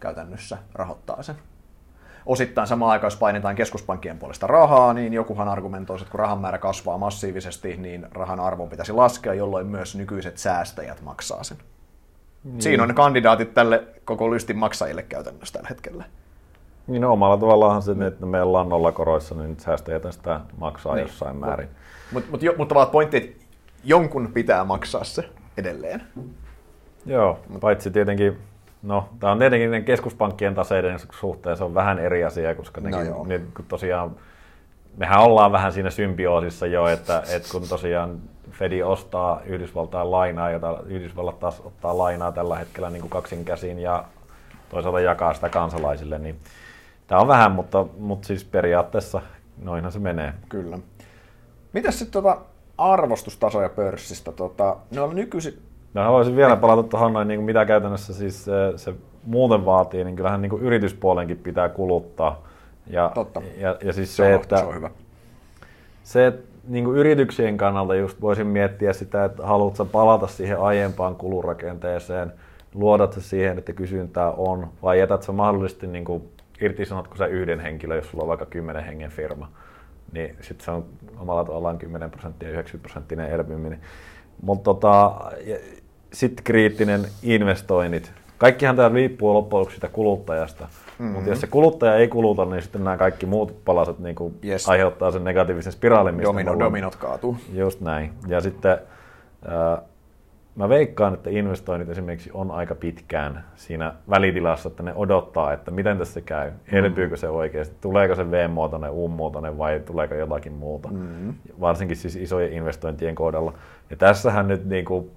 käytännössä 0.00 0.58
rahoittaa 0.74 1.22
sen. 1.22 1.36
Osittain 2.26 2.66
samaan 2.66 2.92
aikaan, 2.92 3.06
jos 3.06 3.18
painetaan 3.18 3.56
keskuspankkien 3.56 4.18
puolesta 4.18 4.46
rahaa, 4.46 4.94
niin 4.94 5.12
jokuhan 5.12 5.48
argumentoi, 5.48 5.96
että 5.98 6.10
kun 6.10 6.20
rahan 6.20 6.38
määrä 6.38 6.58
kasvaa 6.58 6.98
massiivisesti, 6.98 7.76
niin 7.76 8.06
rahan 8.10 8.40
arvo 8.40 8.66
pitäisi 8.66 8.92
laskea, 8.92 9.34
jolloin 9.34 9.66
myös 9.66 9.94
nykyiset 9.94 10.38
säästäjät 10.38 11.02
maksaa 11.02 11.44
sen. 11.44 11.58
Niin. 12.44 12.62
Siinä 12.62 12.82
on 12.82 12.88
ne 12.88 12.94
kandidaatit 12.94 13.54
tälle 13.54 13.84
koko 14.04 14.30
lystin 14.30 14.56
maksajille 14.56 15.02
käytännössä 15.02 15.52
tällä 15.52 15.68
hetkellä. 15.68 16.04
Niin 16.86 17.02
no, 17.02 17.12
omalla 17.12 17.36
tavallaan 17.36 17.82
se, 17.82 17.92
että 18.06 18.26
me 18.26 18.42
ollaan 18.42 18.68
nollakoroissa, 18.68 19.34
niin 19.34 19.60
säästäjät 19.60 20.02
sitä 20.10 20.40
maksaa 20.58 20.94
niin. 20.94 21.02
jossain 21.02 21.36
määrin. 21.36 21.68
Mut, 22.12 22.30
mut, 22.30 22.40
mutta 22.56 22.74
vaan 22.74 22.90
pointti, 22.90 23.16
että 23.16 23.44
jonkun 23.84 24.30
pitää 24.34 24.64
maksaa 24.64 25.04
se 25.04 25.28
edelleen. 25.56 26.02
Joo, 27.06 27.38
paitsi 27.60 27.90
tietenkin, 27.90 28.38
no 28.82 29.08
tämä 29.20 29.32
on 29.32 29.38
tietenkin 29.38 29.84
keskuspankkien 29.84 30.54
taseiden 30.54 30.98
suhteen 31.10 31.56
se 31.56 31.64
on 31.64 31.74
vähän 31.74 31.98
eri 31.98 32.24
asia, 32.24 32.54
koska 32.54 32.80
nekin, 32.80 33.10
no 33.10 33.24
ne, 33.24 33.40
kun 33.56 33.64
tosiaan, 33.68 34.16
mehän 34.96 35.20
ollaan 35.20 35.52
vähän 35.52 35.72
siinä 35.72 35.90
symbioosissa 35.90 36.66
jo, 36.66 36.86
että, 36.86 37.22
että 37.34 37.48
kun 37.52 37.68
tosiaan 37.68 38.20
Fedi 38.50 38.82
ostaa 38.82 39.40
Yhdysvaltain 39.46 40.10
lainaa, 40.10 40.50
jota 40.50 40.78
Yhdysvallat 40.86 41.38
taas 41.38 41.60
ottaa 41.64 41.98
lainaa 41.98 42.32
tällä 42.32 42.58
hetkellä 42.58 42.90
niin 42.90 43.00
kuin 43.00 43.10
kaksin 43.10 43.44
käsin 43.44 43.78
ja 43.78 44.04
toisaalta 44.68 45.00
jakaa 45.00 45.34
sitä 45.34 45.48
kansalaisille, 45.48 46.18
niin 46.18 46.38
tämä 47.06 47.20
on 47.20 47.28
vähän, 47.28 47.52
mutta, 47.52 47.86
mutta 47.98 48.26
siis 48.26 48.44
periaatteessa 48.44 49.22
noinhan 49.62 49.92
se 49.92 49.98
menee. 49.98 50.34
Kyllä. 50.48 50.78
Mitäs 51.72 51.98
sitten 51.98 52.22
tota 52.22 52.38
arvostustasoja 52.78 53.68
pörssistä? 53.68 54.32
Tota, 54.32 54.76
ne 54.90 55.00
on 55.00 55.16
nykyisin... 55.16 55.62
No 55.94 56.02
haluaisin 56.02 56.36
vielä 56.36 56.56
palata 56.56 56.82
tuohon 56.82 57.12
noin, 57.12 57.28
niin 57.28 57.42
mitä 57.42 57.64
käytännössä 57.64 58.14
siis 58.14 58.44
se, 58.44 58.52
se 58.76 58.94
muuten 59.24 59.64
vaatii, 59.64 60.04
niin 60.04 60.16
kyllähän 60.16 60.42
niin 60.42 60.50
kuin 60.50 60.62
yrityspuolenkin 60.62 61.36
pitää 61.36 61.68
kuluttaa. 61.68 62.42
Ja, 62.86 63.12
Totta. 63.14 63.42
Ja, 63.56 63.76
ja 63.84 63.92
siis 63.92 64.16
se, 64.16 64.22
se, 64.22 64.34
on, 64.34 64.40
että, 64.40 64.56
se 64.56 64.64
on 64.64 64.74
hyvä. 64.74 64.90
Se, 66.02 66.26
että 66.26 66.47
niin 66.68 66.84
kuin 66.84 66.96
yrityksien 66.96 67.56
kannalta 67.56 67.94
just 67.94 68.20
voisin 68.20 68.46
miettiä 68.46 68.92
sitä, 68.92 69.24
että 69.24 69.46
haluatko 69.46 69.84
palata 69.84 70.26
siihen 70.26 70.60
aiempaan 70.60 71.16
kulurakenteeseen, 71.16 72.32
luodat 72.74 73.12
se 73.12 73.20
siihen, 73.20 73.58
että 73.58 73.72
kysyntää 73.72 74.30
on, 74.30 74.68
vai 74.82 74.98
jätät 74.98 75.22
sä 75.22 75.32
mahdollisesti 75.32 75.86
niin 75.86 76.04
kuin, 76.04 76.22
irtisanotko 76.60 77.16
sä 77.16 77.26
yhden 77.26 77.60
henkilön, 77.60 77.96
jos 77.96 78.10
sulla 78.10 78.24
on 78.24 78.28
vaikka 78.28 78.46
10 78.46 78.84
hengen 78.84 79.10
firma, 79.10 79.48
niin 80.12 80.36
sitten 80.40 80.64
se 80.64 80.70
on 80.70 80.84
omalla 81.18 81.44
tavallaan 81.44 81.78
10 81.78 82.10
prosenttia, 82.10 82.50
90 82.50 82.88
prosenttinen 82.88 83.30
elpyminen. 83.30 83.80
Mutta 84.42 84.64
tota, 84.64 85.14
sitten 86.12 86.44
kriittinen 86.44 87.04
investoinnit. 87.22 88.12
Kaikkihan 88.38 88.76
tämä 88.76 88.88
riippuu 88.88 89.34
loppujen 89.34 89.60
lopuksi 89.60 89.80
kuluttajasta. 89.92 90.68
Mm-hmm. 90.98 91.14
Mutta 91.14 91.30
jos 91.30 91.40
se 91.40 91.46
kuluttaja 91.46 91.94
ei 91.94 92.08
kuluta, 92.08 92.44
niin 92.44 92.62
sitten 92.62 92.84
nämä 92.84 92.96
kaikki 92.96 93.26
muut 93.26 93.64
palaset 93.64 93.98
niin 93.98 94.14
kuin 94.14 94.34
yes. 94.44 94.68
aiheuttaa 94.68 95.10
sen 95.10 95.24
negatiivisen 95.24 95.72
spiraalin. 95.72 96.14
Mistä 96.14 96.28
Domino, 96.28 96.58
dominot 96.58 96.96
kaatuu. 96.96 97.36
Just 97.52 97.80
näin. 97.80 98.12
Ja 98.26 98.40
sitten 98.40 98.72
äh, 98.72 99.84
mä 100.56 100.68
veikkaan, 100.68 101.14
että 101.14 101.30
investoinnit 101.30 101.88
esimerkiksi 101.88 102.30
on 102.34 102.50
aika 102.50 102.74
pitkään 102.74 103.44
siinä 103.56 103.94
välitilassa, 104.10 104.68
että 104.68 104.82
ne 104.82 104.92
odottaa, 104.94 105.52
että 105.52 105.70
miten 105.70 105.98
tässä 105.98 106.20
käy. 106.20 106.50
Mm-hmm. 106.50 106.78
Elpyykö 106.78 107.16
se 107.16 107.28
oikeasti? 107.28 107.76
Tuleeko 107.80 108.14
se 108.14 108.30
V-muotoinen, 108.30 108.90
U-muotoinen 108.90 109.58
vai 109.58 109.80
tuleeko 109.80 110.14
jotakin 110.14 110.52
muuta? 110.52 110.88
Mm-hmm. 110.88 111.34
Varsinkin 111.60 111.96
siis 111.96 112.16
isojen 112.16 112.52
investointien 112.52 113.14
kohdalla. 113.14 113.52
Ja 113.90 113.96
tässähän 113.96 114.48
nyt 114.48 114.64
niin 114.64 114.84
kuin, 114.84 115.10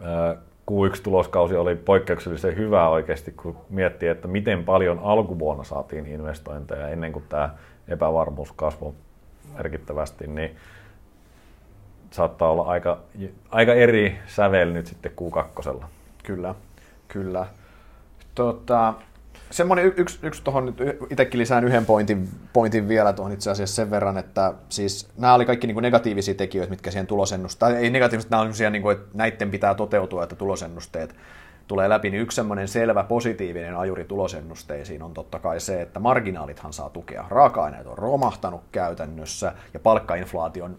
äh, 0.00 0.36
Q1-tuloskausi 0.72 1.56
oli 1.56 1.76
poikkeuksellisen 1.76 2.56
hyvä 2.56 2.88
oikeasti, 2.88 3.32
kun 3.32 3.56
miettii, 3.70 4.08
että 4.08 4.28
miten 4.28 4.64
paljon 4.64 4.98
alkuvuonna 5.02 5.64
saatiin 5.64 6.06
investointeja 6.06 6.88
ennen 6.88 7.12
kuin 7.12 7.24
tämä 7.28 7.54
epävarmuus 7.88 8.52
kasvoi 8.52 8.92
merkittävästi, 9.56 10.26
niin 10.26 10.56
saattaa 12.10 12.50
olla 12.50 12.62
aika, 12.62 12.98
aika 13.50 13.74
eri 13.74 14.18
sävel 14.26 14.72
nyt 14.72 14.86
sitten 14.86 15.12
Q2. 15.12 15.84
Kyllä, 16.22 16.54
kyllä. 17.08 17.46
Tota, 18.34 18.94
semmoinen 19.52 19.92
yksi, 19.96 20.18
yksi 20.22 20.42
tuohon 20.42 20.66
nyt 20.66 20.76
itsekin 21.10 21.38
lisään 21.40 21.64
yhden 21.64 21.86
pointin, 21.86 22.28
pointin 22.52 22.88
vielä 22.88 23.12
tuohon 23.12 23.32
itse 23.32 23.50
asiassa 23.50 23.76
sen 23.76 23.90
verran, 23.90 24.18
että 24.18 24.54
siis 24.68 25.08
nämä 25.16 25.34
oli 25.34 25.46
kaikki 25.46 25.66
niin 25.66 25.74
kuin 25.74 25.82
negatiivisia 25.82 26.34
tekijöitä, 26.34 26.70
mitkä 26.70 26.90
siihen 26.90 27.06
tulosennusteet, 27.06 27.76
ei 27.76 27.90
negatiivisesti, 27.90 28.30
nämä 28.30 28.42
on 28.42 28.72
niin 28.72 28.82
kuin, 28.82 28.96
että 28.96 29.08
näiden 29.14 29.50
pitää 29.50 29.74
toteutua, 29.74 30.22
että 30.22 30.36
tulosennusteet 30.36 31.14
tulee 31.68 31.88
läpi, 31.88 32.10
niin 32.10 32.22
yksi 32.22 32.36
semmoinen 32.36 32.68
selvä 32.68 33.04
positiivinen 33.04 33.76
ajuri 33.76 34.04
tulosennusteisiin 34.04 35.02
on 35.02 35.14
totta 35.14 35.38
kai 35.38 35.60
se, 35.60 35.82
että 35.82 36.00
marginaalithan 36.00 36.72
saa 36.72 36.90
tukea. 36.90 37.24
Raaka-aineet 37.28 37.86
on 37.86 37.98
romahtanut 37.98 38.62
käytännössä 38.72 39.52
ja 39.74 39.80
palkkainflaation 39.80 40.76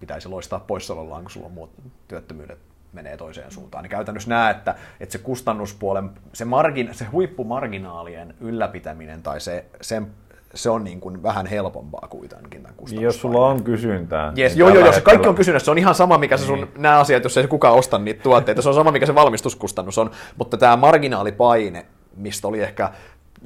pitäisi 0.00 0.28
loistaa 0.28 0.60
poissaolollaan, 0.60 1.22
kun 1.22 1.30
sulla 1.30 1.46
on 1.46 1.52
muut 1.52 1.70
työttömyydet 2.08 2.58
menee 2.92 3.16
toiseen 3.16 3.50
suuntaan. 3.50 3.82
Niin 3.82 3.90
käytännössä 3.90 4.30
näe, 4.30 4.50
että, 4.50 4.74
että 5.00 5.12
se 5.12 5.18
kustannuspuolen, 5.18 6.10
se, 6.32 6.44
margin, 6.44 6.88
se 6.92 7.04
huippumarginaalien 7.04 8.34
ylläpitäminen 8.40 9.22
tai 9.22 9.40
se, 9.40 9.64
sen 9.80 10.06
se 10.54 10.70
on 10.70 10.84
niin 10.84 11.00
kuin 11.00 11.22
vähän 11.22 11.46
helpompaa 11.46 12.08
kuitenkin 12.10 12.62
tämän 12.62 12.76
niin 12.90 13.02
Jos 13.02 13.20
sulla 13.20 13.46
on 13.46 13.62
kysyntää. 13.62 14.32
Yes, 14.38 14.52
niin 14.52 14.58
joo, 14.58 14.68
joo, 14.68 14.84
joo, 14.84 14.92
se 14.92 15.00
kaikki 15.00 15.28
on 15.28 15.34
kysynnässä. 15.34 15.64
Se 15.64 15.70
on 15.70 15.78
ihan 15.78 15.94
sama, 15.94 16.18
mikä 16.18 16.36
se 16.36 16.44
sun, 16.44 16.58
niin. 16.58 16.70
nämä 16.78 16.98
asiat, 16.98 17.24
jos 17.24 17.36
ei 17.36 17.46
kukaan 17.46 17.74
osta 17.74 17.98
niitä 17.98 18.22
tuotteita, 18.22 18.62
se 18.62 18.68
on 18.68 18.74
sama, 18.74 18.90
mikä 18.90 19.06
se 19.06 19.14
valmistuskustannus 19.14 19.98
on. 19.98 20.10
Mutta 20.36 20.56
tämä 20.56 20.76
marginaalipaine, 20.76 21.86
mistä 22.16 22.48
oli 22.48 22.62
ehkä 22.62 22.90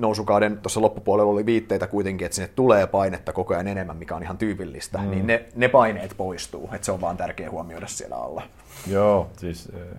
nousukauden 0.00 0.58
tuossa 0.58 0.80
loppupuolella 0.80 1.32
oli 1.32 1.46
viitteitä 1.46 1.86
kuitenkin, 1.86 2.24
että 2.24 2.34
sinne 2.34 2.50
tulee 2.56 2.86
painetta 2.86 3.32
koko 3.32 3.54
ajan 3.54 3.68
enemmän, 3.68 3.96
mikä 3.96 4.16
on 4.16 4.22
ihan 4.22 4.38
tyypillistä, 4.38 4.98
mm. 4.98 5.10
niin 5.10 5.26
ne, 5.26 5.44
ne 5.54 5.68
paineet 5.68 6.14
poistuu, 6.16 6.70
että 6.72 6.84
se 6.84 6.92
on 6.92 7.00
vaan 7.00 7.16
tärkeä 7.16 7.50
huomioida 7.50 7.86
siellä 7.86 8.16
alla. 8.16 8.42
Joo, 8.86 9.30
siis 9.36 9.72
eh, 9.74 9.98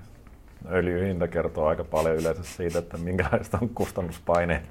öljyhinta 0.72 1.28
kertoo 1.28 1.68
aika 1.68 1.84
paljon 1.84 2.16
yleensä 2.16 2.44
siitä, 2.44 2.80
että 2.80 2.98
minkälaista 2.98 3.60
on 3.62 3.70
kustannuspaine. 3.70 4.64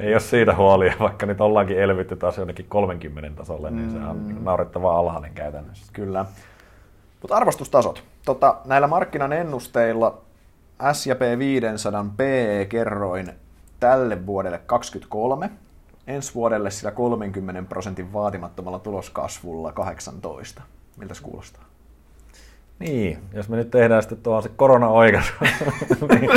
Ei 0.00 0.14
ole 0.14 0.20
siitä 0.20 0.54
huolia, 0.54 0.94
vaikka 1.00 1.26
nyt 1.26 1.40
ollaankin 1.40 1.78
elvytty 1.78 2.16
taas 2.16 2.38
jonnekin 2.38 2.66
30 2.68 3.36
tasolle, 3.38 3.70
niin 3.70 3.90
se 3.90 3.98
on 3.98 4.16
mm. 4.16 4.44
naurettava 4.44 4.98
alhainen 4.98 5.34
käytännössä. 5.34 5.92
Kyllä. 5.92 6.24
Mutta 7.22 7.36
arvostustasot. 7.36 8.04
Tota, 8.24 8.56
näillä 8.64 8.86
markkinan 8.88 9.32
ennusteilla 9.32 10.20
S&P 10.92 11.38
500 11.38 12.06
PE-kerroin 12.16 13.32
tälle 13.80 14.26
vuodelle 14.26 14.60
23, 14.66 15.50
ensi 16.06 16.34
vuodelle 16.34 16.70
sillä 16.70 16.90
30 16.90 17.62
prosentin 17.68 18.12
vaatimattomalla 18.12 18.78
tuloskasvulla 18.78 19.72
18. 19.72 20.62
Miltä 20.96 21.14
se 21.14 21.22
kuulostaa? 21.22 21.64
Niin, 22.78 23.18
jos 23.32 23.48
me 23.48 23.56
nyt 23.56 23.70
tehdään 23.70 24.02
sitten 24.02 24.18
tuohon 24.18 24.42
se 24.42 24.50
korona-oikaisu, 24.56 25.32
niin 26.20 26.30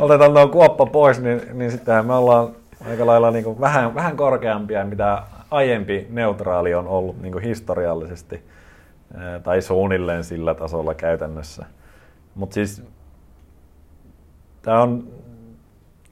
otetaan 0.00 0.32
tuo 0.32 0.48
kuoppa 0.48 0.86
pois, 0.86 1.20
niin, 1.20 1.40
niin 1.52 1.70
sittenhän 1.70 2.06
me 2.06 2.14
ollaan 2.14 2.56
aika 2.90 3.06
lailla 3.06 3.30
niin 3.30 3.44
kuin 3.44 3.60
vähän, 3.60 3.94
vähän 3.94 4.16
korkeampia, 4.16 4.84
mitä 4.84 5.22
aiempi 5.50 6.06
neutraali 6.10 6.74
on 6.74 6.88
ollut 6.88 7.22
niin 7.22 7.32
kuin 7.32 7.44
historiallisesti, 7.44 8.42
tai 9.42 9.62
suunnilleen 9.62 10.24
sillä 10.24 10.54
tasolla 10.54 10.94
käytännössä. 10.94 11.66
Mutta 12.34 12.54
siis 12.54 12.82
tämä 14.62 14.82
on 14.82 15.08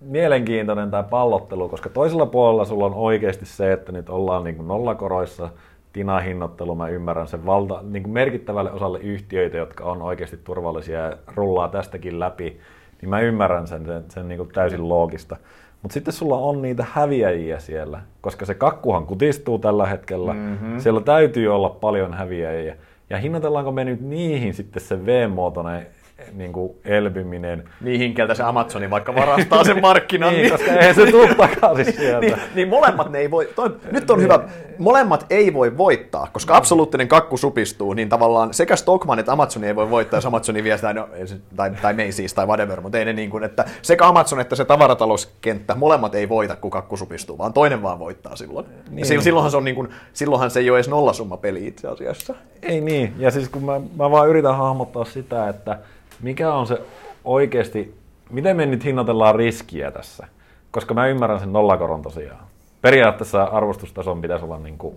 mielenkiintoinen 0.04 0.90
tämä 0.90 1.02
pallottelu, 1.02 1.68
koska 1.68 1.88
toisella 1.88 2.26
puolella 2.26 2.64
sulla 2.64 2.86
on 2.86 2.94
oikeasti 2.94 3.46
se, 3.46 3.72
että 3.72 3.92
nyt 3.92 4.10
ollaan 4.10 4.44
niin 4.44 4.56
kuin 4.56 4.68
nollakoroissa, 4.68 5.48
tinahinnoittelu, 5.92 6.74
mä 6.74 6.88
ymmärrän 6.88 7.28
sen 7.28 7.46
valta, 7.46 7.80
niin 7.82 8.02
kuin 8.02 8.12
merkittävälle 8.12 8.72
osalle 8.72 8.98
yhtiöitä, 8.98 9.56
jotka 9.56 9.84
on 9.84 10.02
oikeasti 10.02 10.36
turvallisia 10.36 10.98
ja 10.98 11.16
rullaa 11.34 11.68
tästäkin 11.68 12.20
läpi, 12.20 12.60
niin 13.00 13.10
mä 13.10 13.20
ymmärrän 13.20 13.66
sen, 13.66 13.86
sen, 13.86 14.04
sen 14.08 14.28
niin 14.28 14.38
kuin 14.38 14.48
täysin 14.48 14.88
loogista. 14.88 15.36
Mutta 15.82 15.94
sitten 15.94 16.14
sulla 16.14 16.36
on 16.36 16.62
niitä 16.62 16.86
häviäjiä 16.92 17.58
siellä, 17.58 18.00
koska 18.20 18.46
se 18.46 18.54
kakkuhan 18.54 19.06
kutistuu 19.06 19.58
tällä 19.58 19.86
hetkellä. 19.86 20.32
Mm-hmm. 20.32 20.80
Siellä 20.80 21.00
täytyy 21.00 21.54
olla 21.54 21.68
paljon 21.68 22.14
häviäjiä. 22.14 22.76
Ja 23.10 23.18
hinnoitellaanko 23.18 23.72
me 23.72 23.84
nyt 23.84 24.00
niihin 24.00 24.54
sitten 24.54 24.82
se 24.82 25.06
V-muotoinen 25.06 25.86
niin 26.32 26.52
kuin 26.52 26.72
elpyminen. 26.84 27.64
Niihin, 27.80 28.14
keltä 28.14 28.34
se 28.34 28.42
Amazoni 28.42 28.90
vaikka 28.90 29.14
varastaa 29.14 29.64
sen 29.64 29.80
markkinan. 29.80 30.32
niin, 30.34 30.42
niin, 30.42 30.52
koska 30.52 30.72
ei 30.72 30.94
se 30.94 31.10
tule 31.10 31.34
takaisin 31.34 31.94
sieltä. 32.00 32.20
niin, 32.20 32.36
niin, 32.54 32.68
molemmat 32.68 33.10
ne 33.10 33.18
ei 33.18 33.30
voi, 33.30 33.48
toi, 33.56 33.76
nyt 33.92 34.10
on 34.10 34.20
hyvä, 34.20 34.40
molemmat 34.78 35.26
ei 35.30 35.54
voi 35.54 35.76
voittaa, 35.76 36.28
koska 36.32 36.56
absoluuttinen 36.56 37.08
kakku 37.08 37.36
supistuu, 37.36 37.92
niin 37.92 38.08
tavallaan 38.08 38.54
sekä 38.54 38.76
Stockman 38.76 39.18
että 39.18 39.32
Amazoni 39.32 39.66
ei 39.66 39.76
voi 39.76 39.90
voittaa, 39.90 40.16
jos 40.16 40.26
Amazoni 40.26 40.64
vie 40.64 40.76
sitä, 40.76 40.92
no, 40.92 41.08
tai, 41.56 41.70
tai 41.82 41.92
Macy's 41.92 42.34
tai 42.34 42.46
whatever, 42.46 42.80
mutta 42.80 42.98
ei 42.98 43.04
ne 43.04 43.12
niin 43.12 43.30
kuin, 43.30 43.44
että 43.44 43.64
sekä 43.82 44.06
Amazon 44.06 44.40
että 44.40 44.56
se 44.56 44.64
tavarataloskenttä, 44.64 45.74
molemmat 45.74 46.14
ei 46.14 46.28
voita, 46.28 46.56
kun 46.56 46.70
kakku 46.70 46.96
supistuu, 46.96 47.38
vaan 47.38 47.52
toinen 47.52 47.82
vaan 47.82 47.98
voittaa 47.98 48.36
silloin. 48.36 48.66
Niin. 48.90 49.14
Ja 49.14 49.20
silloinhan, 49.20 49.50
se 49.50 49.56
on 49.56 49.64
niin 49.64 49.74
kuin, 49.74 49.88
silloinhan 50.12 50.50
se 50.50 50.60
ei 50.60 50.70
ole 50.70 50.78
edes 50.78 50.88
nollasumma 50.88 51.36
peli 51.36 51.66
itse 51.66 51.88
asiassa. 51.88 52.34
Ei 52.62 52.80
niin, 52.80 53.14
ja 53.18 53.30
siis 53.30 53.48
kun 53.48 53.64
mä, 53.64 53.80
mä 53.96 54.10
vaan 54.10 54.28
yritän 54.28 54.56
hahmottaa 54.56 55.04
sitä, 55.04 55.48
että 55.48 55.78
mikä 56.22 56.54
on 56.54 56.66
se 56.66 56.80
oikeasti, 57.24 57.94
miten 58.30 58.56
me 58.56 58.66
nyt 58.66 58.84
hinnoitellaan 58.84 59.34
riskiä 59.34 59.90
tässä? 59.90 60.26
koska 60.72 60.94
mä 60.94 61.06
ymmärrän 61.06 61.40
sen 61.40 61.52
nollakoron 61.52 62.02
tosiaan. 62.02 62.44
Periaatteessa 62.80 63.42
arvostustason 63.42 64.20
pitäisi 64.20 64.44
olla, 64.44 64.58
niin 64.58 64.78
kuin, 64.78 64.96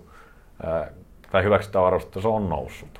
tai 1.31 1.43
hyväksyttävä 1.43 1.87
arvostustaso 1.87 2.35
on 2.35 2.49
noussut. 2.49 2.99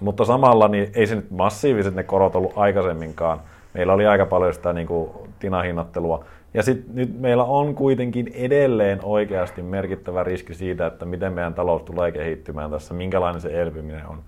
Mutta 0.00 0.24
samalla 0.24 0.68
niin 0.68 0.90
ei 0.94 1.06
se 1.06 1.14
nyt 1.14 1.30
massiiviset 1.30 1.94
ne 1.94 2.02
korot 2.02 2.36
ollut 2.36 2.52
aikaisemminkaan. 2.56 3.40
Meillä 3.74 3.92
oli 3.92 4.06
aika 4.06 4.26
paljon 4.26 4.54
sitä 4.54 4.72
niin 4.72 4.86
kuin, 4.86 5.10
tinahinnattelua. 5.38 6.24
Ja 6.54 6.62
sit, 6.62 6.94
nyt 6.94 7.20
meillä 7.20 7.44
on 7.44 7.74
kuitenkin 7.74 8.32
edelleen 8.34 9.00
oikeasti 9.02 9.62
merkittävä 9.62 10.24
riski 10.24 10.54
siitä, 10.54 10.86
että 10.86 11.04
miten 11.04 11.32
meidän 11.32 11.54
talous 11.54 11.82
tulee 11.82 12.12
kehittymään 12.12 12.70
tässä, 12.70 12.94
minkälainen 12.94 13.40
se 13.40 13.60
elpyminen 13.62 14.06
on. 14.06 14.18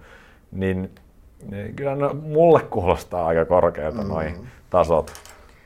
Niin 0.53 0.91
kyllä 1.77 1.95
no, 1.95 2.15
mulle 2.15 2.61
kuulostaa 2.61 3.27
aika 3.27 3.45
korkealta 3.45 4.03
mm. 4.03 4.09
noin 4.09 4.49
tasot. 4.71 5.13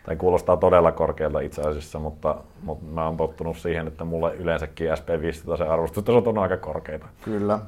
Tai 0.07 0.17
kuulostaa 0.17 0.57
todella 0.57 0.93
korkealta 0.93 1.41
itse 1.41 1.63
asiassa, 1.63 1.99
mutta, 1.99 2.37
mutta 2.63 2.85
mä 2.85 3.07
oon 3.07 3.17
tottunut 3.17 3.57
siihen, 3.57 3.87
että 3.87 4.05
mulle 4.05 4.35
yleensäkin 4.35 4.89
SP5 4.89 5.57
se 5.57 5.65
arvostustasot 5.65 6.27
on 6.27 6.39
aika 6.39 6.57
korkeita. 6.57 7.07
Kyllä. 7.23 7.59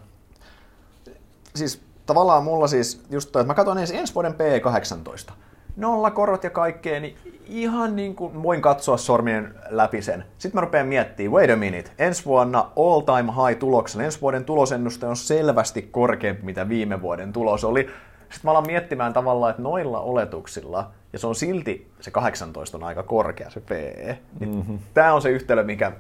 Siis 1.55 1.83
tavallaan 2.07 2.45
mulla 2.45 2.67
siis 2.67 3.05
just 3.11 3.33
toi, 3.33 3.41
että 3.41 3.51
mä 3.51 3.55
katson 3.55 3.79
ensi, 3.79 3.97
ensi 3.97 4.15
vuoden 4.15 4.35
P18 4.35 5.33
nolla 5.81 6.11
korot 6.11 6.45
ja 6.45 6.51
kaikkea, 6.51 7.01
niin 7.01 7.17
ihan 7.47 7.97
niin 7.97 8.17
kuin 8.17 8.43
voin 8.43 8.63
katsoa 8.63 8.97
sormien 8.97 9.55
läpi 9.69 10.03
sen. 10.03 10.25
Sitten 10.39 10.57
mä 10.57 10.61
rupean 10.61 10.87
miettimään, 10.87 11.33
wait 11.33 11.51
a 11.51 11.57
minute, 11.57 11.91
ensi 11.99 12.25
vuonna 12.25 12.71
all 12.77 13.01
time 13.01 13.33
high 13.33 13.59
tuloksena, 13.59 14.05
ensi 14.05 14.21
vuoden 14.21 14.45
tulosennuste 14.45 15.07
on 15.07 15.17
selvästi 15.17 15.83
korkeampi, 15.83 16.43
mitä 16.43 16.69
viime 16.69 17.03
vuoden 17.03 17.33
tulos 17.33 17.65
oli. 17.65 17.81
Sitten 18.21 18.41
mä 18.45 18.51
alan 18.51 18.67
miettimään 18.67 19.13
tavallaan, 19.13 19.51
että 19.51 19.63
noilla 19.63 20.01
oletuksilla, 20.01 20.91
ja 21.13 21.19
se 21.19 21.27
on 21.27 21.35
silti, 21.35 21.91
se 22.01 22.11
18 22.11 22.77
on 22.77 22.85
aika 22.85 23.03
korkea 23.03 23.51
se 23.51 23.61
PE, 23.61 24.19
niin 24.41 24.55
mm-hmm. 24.55 24.79
tämä 24.95 25.15
on 25.15 25.23
se 25.23 25.31
yhtälö, 25.31 25.65
mikä, 25.65 25.93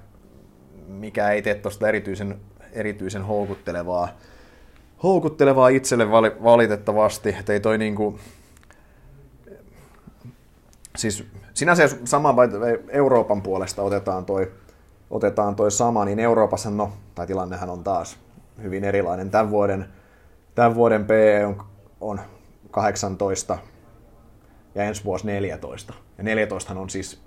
mikä 0.86 1.30
ei 1.30 1.42
tee 1.42 1.54
tuosta 1.54 1.88
erityisen, 1.88 2.36
erityisen 2.72 3.22
houkuttelevaa, 3.22 4.08
houkuttelevaa 5.02 5.68
itselle 5.68 6.10
valitettavasti, 6.42 7.36
että 7.38 7.52
ei 7.52 7.60
toi 7.60 7.78
niinku, 7.78 8.18
siis 11.00 11.24
sinänsä 11.54 11.82
jos 11.82 11.96
sama 12.04 12.34
Euroopan 12.88 13.42
puolesta 13.42 13.82
otetaan 13.82 14.24
toi, 14.24 14.52
otetaan 15.10 15.56
toi 15.56 15.70
sama, 15.70 16.04
niin 16.04 16.18
Euroopassa, 16.18 16.70
no, 16.70 16.92
tai 17.14 17.26
tilannehan 17.26 17.70
on 17.70 17.84
taas 17.84 18.18
hyvin 18.62 18.84
erilainen. 18.84 19.30
Tämän 19.30 19.50
vuoden, 19.50 19.84
tämän 20.54 20.74
vuoden 20.74 21.04
PE 21.04 21.46
on, 21.46 21.62
on 22.00 22.20
18 22.70 23.58
ja 24.74 24.84
ensi 24.84 25.04
vuosi 25.04 25.26
14. 25.26 25.94
Ja 26.18 26.24
14 26.24 26.72
on 26.72 26.90
siis, 26.90 27.20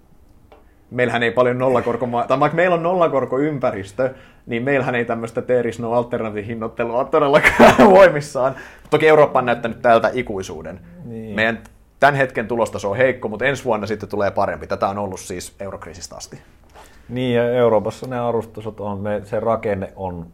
meillähän 0.92 1.24
ei 1.24 1.32
paljon 1.32 1.58
nollakorko, 1.58 2.08
tai 2.28 2.40
vaikka 2.40 2.56
meillä 2.56 2.74
on 2.74 2.84
nollakorkoympäristö, 2.84 4.14
niin 4.46 4.64
meillähän 4.64 4.96
ei 4.96 5.06
tämmöistä 5.06 5.42
teeris 5.42 5.80
no 5.80 5.94
alternatiivinnoittelua 5.94 7.06
todellakaan 7.06 7.90
voimissaan. 8.00 8.56
Toki 8.90 9.08
Eurooppa 9.08 9.40
on 9.40 9.46
näyttänyt 9.46 9.82
tältä 9.82 10.10
ikuisuuden. 10.14 10.80
Niin. 11.06 11.36
Meidän 11.36 11.64
tämän 12.04 12.16
hetken 12.16 12.48
tulostaso 12.48 12.90
on 12.90 12.98
heikko, 12.98 13.28
mutta 13.30 13.46
ensi 13.46 13.66
vuonna 13.66 13.88
sitten 13.88 14.10
tulee 14.10 14.32
parempi. 14.32 14.68
Tätä 14.68 14.88
on 14.88 14.98
ollut 14.98 15.20
siis 15.20 15.56
eurokriisistä 15.60 16.16
asti. 16.16 16.40
Niin, 17.10 17.36
ja 17.36 17.50
Euroopassa 17.50 18.08
ne 18.08 18.20
arvostusot 18.20 18.80
on, 18.80 19.04
se 19.24 19.40
rakenne 19.40 19.94
on 19.96 20.28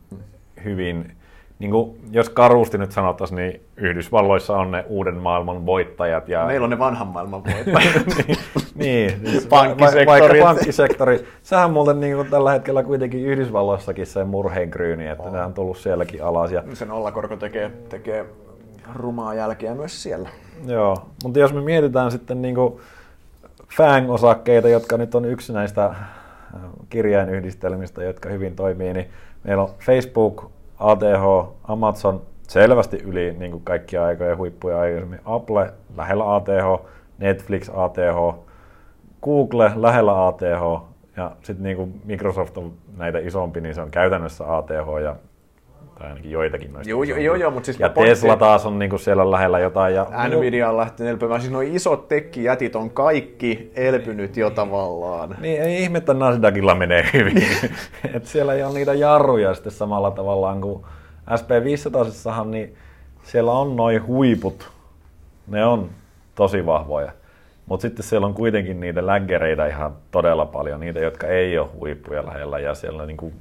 hyvin, 0.63 1.11
niin 1.59 1.71
kuin, 1.71 1.99
jos 2.11 2.29
karusti 2.29 2.77
nyt 2.77 2.91
sanottaisiin, 2.91 3.35
niin 3.35 3.61
Yhdysvalloissa 3.77 4.57
on 4.57 4.71
ne 4.71 4.85
uuden 4.87 5.15
maailman 5.15 5.65
voittajat. 5.65 6.29
Ja... 6.29 6.45
Meillä 6.45 6.63
on 6.63 6.69
ne 6.69 6.79
vanhan 6.79 7.07
maailman 7.07 7.43
voittajat. 7.43 8.05
niin, 8.27 8.37
niin 8.75 9.19
siis 9.31 9.47
pankkisektori. 9.47 10.05
Vaikka 10.05 10.43
pankkisektori. 10.43 11.27
Sehän 11.41 11.71
muuten 11.71 11.99
niin 11.99 12.15
kuin 12.15 12.29
tällä 12.29 12.51
hetkellä 12.51 12.83
kuitenkin 12.83 13.25
Yhdysvalloissakin 13.25 14.05
se 14.05 14.23
murheenkryyni, 14.23 15.07
että 15.07 15.23
oh. 15.23 15.33
ne 15.33 15.41
on 15.41 15.53
tullut 15.53 15.77
sielläkin 15.77 16.23
alas. 16.23 16.51
Ja... 16.51 16.63
Se 16.73 16.85
nollakorko 16.85 17.35
tekee, 17.35 17.71
tekee 17.89 18.25
rumaa 18.95 19.33
jälkeä 19.33 19.75
myös 19.75 20.03
siellä. 20.03 20.29
Joo, 20.65 21.05
mutta 21.23 21.39
jos 21.39 21.53
me 21.53 21.61
mietitään 21.61 22.11
sitten 22.11 22.41
niin 22.41 22.55
FANG-osakkeita, 23.77 24.67
jotka 24.67 24.97
nyt 24.97 25.15
on 25.15 25.25
yksi 25.25 25.53
näistä 25.53 25.85
äh, 25.85 25.97
kirjainyhdistelmistä, 26.89 28.03
jotka 28.03 28.29
hyvin 28.29 28.55
toimii, 28.55 28.93
niin 28.93 29.09
meillä 29.43 29.63
on 29.63 29.69
Facebook, 29.79 30.51
ATH, 30.79 31.53
Amazon 31.63 32.21
selvästi 32.47 32.97
yli 32.97 33.35
niin 33.39 33.51
kuin 33.51 33.63
kaikkia 33.63 34.05
aikoja 34.05 34.35
huippuja 34.35 34.79
aikaisemmin, 34.79 35.19
Apple 35.25 35.73
lähellä 35.97 36.35
ATH, 36.35 36.85
Netflix 37.17 37.69
ATH, 37.73 38.39
Google 39.21 39.71
lähellä 39.75 40.27
ATH 40.27 40.89
ja 41.17 41.31
sitten 41.43 41.63
niin 41.63 42.01
Microsoft 42.05 42.57
on 42.57 42.73
näitä 42.97 43.19
isompi, 43.19 43.61
niin 43.61 43.75
se 43.75 43.81
on 43.81 43.91
käytännössä 43.91 44.57
ATH 44.57 45.01
ja 45.03 45.15
tai 45.99 46.07
ainakin 46.07 46.31
joitakin 46.31 46.73
noista. 46.73 46.89
Joo, 46.89 47.03
joo, 47.03 47.35
joo, 47.35 47.51
mutta 47.51 47.65
siis 47.65 47.79
ja 47.79 47.89
Tesla 47.89 48.35
taas 48.35 48.65
on 48.65 48.79
niinku 48.79 48.97
siellä 48.97 49.31
lähellä 49.31 49.59
jotain. 49.59 49.95
Ja... 49.95 50.07
Nvidia 50.27 50.69
on 50.69 50.77
lähtenyt 50.77 51.11
elpymään. 51.11 51.41
Siis 51.41 51.53
nuo 51.53 51.61
isot 51.61 52.07
tekkijätit 52.07 52.75
on 52.75 52.89
kaikki 52.89 53.71
elpynyt 53.75 54.37
jo 54.37 54.49
tavallaan. 54.49 55.35
Niin, 55.41 55.61
ei 55.61 55.83
ihme, 55.83 55.97
että 55.97 56.13
Nasdaqilla 56.13 56.75
menee 56.75 57.05
hyvin. 57.13 57.43
Et 58.15 58.25
siellä 58.25 58.53
ei 58.53 58.63
ole 58.63 58.73
niitä 58.73 58.93
jarruja 58.93 59.53
sitten 59.53 59.71
samalla 59.71 60.11
tavallaan 60.11 60.61
kuin 60.61 60.83
SP500, 61.29 62.45
niin 62.45 62.75
siellä 63.23 63.51
on 63.51 63.75
noin 63.75 64.07
huiput. 64.07 64.69
Ne 65.47 65.65
on 65.65 65.89
tosi 66.35 66.65
vahvoja. 66.65 67.11
Mutta 67.65 67.81
sitten 67.81 68.05
siellä 68.05 68.27
on 68.27 68.33
kuitenkin 68.33 68.79
niitä 68.79 69.05
läggereitä 69.05 69.67
ihan 69.67 69.95
todella 70.11 70.45
paljon, 70.45 70.79
niitä, 70.79 70.99
jotka 70.99 71.27
ei 71.27 71.57
ole 71.57 71.69
huippuja 71.79 72.25
lähellä 72.25 72.59
ja 72.59 72.75
siellä 72.75 73.05
niinku 73.05 73.33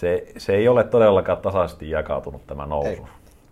se, 0.00 0.26
se 0.38 0.52
ei 0.52 0.68
ole 0.68 0.84
todellakaan 0.84 1.38
tasaisesti 1.38 1.90
jakautunut 1.90 2.46
tämä 2.46 2.66
nousu. 2.66 2.88
Ei. 2.88 3.02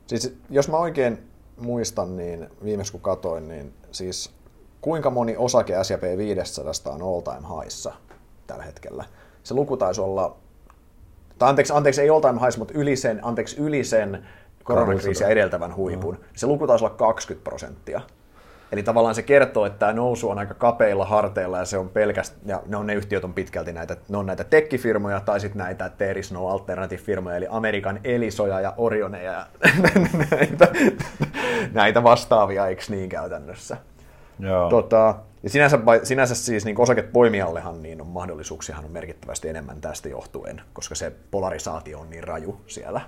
Siis 0.06 0.38
jos 0.50 0.68
mä 0.68 0.76
oikein 0.76 1.18
muistan, 1.56 2.16
niin 2.16 2.48
viimeksi 2.64 2.92
kun 2.92 3.00
katoin, 3.00 3.48
niin 3.48 3.72
siis 3.90 4.32
kuinka 4.80 5.10
moni 5.10 5.36
osake 5.36 5.74
S&P 5.84 6.18
500 6.18 6.72
on 6.86 7.02
all 7.02 7.20
time 7.20 7.48
highissa 7.56 7.92
tällä 8.46 8.64
hetkellä? 8.64 9.04
Se 9.42 9.54
luku 9.54 9.76
taisi 9.76 10.00
olla, 10.00 10.36
tai 11.38 11.48
anteeksi, 11.48 11.72
anteeksi 11.72 12.02
ei 12.02 12.10
all 12.10 12.20
time 12.20 12.40
highs, 12.40 12.58
mutta 12.58 12.74
yli 12.76 12.96
sen, 12.96 13.20
anteeksi, 13.22 13.56
yli 13.56 13.84
sen 13.84 14.26
koronakriisiä 14.64 15.28
edeltävän 15.28 15.76
huipun. 15.76 16.18
Se 16.36 16.46
luku 16.46 16.66
taisi 16.66 16.84
olla 16.84 16.94
20 16.94 17.44
prosenttia. 17.44 18.00
Eli 18.72 18.82
tavallaan 18.82 19.14
se 19.14 19.22
kertoo, 19.22 19.66
että 19.66 19.78
tämä 19.78 19.92
nousu 19.92 20.30
on 20.30 20.38
aika 20.38 20.54
kapeilla 20.54 21.04
harteilla 21.04 21.58
ja 21.58 21.64
se 21.64 21.78
on 21.78 21.88
pelkästään, 21.88 22.40
ja 22.46 22.62
ne, 22.66 22.76
on, 22.76 22.86
ne 22.86 22.94
yhtiöt 22.94 23.24
on 23.24 23.34
pitkälti 23.34 23.72
näitä, 23.72 23.96
ne 24.08 24.16
on 24.16 24.26
näitä 24.26 24.44
tekkifirmoja 24.44 25.20
tai 25.20 25.40
sitten 25.40 25.58
näitä 25.58 25.88
there 25.88 26.20
is 26.20 26.32
no 26.32 26.48
alternative-firmoja, 26.48 27.36
eli 27.36 27.46
Amerikan 27.50 28.00
Elisoja 28.04 28.60
ja 28.60 28.74
Orioneja 28.76 29.32
ja 29.32 29.46
näitä, 30.30 30.72
näitä 31.72 32.02
vastaavia, 32.02 32.66
eikö 32.66 32.82
niin 32.88 33.08
käytännössä? 33.08 33.76
Joo. 34.40 34.70
Tota, 34.70 35.14
ja 35.42 35.50
sinänsä, 35.50 35.78
sinänsä 36.02 36.34
siis 36.34 36.64
niin 36.64 36.80
osakepoimijallehan 36.80 37.82
niin 37.82 38.00
on 38.00 38.06
mahdollisuuksiahan 38.06 38.84
on 38.84 38.90
merkittävästi 38.90 39.48
enemmän 39.48 39.80
tästä 39.80 40.08
johtuen, 40.08 40.62
koska 40.72 40.94
se 40.94 41.12
polarisaatio 41.30 42.00
on 42.00 42.10
niin 42.10 42.24
raju 42.24 42.60
siellä. 42.66 43.00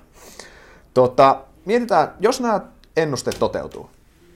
Tota, 0.94 1.40
mietitään, 1.64 2.08
jos 2.20 2.40
nämä 2.40 2.60
ennusteet 2.96 3.38
toteutuu, 3.38 3.90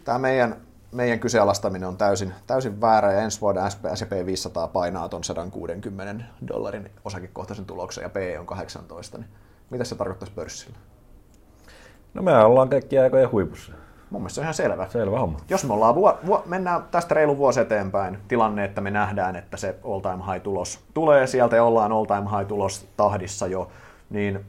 tämä 0.05 0.18
meidän 0.18 0.57
meidän 0.95 1.20
kyseenalaistaminen 1.20 1.88
on 1.88 1.97
täysin, 1.97 2.32
täysin 2.47 2.80
väärä 2.80 3.12
ja 3.12 3.20
ensi 3.20 3.40
vuoden 3.40 3.70
S&P 3.70 4.26
500 4.26 4.68
painaa 4.68 5.09
tuon 5.09 5.24
160 5.24 6.24
dollarin 6.49 6.90
osakekohtaisen 7.05 7.66
tuloksen 7.66 8.03
ja 8.03 8.09
PE 8.09 8.38
on 8.38 8.47
18, 8.47 9.18
niin 9.18 9.28
mitä 9.70 9.84
se 9.84 9.95
tarkoittaisi 9.95 10.34
pörssillä? 10.34 10.76
No 12.14 12.22
me 12.22 12.36
ollaan 12.36 12.68
kaikki 12.68 12.99
aikojen 12.99 13.32
huipussa. 13.32 13.72
Mun 14.11 14.22
mielestä 14.22 14.34
se 14.34 14.40
on 14.40 14.45
ihan 14.45 14.55
selvä. 14.55 14.88
Selvä 14.88 15.18
homma. 15.18 15.38
Jos 15.49 15.64
me 15.64 15.74
ollaan 15.74 15.95
vuo, 15.95 16.18
vuo, 16.26 16.42
mennään 16.47 16.82
tästä 16.90 17.14
reilu 17.14 17.38
vuosi 17.38 17.61
eteenpäin, 17.61 18.18
tilanne, 18.28 18.64
että 18.64 18.80
me 18.80 18.90
nähdään, 18.90 19.36
että 19.36 19.57
se 19.57 19.76
all-time 19.84 20.24
high-tulos 20.32 20.80
tulee 20.95 21.26
sieltä 21.26 21.57
ja 21.57 21.64
ollaan 21.64 21.92
all-time 21.92 22.30
high-tulos 22.30 22.86
tahdissa 22.97 23.47
jo, 23.47 23.70
niin 24.11 24.45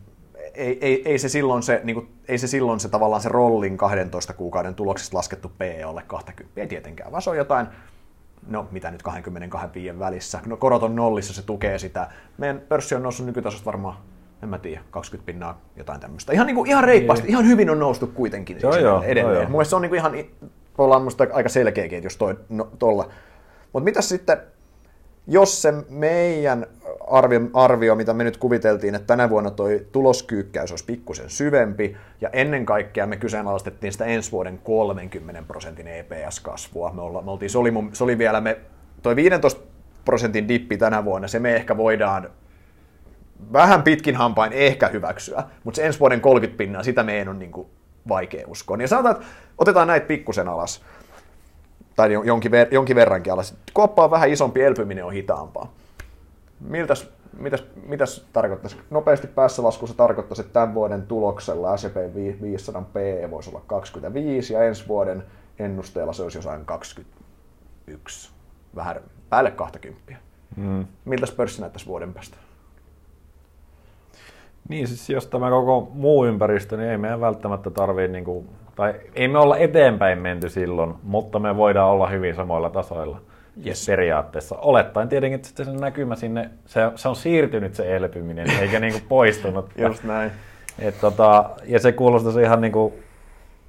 ei, 0.53 0.77
ei, 0.81 1.01
ei, 1.05 1.19
se 1.19 1.29
silloin 1.29 1.63
se, 1.63 1.81
niin 1.83 1.93
kuin, 1.93 2.14
ei 2.27 2.37
se 2.37 2.47
silloin 2.47 2.79
se 2.79 2.89
tavallaan 2.89 3.21
se 3.21 3.29
rollin 3.29 3.77
12 3.77 4.33
kuukauden 4.33 4.75
tuloksesta 4.75 5.17
laskettu 5.17 5.51
PE 5.57 5.85
ole 5.85 6.03
20. 6.07 6.61
Ei 6.61 6.67
tietenkään, 6.67 7.11
vaan 7.11 7.21
se 7.21 7.29
on 7.29 7.37
jotain, 7.37 7.67
no 8.47 8.67
mitä 8.71 8.91
nyt 8.91 9.03
22 9.03 9.99
välissä. 9.99 10.39
No 10.45 10.57
korot 10.57 10.83
on 10.83 10.95
nollissa, 10.95 11.33
se 11.33 11.41
tukee 11.41 11.79
sitä. 11.79 12.09
Meidän 12.37 12.59
pörssi 12.59 12.95
on 12.95 13.03
noussut 13.03 13.25
nykytasosta 13.25 13.65
varmaan 13.65 13.97
en 14.43 14.49
mä 14.49 14.57
tiedä, 14.57 14.81
20 14.91 15.25
pinnaa, 15.25 15.61
jotain 15.75 15.99
tämmöistä. 15.99 16.33
Ihan, 16.33 16.47
niin 16.47 16.55
kuin, 16.55 16.69
ihan 16.69 16.83
reippaasti, 16.83 17.25
niin. 17.25 17.31
ihan 17.31 17.47
hyvin 17.47 17.69
on 17.69 17.79
noustu 17.79 18.07
kuitenkin 18.07 18.57
joo, 18.63 18.77
joo, 18.77 19.01
edelleen. 19.01 19.41
Joo, 19.41 19.49
Mun 19.49 19.65
se 19.65 19.75
on 19.75 19.81
niin 19.81 19.89
kuin 19.89 19.99
ihan, 19.99 20.13
ollaan 20.77 21.01
musta 21.01 21.27
aika 21.33 21.49
selkeäkin, 21.49 21.97
että 21.97 22.05
jos 22.05 22.17
toi, 22.17 22.39
no, 22.49 22.69
tolla. 22.79 23.09
Mutta 23.73 23.83
mitä 23.83 24.01
sitten, 24.01 24.37
jos 25.27 25.61
se 25.61 25.73
meidän 25.89 26.67
arvio, 27.07 27.39
arvio, 27.53 27.95
mitä 27.95 28.13
me 28.13 28.23
nyt 28.23 28.37
kuviteltiin, 28.37 28.95
että 28.95 29.07
tänä 29.07 29.29
vuonna 29.29 29.51
toi 29.51 29.85
tuloskyykkäys 29.91 30.71
olisi 30.71 30.85
pikkusen 30.85 31.29
syvempi, 31.29 31.97
ja 32.21 32.29
ennen 32.33 32.65
kaikkea 32.65 33.05
me 33.05 33.17
kyseenalaistettiin 33.17 33.91
sitä 33.91 34.05
ensi 34.05 34.31
vuoden 34.31 34.57
30 34.57 35.43
prosentin 35.47 35.87
EPS-kasvua. 35.87 36.93
Me, 36.93 37.01
olla, 37.01 37.21
me 37.21 37.31
oltiin, 37.31 37.49
se, 37.49 37.57
oli 37.57 37.71
mun, 37.71 37.89
se 37.93 38.03
oli 38.03 38.17
vielä 38.17 38.41
me, 38.41 38.57
toi 39.01 39.15
15 39.15 39.61
prosentin 40.05 40.47
dippi 40.47 40.77
tänä 40.77 41.05
vuonna, 41.05 41.27
se 41.27 41.39
me 41.39 41.55
ehkä 41.55 41.77
voidaan 41.77 42.29
vähän 43.53 43.83
pitkin 43.83 44.15
hampain 44.15 44.53
ehkä 44.53 44.87
hyväksyä, 44.87 45.43
mutta 45.63 45.75
se 45.75 45.85
ensi 45.85 45.99
vuoden 45.99 46.21
30 46.21 46.57
pinnaa, 46.57 46.83
sitä 46.83 47.03
meidän 47.03 47.29
on 47.29 47.39
niin 47.39 47.51
kuin 47.51 47.67
vaikea 48.07 48.47
uskoa. 48.47 48.77
Ja 48.77 48.87
sanotaan, 48.87 49.15
että 49.15 49.27
otetaan 49.57 49.87
näitä 49.87 50.07
pikkusen 50.07 50.47
alas, 50.47 50.81
tai 51.95 52.13
jonkin, 52.13 52.51
ver- 52.51 52.73
jonkin 52.73 52.95
verrankin 52.95 53.33
alas. 53.33 53.55
Kuoppa 53.73 54.03
on 54.03 54.11
vähän 54.11 54.29
isompi, 54.29 54.61
elpyminen 54.61 55.05
on 55.05 55.13
hitaampaa. 55.13 55.73
Miltäs, 56.59 57.09
mitäs, 57.37 57.63
mitäs 57.87 58.25
tarkoittaisi? 58.33 58.77
Nopeasti 58.89 59.27
päässä 59.27 59.63
laskussa 59.63 59.97
tarkoittaisi, 59.97 60.41
että 60.41 60.53
tämän 60.53 60.73
vuoden 60.73 61.01
tuloksella 61.01 61.77
S&P 61.77 62.15
500 62.41 62.81
P 62.81 62.95
voisi 63.31 63.49
olla 63.49 63.61
25 63.67 64.53
ja 64.53 64.63
ensi 64.63 64.87
vuoden 64.87 65.23
ennusteella 65.59 66.13
se 66.13 66.23
olisi 66.23 66.37
jossain 66.37 66.65
21, 66.65 68.31
vähän 68.75 69.01
päälle 69.29 69.51
20. 69.51 70.13
Mm. 70.55 70.85
Miltä 71.05 71.27
pörssi 71.37 71.61
näyttäisi 71.61 71.87
vuoden 71.87 72.13
päästä? 72.13 72.37
Niin, 74.69 74.87
siis 74.87 75.09
jos 75.09 75.27
tämä 75.27 75.49
koko 75.49 75.91
muu 75.93 76.25
ympäristö, 76.25 76.77
niin 76.77 76.89
ei 76.89 76.97
meidän 76.97 77.21
välttämättä 77.21 77.71
tarvitse, 77.71 78.11
niin 78.11 78.25
kuin, 78.25 78.49
tai 78.75 78.93
ei 79.15 79.27
me 79.27 79.39
olla 79.39 79.57
eteenpäin 79.57 80.19
menty 80.19 80.49
silloin, 80.49 80.93
mutta 81.03 81.39
me 81.39 81.57
voidaan 81.57 81.89
olla 81.89 82.07
hyvin 82.07 82.35
samoilla 82.35 82.69
tasoilla. 82.69 83.21
Yes. 83.65 83.85
periaatteessa. 83.87 84.55
Olettaen 84.55 85.09
tietenkin, 85.09 85.35
että 85.35 85.63
se 85.63 85.71
näkymä 85.71 86.15
sinne, 86.15 86.49
se, 86.65 86.81
se 86.95 87.09
on 87.09 87.15
siirtynyt 87.15 87.75
se 87.75 87.95
elpyminen, 87.95 88.49
eikä 88.61 88.79
niinku 88.79 88.99
poistunut. 89.09 89.69
Just 89.77 90.03
näin. 90.03 90.31
Et 90.79 91.01
tota, 91.01 91.49
ja 91.65 91.79
se 91.79 91.91
kuulostaisi 91.91 92.41
ihan 92.41 92.61
niinku 92.61 92.93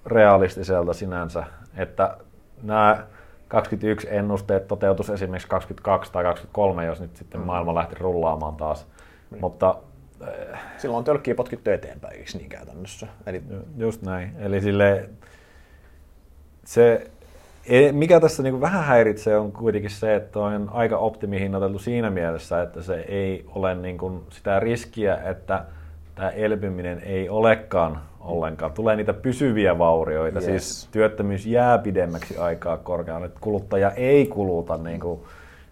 realistiselta 0.06 0.92
sinänsä, 0.92 1.44
että 1.76 2.16
nämä 2.62 3.04
21 3.48 4.08
ennusteet 4.10 4.68
toteutus 4.68 5.10
esimerkiksi 5.10 5.48
22 5.48 6.12
tai 6.12 6.24
23, 6.24 6.84
jos 6.84 7.00
nyt 7.00 7.16
sitten 7.16 7.40
mm. 7.40 7.46
maailma 7.46 7.74
lähti 7.74 7.96
rullaamaan 8.00 8.56
taas. 8.56 8.86
Mm. 9.30 9.38
Mutta 9.40 9.74
Silloin 10.78 10.98
on 10.98 11.04
tölkkiä 11.04 11.34
potkittu 11.34 11.70
eteenpäin, 11.70 12.16
eikö 12.16 12.30
niin 12.34 12.48
käytännössä? 12.48 13.06
Eli... 13.26 13.42
Just 13.76 14.02
näin. 14.02 14.32
Eli 14.38 14.60
sille, 14.60 15.08
se, 16.64 17.10
e, 17.66 17.92
mikä 17.92 18.20
tässä 18.20 18.42
niin 18.42 18.60
vähän 18.60 18.84
häiritsee 18.84 19.38
on 19.38 19.52
kuitenkin 19.52 19.90
se, 19.90 20.14
että 20.14 20.38
on 20.38 20.70
aika 20.72 20.98
optimihinnoiteltu 20.98 21.78
siinä 21.78 22.10
mielessä, 22.10 22.62
että 22.62 22.82
se 22.82 22.94
ei 22.94 23.44
ole 23.54 23.74
niin 23.74 23.98
kuin 23.98 24.20
sitä 24.30 24.60
riskiä, 24.60 25.16
että 25.16 25.64
tämä 26.14 26.30
elpyminen 26.30 27.02
ei 27.04 27.28
olekaan 27.28 28.00
ollenkaan. 28.20 28.72
Tulee 28.72 28.96
niitä 28.96 29.12
pysyviä 29.12 29.78
vaurioita, 29.78 30.38
yes. 30.38 30.46
siis 30.46 30.88
työttömyys 30.92 31.46
jää 31.46 31.78
pidemmäksi 31.78 32.38
aikaa 32.38 32.76
korkealle, 32.76 33.30
kuluttaja 33.40 33.90
ei 33.90 34.26
kuluta. 34.26 34.76
Niin, 34.76 35.00
kuin, 35.00 35.20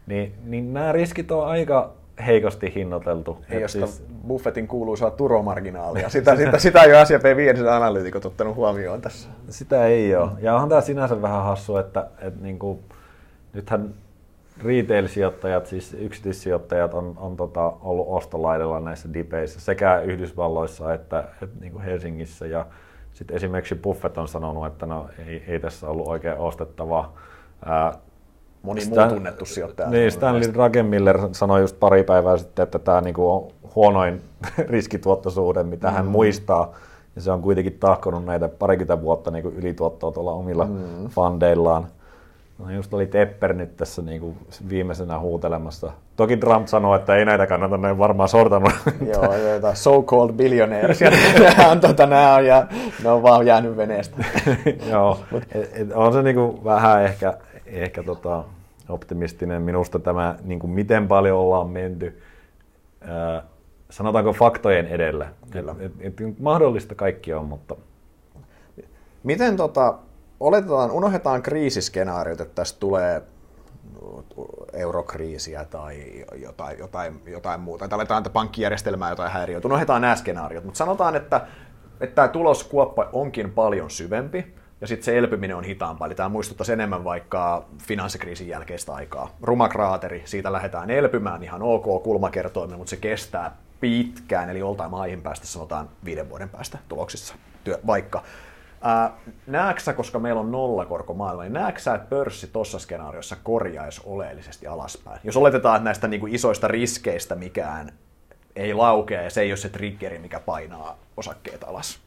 niin, 0.07 0.35
niin 0.45 0.75
nämä 0.75 0.93
riskit 0.93 1.31
on 1.33 1.47
aika 1.47 1.93
heikosti 2.27 2.73
hinnoiteltu. 2.75 3.39
Ei 3.51 3.61
josta 3.63 3.87
siis... 3.87 4.05
Buffettin 4.29 4.69
kuuluisaa 4.69 5.11
turomarginaalia. 5.11 6.09
Sitä, 6.09 6.37
sitä, 6.37 6.59
sitä 6.59 6.83
ei 6.83 6.95
ole 6.95 7.05
S&P 7.05 7.37
500 7.37 7.77
analyytikot 7.77 8.25
ottanut 8.25 8.57
huomioon 8.57 9.01
tässä. 9.01 9.29
Sitä 9.49 9.87
ei 9.87 10.17
ole. 10.17 10.31
Ja 10.41 10.55
onhan 10.55 10.69
tämä 10.69 10.81
sinänsä 10.81 11.23
vähän 11.23 11.45
hassu, 11.45 11.77
että, 11.77 12.07
että 12.21 12.43
niin 12.43 12.59
kuin, 12.59 12.79
nythän 13.53 13.95
retail-sijoittajat, 14.65 15.67
siis 15.67 15.95
yksityissijoittajat 15.95 16.95
on, 16.95 17.15
on 17.17 17.37
tota, 17.37 17.73
ollut 17.81 18.07
ostolaidella 18.09 18.81
näissä 18.81 19.09
dipeissä 19.15 19.61
sekä 19.61 20.01
Yhdysvalloissa 20.01 20.95
että, 20.95 21.25
että 21.43 21.61
niin 21.61 21.73
kuin 21.73 21.85
Helsingissä. 21.85 22.47
Ja 22.47 22.67
sitten 23.13 23.37
esimerkiksi 23.37 23.75
Buffett 23.75 24.19
on 24.19 24.29
sanonut, 24.29 24.67
että 24.67 24.87
no, 24.87 25.09
ei, 25.27 25.45
ei 25.49 25.61
tässä 25.61 25.89
ollut 25.89 26.09
oikein 26.09 26.39
ostettavaa. 26.39 27.15
Ää, 27.65 27.93
moni 28.65 28.81
Stan, 28.81 29.09
muu 29.09 29.17
tunnettu 29.17 29.45
sijoittaja. 29.45 29.91
Niin, 29.91 30.13
Stanley 30.13 30.55
Druckenmiller 30.55 31.29
sanoi 31.33 31.61
just 31.61 31.81
pari 31.81 32.05
päivää 32.05 32.37
sitten, 32.37 32.63
että 32.63 32.79
tämä 32.79 33.01
niinku 33.01 33.31
on 33.31 33.47
huonoin 33.75 34.23
riskituottosuhde, 34.69 35.63
mitä 35.63 35.89
mm. 35.89 35.95
hän 35.95 36.07
muistaa. 36.07 36.75
Ja 37.17 37.23
se 37.23 37.31
on 37.31 37.43
kuitenkin 37.43 37.77
tahkonut 37.81 38.25
näitä 38.25 38.49
parikymmentä 38.49 39.03
vuotta 39.03 39.31
niinku 39.31 39.49
ylituottoa 39.49 40.13
tuolla 40.13 40.33
omilla 40.33 40.65
mm. 40.65 41.09
fundeillaan. 41.09 41.87
No 42.59 42.71
just 42.71 42.95
oli 42.95 43.07
Tepper 43.07 43.53
nyt 43.53 43.77
tässä 43.77 44.03
niinku 44.03 44.37
viimeisenä 44.69 45.19
huutelemassa. 45.19 45.93
Toki 46.17 46.37
Trump 46.37 46.67
sanoi, 46.67 46.97
että 46.97 47.17
ei 47.17 47.25
näitä 47.25 47.47
kannata, 47.47 47.77
ne 47.77 47.99
varmaan 47.99 48.29
sortanut. 48.29 48.73
Joo, 49.13 49.37
joita 49.37 49.75
so-called 49.75 50.33
billionaires. 50.33 51.01
nämä 51.01 51.71
on, 51.73 51.81
tota, 51.81 52.07
nämä 52.07 52.35
on, 52.35 52.47
ja 52.47 52.67
ne 53.05 53.11
on 53.11 53.23
vaan 53.23 53.47
jäänyt 53.47 53.77
veneestä. 53.77 54.25
Joo, 54.91 55.19
et, 55.33 55.71
et 55.75 55.93
on 55.93 56.13
se 56.13 56.23
niinku 56.23 56.61
vähän 56.65 57.05
ehkä, 57.05 57.35
ehkä 57.67 58.03
tota, 58.03 58.45
optimistinen 58.89 59.63
minusta 59.63 59.99
tämä, 59.99 60.37
niin 60.43 60.59
kuin 60.59 60.71
miten 60.71 61.09
paljon 61.09 61.39
ollaan 61.39 61.71
menty, 61.71 62.23
ää, 63.01 63.43
sanotaanko 63.91 64.33
faktojen 64.33 64.87
edellä. 64.87 65.29
Kyllä. 65.51 65.75
Et, 65.79 65.93
et, 66.01 66.21
et, 66.21 66.39
mahdollista 66.39 66.95
kaikki 66.95 67.33
on, 67.33 67.45
mutta... 67.45 67.77
Miten 69.23 69.57
tota, 69.57 69.99
oletetaan, 70.41 70.91
unohdetaan 70.91 71.43
kriisiskenaariot, 71.43 72.41
että 72.41 72.55
tästä 72.55 72.81
tulee 72.81 73.23
eurokriisiä 74.73 75.65
tai 75.65 76.25
jotain, 76.37 76.79
jotain, 76.79 77.21
jotain 77.27 77.61
muuta, 77.61 77.89
tai 77.89 77.97
aletaan, 77.97 78.19
että 78.19 78.31
pankkijärjestelmää 78.31 79.11
jotain 79.11 79.33
häiriötä. 79.33 79.69
Unohdetaan 79.69 80.03
nämä 80.03 80.17
skenaariot, 80.17 80.65
mutta 80.65 80.79
sanotaan, 80.79 81.17
että, 81.17 81.47
että 82.01 82.15
tämä 82.15 82.29
tuloskuoppa 82.29 83.09
onkin 83.13 83.51
paljon 83.51 83.91
syvempi, 83.91 84.55
ja 84.85 84.89
sitten 84.89 85.05
se 85.05 85.19
elpyminen 85.19 85.57
on 85.57 85.65
hitaampaa. 85.65 86.07
Eli 86.07 86.15
tämä 86.15 86.29
muistuttaisi 86.29 86.73
enemmän 86.73 87.05
vaikka 87.05 87.65
finanssikriisin 87.79 88.49
jälkeistä 88.49 88.95
aikaa. 88.95 89.31
Ruma 89.43 89.69
kraateri, 89.69 90.23
siitä 90.25 90.53
lähdetään 90.53 90.91
elpymään 90.91 91.43
ihan 91.43 91.63
ok 91.63 92.03
kulmakertoimen, 92.03 92.79
mutta 92.79 92.91
se 92.91 92.97
kestää 92.97 93.57
pitkään, 93.81 94.51
eli 94.51 94.63
oltaan 94.63 94.91
maihin 94.91 95.23
päästä 95.23 95.47
sanotaan 95.47 95.89
viiden 96.05 96.31
vuoden 96.31 96.49
päästä 96.49 96.79
tuloksissa, 96.89 97.35
työ, 97.65 97.79
vaikka. 97.87 98.23
Ää, 98.83 99.13
näetkö 99.47 99.93
koska 99.93 100.19
meillä 100.19 100.41
on 100.41 100.53
nollakorko 100.53 101.15
maailma, 101.15 101.43
niin 101.43 101.53
näetkö 101.53 101.95
että 101.95 102.09
pörssi 102.09 102.47
tuossa 102.47 102.79
skenaariossa 102.79 103.37
korjaisi 103.43 104.03
oleellisesti 104.05 104.67
alaspäin? 104.67 105.21
Jos 105.25 105.37
oletetaan, 105.37 105.77
että 105.77 105.85
näistä 105.85 106.09
niin 106.09 106.35
isoista 106.35 106.69
riskeistä 106.69 107.35
mikään 107.35 107.93
ei 108.57 108.75
laukea 108.75 109.23
ja 109.23 109.31
se 109.31 109.41
ei 109.41 109.51
ole 109.51 109.57
se 109.57 109.69
triggeri, 109.69 110.19
mikä 110.19 110.41
painaa 110.41 110.99
osakkeet 111.17 111.65
alas. 111.65 112.04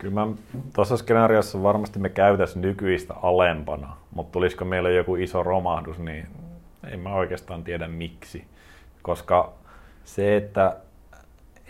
Kyllä 0.00 0.14
mä 0.14 0.26
tuossa 0.74 0.96
skenaariossa 0.96 1.62
varmasti 1.62 1.98
me 1.98 2.08
käytäisiin 2.08 2.62
nykyistä 2.62 3.14
alempana, 3.22 3.96
mutta 4.14 4.32
tulisiko 4.32 4.64
meille 4.64 4.92
joku 4.92 5.16
iso 5.16 5.42
romahdus, 5.42 5.98
niin 5.98 6.26
en 6.90 7.00
mä 7.00 7.14
oikeastaan 7.14 7.64
tiedä 7.64 7.88
miksi. 7.88 8.44
Koska 9.02 9.52
se, 10.04 10.36
että, 10.36 10.76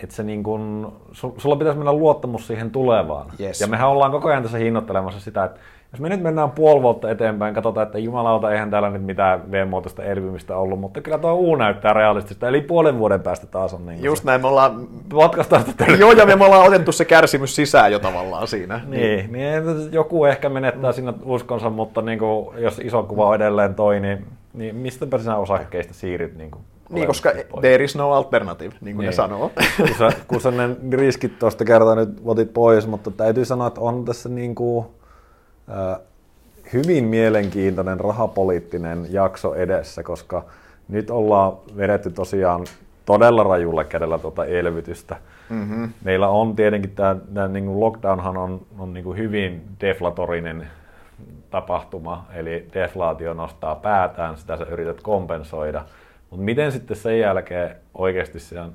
että 0.03 0.15
se 0.15 0.23
niin 0.23 0.43
kun, 0.43 0.93
sulla 1.13 1.57
pitäisi 1.57 1.79
mennä 1.79 1.93
luottamus 1.93 2.47
siihen 2.47 2.71
tulevaan. 2.71 3.33
Yes. 3.41 3.61
Ja 3.61 3.67
mehän 3.67 3.89
ollaan 3.89 4.13
koko 4.13 4.29
ajan 4.29 4.43
tässä 4.43 4.59
hinnoittelemassa 4.59 5.21
sitä, 5.21 5.45
että 5.45 5.61
jos 5.93 6.01
me 6.01 6.09
nyt 6.09 6.23
mennään 6.23 6.51
puoli 6.51 6.83
vuotta 6.83 7.11
eteenpäin, 7.11 7.55
katsotaan, 7.55 7.87
että 7.87 7.99
jumalauta, 7.99 8.53
eihän 8.53 8.71
täällä 8.71 8.91
nyt 8.91 9.03
mitään 9.03 9.53
V-muotoista 9.53 10.05
elpymistä 10.05 10.57
ollut, 10.57 10.81
mutta 10.81 11.01
kyllä 11.01 11.19
tuo 11.19 11.35
U 11.35 11.57
näyttää 11.57 11.93
realistista, 11.93 12.49
eli 12.49 12.61
puolen 12.61 12.99
vuoden 12.99 13.21
päästä 13.21 13.47
taas 13.47 13.75
on 13.75 13.87
niin 13.87 14.05
Just 14.05 14.23
se. 14.23 14.27
näin, 14.27 14.41
me 14.41 14.47
ollaan... 14.47 14.89
Matkasta 15.13 15.61
Joo, 15.99 16.13
ja 16.13 16.37
me 16.37 16.45
ollaan 16.45 16.67
otettu 16.67 16.93
se 16.93 17.05
kärsimys 17.05 17.57
sisään 17.57 17.93
jo 17.93 17.99
tavallaan 17.99 18.49
siinä. 18.49 18.81
niin, 18.87 19.33
niin, 19.33 19.67
niin 19.67 19.93
joku 19.93 20.25
ehkä 20.25 20.49
menettää 20.49 20.93
sinne 20.93 21.15
uskonsa, 21.25 21.71
mutta 21.71 22.03
niin 22.03 22.19
kuin, 22.19 22.63
jos 22.63 22.79
iso 22.79 23.03
kuva 23.03 23.27
on 23.27 23.35
edelleen 23.35 23.75
toi, 23.75 24.01
niin, 24.01 24.27
niin 24.55 24.77
mistäpä 24.77 25.19
sinä 25.19 25.37
osakkeista 25.37 25.95
siirryt 25.95 26.37
niin 26.37 26.51
kuin 26.51 26.65
niin, 26.91 27.07
koska 27.07 27.31
pois. 27.51 27.61
there 27.61 27.85
is 27.85 27.97
no 27.97 28.13
alternative, 28.13 28.75
niin 28.81 28.97
kuin 28.97 29.05
niin. 29.05 29.11
ne 29.11 29.13
sanoo. 29.13 29.51
Kun 30.29 30.41
sä 30.41 30.51
ne 30.51 30.77
riskit 30.93 31.39
tuosta 31.39 31.65
kertaa 31.65 31.95
nyt 31.95 32.09
otit 32.25 32.53
pois, 32.53 32.87
mutta 32.87 33.11
täytyy 33.11 33.45
sanoa, 33.45 33.67
että 33.67 33.81
on 33.81 34.05
tässä 34.05 34.29
niin 34.29 34.55
kuin, 34.55 34.87
hyvin 36.73 37.05
mielenkiintoinen 37.05 38.01
rahapoliittinen 38.01 39.07
jakso 39.11 39.55
edessä, 39.55 40.03
koska 40.03 40.45
nyt 40.89 41.11
ollaan 41.11 41.53
vedetty 41.77 42.11
tosiaan 42.11 42.65
todella 43.07 43.43
rajulla 43.43 43.85
kädellä 43.85 44.19
tuota 44.19 44.45
elvytystä. 44.45 45.17
Mm-hmm. 45.49 45.93
Meillä 46.05 46.29
on 46.29 46.57
tietenkin 46.57 46.91
tämä, 46.91 47.17
tämä 47.35 47.49
niin 47.49 47.67
kuin 47.67 47.81
lockdownhan 47.81 48.37
on, 48.37 48.61
on 48.79 48.95
niin 48.95 49.05
kuin 49.05 49.19
hyvin 49.19 49.63
deflatorinen 49.81 50.67
tapahtuma, 51.51 52.27
eli 52.35 52.69
deflaatio 52.75 53.35
nostaa 53.35 53.75
päätään, 53.75 54.37
sitä 54.37 54.57
sä 54.57 54.65
yrität 54.65 55.01
kompensoida. 55.01 55.85
Mutta 56.31 56.45
miten 56.45 56.73
sitten 56.73 56.97
sen 56.97 57.19
jälkeen 57.19 57.77
oikeasti 57.95 58.41
se 58.41 58.61
on 58.61 58.73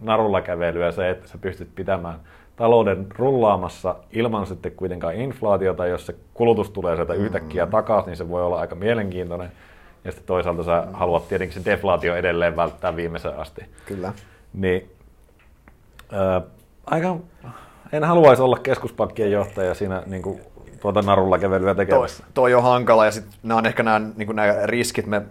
narulla 0.00 0.40
kävelyä 0.40 0.92
se, 0.92 1.10
että 1.10 1.28
sä 1.28 1.38
pystyt 1.38 1.68
pitämään 1.74 2.20
talouden 2.56 3.06
rullaamassa 3.18 3.96
ilman 4.12 4.46
sitten 4.46 4.72
kuitenkaan 4.72 5.14
inflaatiota, 5.14 5.86
jos 5.86 6.06
se 6.06 6.14
kulutus 6.34 6.70
tulee 6.70 6.96
sieltä 6.96 7.14
yhtäkkiä 7.14 7.64
mm. 7.64 7.70
takaisin, 7.70 8.06
niin 8.06 8.16
se 8.16 8.28
voi 8.28 8.42
olla 8.42 8.60
aika 8.60 8.74
mielenkiintoinen. 8.74 9.52
Ja 10.04 10.12
sitten 10.12 10.26
toisaalta 10.26 10.62
sä 10.62 10.82
mm. 10.86 10.92
haluat 10.92 11.28
tietenkin 11.28 11.62
se 11.62 11.70
deflaatio 11.70 12.16
edelleen 12.16 12.56
välttää 12.56 12.96
viimeisen 12.96 13.38
asti. 13.38 13.64
Kyllä. 13.86 14.12
Niin, 14.54 14.90
äh, 16.12 16.42
aika, 16.86 17.16
en 17.92 18.04
haluaisi 18.04 18.42
olla 18.42 18.58
keskuspankkien 18.58 19.32
johtaja 19.32 19.74
siinä 19.74 20.02
niin 20.06 20.22
kuin, 20.22 20.40
tuota 20.80 21.02
narulla 21.02 21.38
kävelyä 21.38 21.74
tekemässä. 21.74 22.22
Toi, 22.22 22.32
toi 22.34 22.54
on 22.54 22.62
hankala 22.62 23.04
ja 23.04 23.10
sitten 23.10 23.34
nämä 23.42 23.58
on 23.58 23.66
ehkä 23.66 23.82
nämä, 23.82 24.00
niin 24.16 24.36
nämä 24.36 24.54
riskit, 24.64 25.06
me 25.06 25.22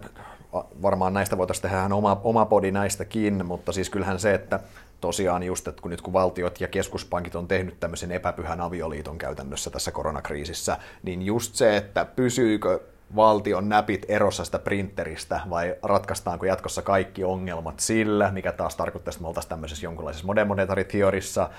varmaan 0.82 1.14
näistä 1.14 1.38
voitaisiin 1.38 1.62
tehdä 1.62 1.78
ihan 1.78 1.92
oma, 1.92 2.20
oma 2.24 2.46
podi 2.46 2.70
näistäkin, 2.70 3.46
mutta 3.46 3.72
siis 3.72 3.90
kyllähän 3.90 4.18
se, 4.18 4.34
että 4.34 4.60
tosiaan 5.00 5.42
just, 5.42 5.68
että 5.68 5.82
kun 5.82 5.90
nyt 5.90 6.02
kun 6.02 6.12
valtiot 6.12 6.60
ja 6.60 6.68
keskuspankit 6.68 7.34
on 7.34 7.48
tehnyt 7.48 7.80
tämmöisen 7.80 8.12
epäpyhän 8.12 8.60
avioliiton 8.60 9.18
käytännössä 9.18 9.70
tässä 9.70 9.90
koronakriisissä, 9.90 10.76
niin 11.02 11.22
just 11.22 11.54
se, 11.54 11.76
että 11.76 12.04
pysyykö 12.04 12.80
valtion 13.16 13.68
näpit 13.68 14.06
erossa 14.08 14.44
sitä 14.44 14.58
printeristä 14.58 15.40
vai 15.50 15.74
ratkaistaanko 15.82 16.46
jatkossa 16.46 16.82
kaikki 16.82 17.24
ongelmat 17.24 17.80
sillä, 17.80 18.30
mikä 18.32 18.52
taas 18.52 18.76
tarkoittaa, 18.76 19.10
että 19.10 19.22
me 19.22 19.28
oltaisiin 19.28 19.50
tämmöisessä 19.50 19.86
jonkunlaisessa 19.86 20.26
modern 20.26 20.48
monetary 20.48 20.84
theorissa. 20.84 21.50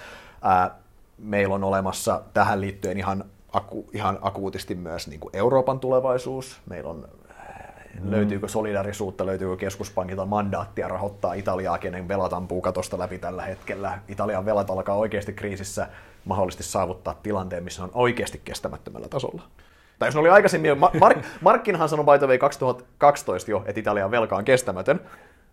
Ää, 0.42 0.76
meillä 1.18 1.56
on 1.56 1.64
olemassa 1.64 2.22
tähän 2.34 2.62
liittyen 2.62 2.98
ihan, 2.98 3.26
aku, 3.54 3.90
ihan 3.94 4.20
akuutisti 4.22 4.76
myös 4.76 5.08
niin 5.08 5.20
kuin 5.20 5.36
Euroopan 5.36 5.80
tulevaisuus. 5.80 6.62
Meillä 6.70 6.90
on 6.90 7.08
Mm. 8.02 8.12
Löytyykö 8.12 8.48
solidarisuutta, 8.48 9.26
löytyykö 9.26 9.58
keskuspankilta 9.58 10.26
mandaattia 10.26 10.88
rahoittaa 10.88 11.34
Italiaa, 11.34 11.78
kenen 11.78 12.08
velat 12.08 12.34
ampuu 12.34 12.62
katosta 12.62 13.00
läpi 13.00 13.18
tällä 13.18 13.42
hetkellä. 13.42 14.00
Italian 14.08 14.46
velat 14.46 14.70
alkaa 14.70 14.96
oikeasti 14.96 15.34
kriisissä 15.34 15.88
mahdollisesti 16.26 16.64
saavuttaa 16.64 17.20
tilanteen, 17.24 17.64
missä 17.64 17.84
on 17.84 17.92
oikeasti 17.94 18.42
kestämättömällä 18.46 19.08
tasolla. 19.08 19.42
Tai 20.00 20.08
jos 20.08 20.16
ne 20.16 20.22
oli 20.22 20.30
aikaisemmin, 20.30 20.78
Mark, 21.00 21.18
Markkinhan 21.42 21.90
sanoi 21.90 22.06
by 22.06 22.20
the 22.20 22.28
way 22.28 22.38
2012 22.38 23.52
jo, 23.52 23.64
että 23.66 23.80
Italian 23.80 24.12
velka 24.12 24.36
on 24.36 24.46
kestämätön. 24.46 25.00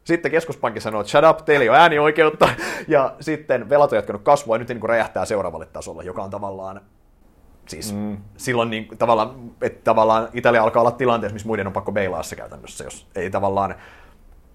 Sitten 0.05 0.31
keskuspankki 0.31 0.81
sanoi, 0.81 1.01
että 1.01 1.11
shut 1.11 1.25
up, 1.31 1.45
teillä 1.45 1.63
ei 1.63 1.69
ole 1.69 1.79
äänioikeutta. 1.79 2.49
Ja 2.89 3.15
sitten 3.21 3.69
velat 3.69 3.93
on 3.93 3.97
jatkanut 3.97 4.23
kasvua 4.23 4.55
ja 4.55 4.59
nyt 4.59 4.69
niin 4.69 4.83
räjähtää 4.83 5.25
seuraavalle 5.25 5.67
tasolle, 5.67 6.05
joka 6.05 6.23
on 6.23 6.31
tavallaan 6.31 6.81
Siis 7.67 7.95
mm. 7.95 8.17
silloin 8.37 8.71
niin, 8.71 8.89
tavallaan, 8.99 9.31
että 9.63 9.85
tavallaan 9.85 10.29
Italia 10.33 10.63
alkaa 10.63 10.81
olla 10.81 10.91
tilanteessa, 10.91 11.35
missä 11.35 11.49
muiden 11.49 11.67
on 11.67 11.73
pakko 11.73 11.93
beilaassa 11.93 12.37
käytännössä, 12.37 12.85
jos 12.85 13.07
ei 13.15 13.31
tavallaan, 13.31 13.75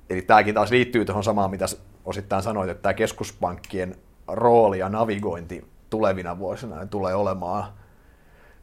eli 0.09 0.21
tämäkin 0.21 0.55
taas 0.55 0.71
liittyy 0.71 1.05
tuohon 1.05 1.23
samaan, 1.23 1.51
mitä 1.51 1.65
osittain 2.05 2.43
sanoit, 2.43 2.69
että 2.69 2.81
tämä 2.81 2.93
keskuspankkien 2.93 3.95
rooli 4.27 4.79
ja 4.79 4.89
navigointi 4.89 5.65
tulevina 5.89 6.39
vuosina 6.39 6.85
tulee 6.85 7.15
olemaan 7.15 7.63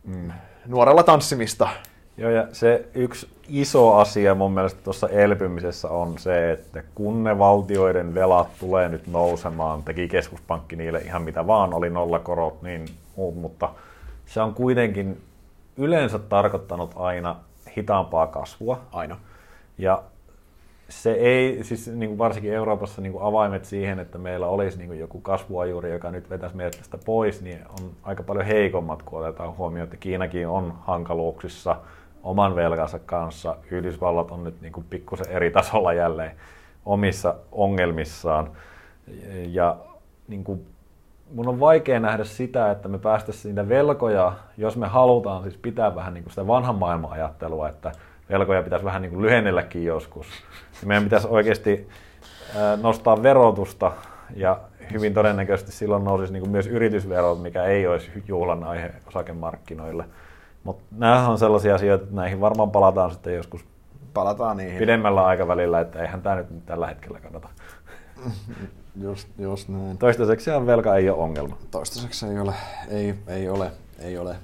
mm, 0.04 0.32
nuorella 0.66 1.02
tanssimista. 1.02 1.68
Joo, 2.16 2.30
ja 2.30 2.46
se 2.52 2.88
yksi 2.94 3.28
iso 3.48 3.94
asia 3.94 4.34
mun 4.34 4.52
mielestä 4.52 4.80
tuossa 4.84 5.08
elpymisessä 5.08 5.88
on 5.88 6.18
se, 6.18 6.52
että 6.52 6.82
kun 6.94 7.24
ne 7.24 7.38
valtioiden 7.38 8.14
velat 8.14 8.48
tulee 8.60 8.88
nyt 8.88 9.06
nousemaan, 9.06 9.82
teki 9.82 10.08
keskuspankki 10.08 10.76
niille 10.76 10.98
ihan 10.98 11.22
mitä 11.22 11.46
vaan, 11.46 11.74
oli 11.74 11.90
nollakorot, 11.90 12.62
niin 12.62 12.88
muut, 13.16 13.36
mutta– 13.36 13.68
se 14.26 14.40
on 14.40 14.54
kuitenkin 14.54 15.22
yleensä 15.76 16.18
tarkoittanut 16.18 16.92
aina 16.96 17.36
hitaampaa 17.76 18.26
kasvua. 18.26 18.80
Aina. 18.92 19.18
Ja 19.78 20.02
se 20.88 21.12
ei, 21.12 21.64
siis 21.64 21.88
niin 21.88 22.08
kuin 22.08 22.18
varsinkin 22.18 22.52
Euroopassa 22.52 23.02
niin 23.02 23.12
kuin 23.12 23.24
avaimet 23.24 23.64
siihen, 23.64 23.98
että 23.98 24.18
meillä 24.18 24.46
olisi 24.46 24.78
niin 24.78 24.88
kuin 24.88 25.00
joku 25.00 25.20
kasvuajuri, 25.20 25.90
joka 25.90 26.10
nyt 26.10 26.30
vetäisi 26.30 26.56
meidät 26.56 26.76
tästä 26.78 26.98
pois, 26.98 27.42
niin 27.42 27.58
on 27.68 27.90
aika 28.02 28.22
paljon 28.22 28.46
heikommat, 28.46 29.02
kun 29.02 29.20
otetaan 29.20 29.56
huomioon, 29.56 29.84
että 29.84 29.96
Kiinakin 29.96 30.48
on 30.48 30.74
hankaluuksissa 30.80 31.76
oman 32.22 32.56
velkansa 32.56 32.98
kanssa. 32.98 33.56
Yhdysvallat 33.70 34.30
on 34.30 34.44
nyt 34.44 34.60
niin 34.60 34.72
kuin 34.72 34.86
pikkusen 34.90 35.28
eri 35.28 35.50
tasolla 35.50 35.92
jälleen 35.92 36.36
omissa 36.84 37.34
ongelmissaan. 37.52 38.50
Ja 39.46 39.76
niin 40.28 40.44
kuin 40.44 40.66
mun 41.34 41.48
on 41.48 41.60
vaikea 41.60 42.00
nähdä 42.00 42.24
sitä, 42.24 42.70
että 42.70 42.88
me 42.88 42.98
päästäisiin 42.98 43.54
niitä 43.54 43.68
velkoja, 43.68 44.32
jos 44.56 44.76
me 44.76 44.86
halutaan 44.86 45.42
siis 45.42 45.56
pitää 45.56 45.94
vähän 45.94 46.14
niin 46.14 46.24
kuin 46.24 46.32
sitä 46.32 46.46
vanhan 46.46 46.74
maailman 46.74 47.12
ajattelua, 47.12 47.68
että 47.68 47.92
velkoja 48.30 48.62
pitäisi 48.62 48.84
vähän 48.84 49.02
niin 49.02 49.12
kuin 49.12 49.22
lyhennelläkin 49.22 49.84
joskus. 49.84 50.26
Meidän 50.84 51.04
pitäisi 51.04 51.28
oikeasti 51.30 51.88
nostaa 52.82 53.22
verotusta 53.22 53.92
ja 54.36 54.60
hyvin 54.92 55.14
todennäköisesti 55.14 55.72
silloin 55.72 56.04
nousisi 56.04 56.32
niin 56.32 56.40
kuin 56.40 56.50
myös 56.50 56.66
yritysverot, 56.66 57.42
mikä 57.42 57.64
ei 57.64 57.86
olisi 57.86 58.24
juhlan 58.28 58.64
aihe 58.64 58.92
osakemarkkinoille. 59.06 60.04
Mutta 60.64 60.84
nämä 60.90 61.28
on 61.28 61.38
sellaisia 61.38 61.74
asioita, 61.74 62.04
että 62.04 62.16
näihin 62.16 62.40
varmaan 62.40 62.70
palataan 62.70 63.10
sitten 63.10 63.34
joskus 63.34 63.64
palataan 64.14 64.56
niihin. 64.56 64.78
pidemmällä 64.78 65.24
aikavälillä, 65.24 65.80
että 65.80 66.02
eihän 66.02 66.22
tämä 66.22 66.36
nyt 66.36 66.66
tällä 66.66 66.86
hetkellä 66.86 67.20
kannata. 67.20 67.48
Just, 69.02 69.28
just 69.38 69.68
näin. 69.68 69.98
Toistaiseksi 69.98 70.50
velka 70.66 70.96
ei 70.96 71.10
ole 71.10 71.18
ongelma. 71.18 71.56
Toistaiseksi 71.70 72.26
ei 72.26 72.38
ole, 72.38 72.54
ei, 72.88 73.14
ei 73.26 73.48
ole, 73.48 73.72
ei 73.98 74.18
ole 74.18 74.36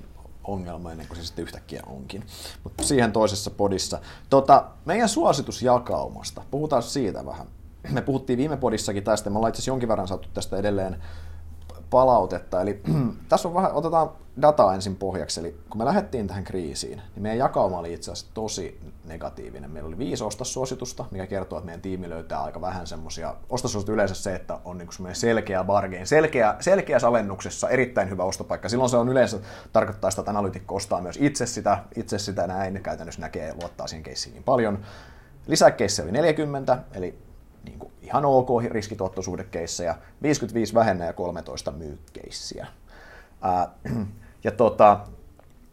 ongelma 0.45 0.91
ennen 0.93 1.07
kuin 1.09 1.17
se 1.17 1.25
sitten 1.25 1.43
yhtäkkiä 1.43 1.83
onkin. 1.87 2.25
Mutta 2.65 2.83
siihen 2.83 3.13
toisessa 3.13 3.51
podissa. 3.51 4.01
Tota, 4.31 4.65
meidän 4.85 5.09
suositusjakaumasta, 5.09 6.43
puhutaan 6.51 6.83
siitä 6.83 7.27
vähän. 7.27 7.47
Me 7.91 8.03
puhuttiin 8.03 8.39
viime 8.39 8.57
podissakin 8.57 9.05
tästä, 9.05 9.31
me 9.31 9.37
ollaan 9.37 9.49
itse 9.55 9.71
jonkin 9.71 9.89
verran 9.89 10.09
saatu 10.09 10.29
tästä 10.35 10.57
edelleen 10.57 10.97
palautetta. 11.93 12.61
Eli 12.61 12.83
tässä 13.29 13.49
on 13.49 13.55
vähän, 13.55 13.73
otetaan 13.73 14.11
dataa 14.43 14.75
ensin 14.75 14.97
pohjaksi. 14.97 15.41
Eli 15.41 15.57
kun 15.71 15.79
me 15.79 15.85
lähdettiin 15.85 16.27
tähän 16.27 16.45
kriisiin, 16.45 17.03
niin 17.15 17.23
meidän 17.23 17.39
jakauma 17.39 17.79
oli 17.79 17.93
itse 17.93 18.13
asiassa 18.13 18.35
tosi 18.35 18.81
negatiivinen. 19.05 19.71
Meillä 19.71 19.89
oli 19.89 19.99
viisi 19.99 20.25
ostosuositusta, 20.25 21.05
mikä 21.11 21.27
kertoo, 21.27 21.59
että 21.59 21.67
meidän 21.67 21.81
tiimi 21.81 22.09
löytää 22.09 22.43
aika 22.43 22.61
vähän 22.61 22.87
semmoisia. 22.87 23.35
Ostosuositus 23.51 23.95
yleensä 23.95 24.15
se, 24.15 24.35
että 24.35 24.59
on 24.65 24.79
niinku 24.79 24.93
semmoinen 24.93 25.17
selkeä 25.17 25.65
bargain, 25.65 26.07
selkeä, 26.07 26.57
selkeässä 26.61 27.09
alennuksessa 27.09 27.69
erittäin 27.69 28.11
hyvä 28.11 28.25
ostopaikka. 28.25 28.69
Silloin 28.69 28.91
se 28.91 28.97
on 28.97 29.09
yleensä 29.09 29.39
tarkoittaa 29.73 30.11
sitä, 30.11 30.21
että 30.21 30.31
analytikko 30.31 30.75
ostaa 30.75 31.01
myös 31.01 31.19
itse 31.21 31.47
sitä, 31.47 31.79
itse 31.97 32.19
sitä 32.19 32.47
näin, 32.47 32.81
käytännössä 32.83 33.21
näkee 33.21 33.47
ja 33.47 33.55
luottaa 33.55 33.87
siihen 33.87 34.03
keissiin 34.03 34.33
niin 34.33 34.45
paljon. 34.45 34.79
Lisäkeissi 35.47 36.03
oli 36.03 36.13
40, 36.13 36.79
eli 36.95 37.19
niin 37.65 37.79
kuin 37.79 37.93
ihan 38.03 38.25
ok 38.25 38.49
riskituottosuhdekeissejä, 38.71 39.97
55 40.23 40.75
vähennä 40.75 41.05
ja 41.05 41.13
13 41.13 41.71
myykkeissiä. 41.71 42.67
Ja 44.45 44.51
tota, 44.51 45.01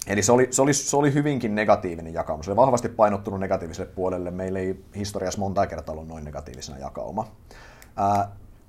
eli 0.08 0.24
se 0.24 0.32
oli, 0.32 0.48
se, 0.52 0.62
oli, 0.62 0.74
se 0.74 0.98
oli 0.98 1.14
hyvinkin 1.14 1.56
negatiivinen 1.56 2.14
jakauma. 2.14 2.44
Se 2.44 2.52
oli 2.52 2.56
vahvasti 2.56 2.90
painottunut 2.90 3.40
negatiiviselle 3.40 3.92
puolelle. 3.96 4.32
Meillä 4.32 4.60
ei 4.60 4.84
historiassa 4.96 5.40
monta 5.40 5.68
kertaa 5.68 5.94
ollut 5.94 6.08
noin 6.08 6.24
negatiivisena 6.24 6.78
jakauma. 6.78 7.28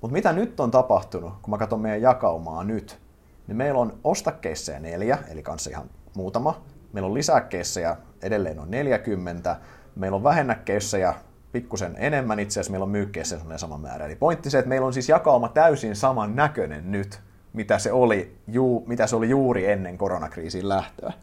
mutta 0.01 0.13
mitä 0.13 0.33
nyt 0.33 0.59
on 0.59 0.71
tapahtunut, 0.71 1.33
kun 1.41 1.51
mä 1.51 1.57
katson 1.57 1.81
meidän 1.81 2.01
jakaumaa 2.01 2.63
nyt, 2.63 2.99
niin 3.47 3.57
meillä 3.57 3.79
on 3.79 3.99
ostakeisseja 4.03 4.79
neljä, 4.79 5.17
eli 5.27 5.43
kanssa 5.43 5.69
ihan 5.69 5.89
muutama. 6.15 6.61
Meillä 6.93 7.07
on 7.07 7.13
lisäkeissejä 7.13 7.97
edelleen 8.21 8.57
noin 8.57 8.71
40. 8.71 9.55
Meillä 9.95 10.15
on 10.15 10.23
vähennäkeissejä 10.23 11.13
pikkusen 11.51 11.95
enemmän, 11.97 12.39
itse 12.39 12.53
asiassa 12.53 12.71
meillä 12.71 12.83
on 12.83 12.89
myykkeissä 12.89 13.37
sama 13.55 13.77
määrä. 13.77 14.05
Eli 14.05 14.15
pointti 14.15 14.49
se, 14.49 14.59
että 14.59 14.69
meillä 14.69 14.87
on 14.87 14.93
siis 14.93 15.09
jakauma 15.09 15.49
täysin 15.49 15.95
saman 15.95 16.35
näköinen 16.35 16.91
nyt, 16.91 17.19
mitä 17.53 17.79
se 17.79 17.91
oli, 17.91 18.35
juu, 18.47 18.83
mitä 18.87 19.07
se 19.07 19.15
oli 19.15 19.29
juuri 19.29 19.71
ennen 19.71 19.97
koronakriisin 19.97 20.69
lähtöä. 20.69 21.13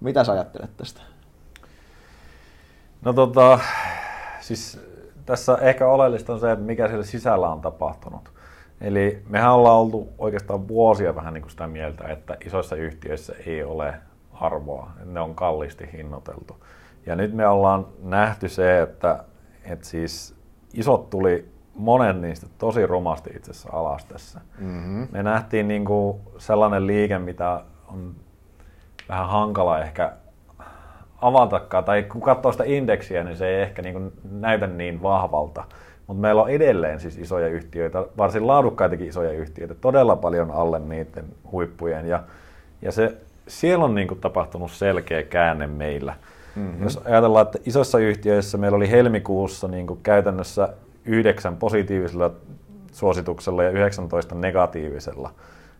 Mitä 0.00 0.24
sä 0.24 0.32
ajattelet 0.32 0.76
tästä? 0.76 1.00
No 3.02 3.12
tota, 3.12 3.58
siis 4.40 4.80
tässä 5.26 5.58
ehkä 5.60 5.86
oleellista 5.86 6.32
on 6.32 6.40
se, 6.40 6.52
että 6.52 6.64
mikä 6.64 6.88
siellä 6.88 7.04
sisällä 7.04 7.48
on 7.48 7.60
tapahtunut. 7.60 8.30
Eli 8.80 9.22
mehän 9.28 9.52
ollaan 9.52 9.76
oltu 9.76 10.08
oikeastaan 10.18 10.68
vuosia 10.68 11.14
vähän 11.14 11.34
niin 11.34 11.42
kuin 11.42 11.50
sitä 11.50 11.66
mieltä, 11.66 12.08
että 12.08 12.36
isoissa 12.46 12.76
yhtiöissä 12.76 13.34
ei 13.46 13.62
ole 13.62 13.94
arvoa, 14.32 14.90
ne 15.04 15.20
on 15.20 15.34
kalliisti 15.34 15.88
hinnoiteltu. 15.92 16.64
Ja 17.06 17.16
nyt 17.16 17.34
me 17.34 17.48
ollaan 17.48 17.86
nähty 18.02 18.48
se, 18.48 18.82
että 18.82 19.24
että 19.72 19.86
siis 19.86 20.34
isot 20.74 21.10
tuli 21.10 21.48
monen 21.74 22.20
niistä 22.20 22.46
tosi 22.58 22.86
rumasti 22.86 23.30
itse 23.36 23.50
asiassa 23.50 23.68
alas 23.72 24.04
tässä. 24.04 24.40
Mm-hmm. 24.58 25.08
Me 25.10 25.22
nähtiin 25.22 25.68
niin 25.68 25.84
kuin 25.84 26.20
sellainen 26.38 26.86
liike, 26.86 27.18
mitä 27.18 27.60
on 27.92 28.14
vähän 29.08 29.28
hankala 29.28 29.80
ehkä 29.80 30.12
avatakaan, 31.20 31.84
tai 31.84 32.02
kun 32.02 32.20
katsoo 32.20 32.52
sitä 32.52 32.64
indeksiä, 32.66 33.24
niin 33.24 33.36
se 33.36 33.48
ei 33.48 33.62
ehkä 33.62 33.82
niin 33.82 33.92
kuin 33.92 34.12
näytä 34.30 34.66
niin 34.66 35.02
vahvalta. 35.02 35.64
Mutta 36.06 36.20
meillä 36.20 36.42
on 36.42 36.50
edelleen 36.50 37.00
siis 37.00 37.18
isoja 37.18 37.48
yhtiöitä, 37.48 38.04
varsin 38.18 38.46
laadukkaitakin 38.46 39.06
isoja 39.08 39.32
yhtiöitä, 39.32 39.74
todella 39.74 40.16
paljon 40.16 40.50
alle 40.50 40.78
niiden 40.78 41.24
huippujen. 41.52 42.08
Ja, 42.08 42.22
ja 42.82 42.92
se, 42.92 43.16
siellä 43.48 43.84
on 43.84 43.94
niin 43.94 44.08
kuin 44.08 44.20
tapahtunut 44.20 44.70
selkeä 44.70 45.22
käänne 45.22 45.66
meillä. 45.66 46.14
Mm-hmm. 46.58 46.82
Jos 46.82 47.00
ajatellaan, 47.04 47.46
että 47.46 47.58
isoissa 47.66 47.98
yhtiöissä 47.98 48.58
meillä 48.58 48.76
oli 48.76 48.90
helmikuussa 48.90 49.68
niin 49.68 49.86
kuin 49.86 50.00
käytännössä 50.02 50.68
yhdeksän 51.04 51.56
positiivisella 51.56 52.30
suosituksella 52.92 53.62
ja 53.62 53.70
19 53.70 54.34
negatiivisella. 54.34 55.30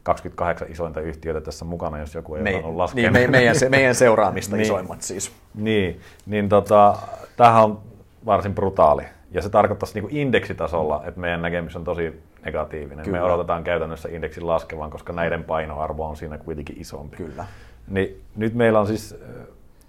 28 0.02 0.70
isointa 0.70 1.00
yhtiötä 1.00 1.40
tässä 1.40 1.64
mukana, 1.64 1.98
jos 1.98 2.14
joku 2.14 2.34
ei 2.34 2.42
Me, 2.42 2.50
osannut 2.50 2.76
laskea. 2.76 3.10
Niin, 3.10 3.12
me, 3.12 3.26
meidän, 3.26 3.56
meidän 3.68 3.94
seuraamista 4.04 4.56
niin, 4.56 4.64
isoimmat 4.64 5.02
siis. 5.02 5.32
Niin, 5.54 6.00
niin 6.26 6.48
tota, 6.48 6.96
tämähän 7.36 7.64
on 7.64 7.80
varsin 8.26 8.54
brutaali. 8.54 9.02
Ja 9.30 9.42
se 9.42 9.48
tarkoittaisi 9.48 9.94
niin 9.94 10.02
kuin 10.02 10.16
indeksitasolla, 10.16 11.02
että 11.06 11.20
meidän 11.20 11.42
näkemys 11.42 11.76
on 11.76 11.84
tosi 11.84 12.22
negatiivinen. 12.44 13.04
Kyllä. 13.04 13.18
Me 13.18 13.24
odotetaan 13.24 13.64
käytännössä 13.64 14.08
indeksin 14.08 14.46
laskevan, 14.46 14.90
koska 14.90 15.12
näiden 15.12 15.44
painoarvo 15.44 16.08
on 16.08 16.16
siinä 16.16 16.38
kuitenkin 16.38 16.80
isompi. 16.80 17.16
Kyllä. 17.16 17.44
Niin 17.88 18.20
nyt 18.36 18.54
meillä 18.54 18.80
on 18.80 18.86
siis 18.86 19.16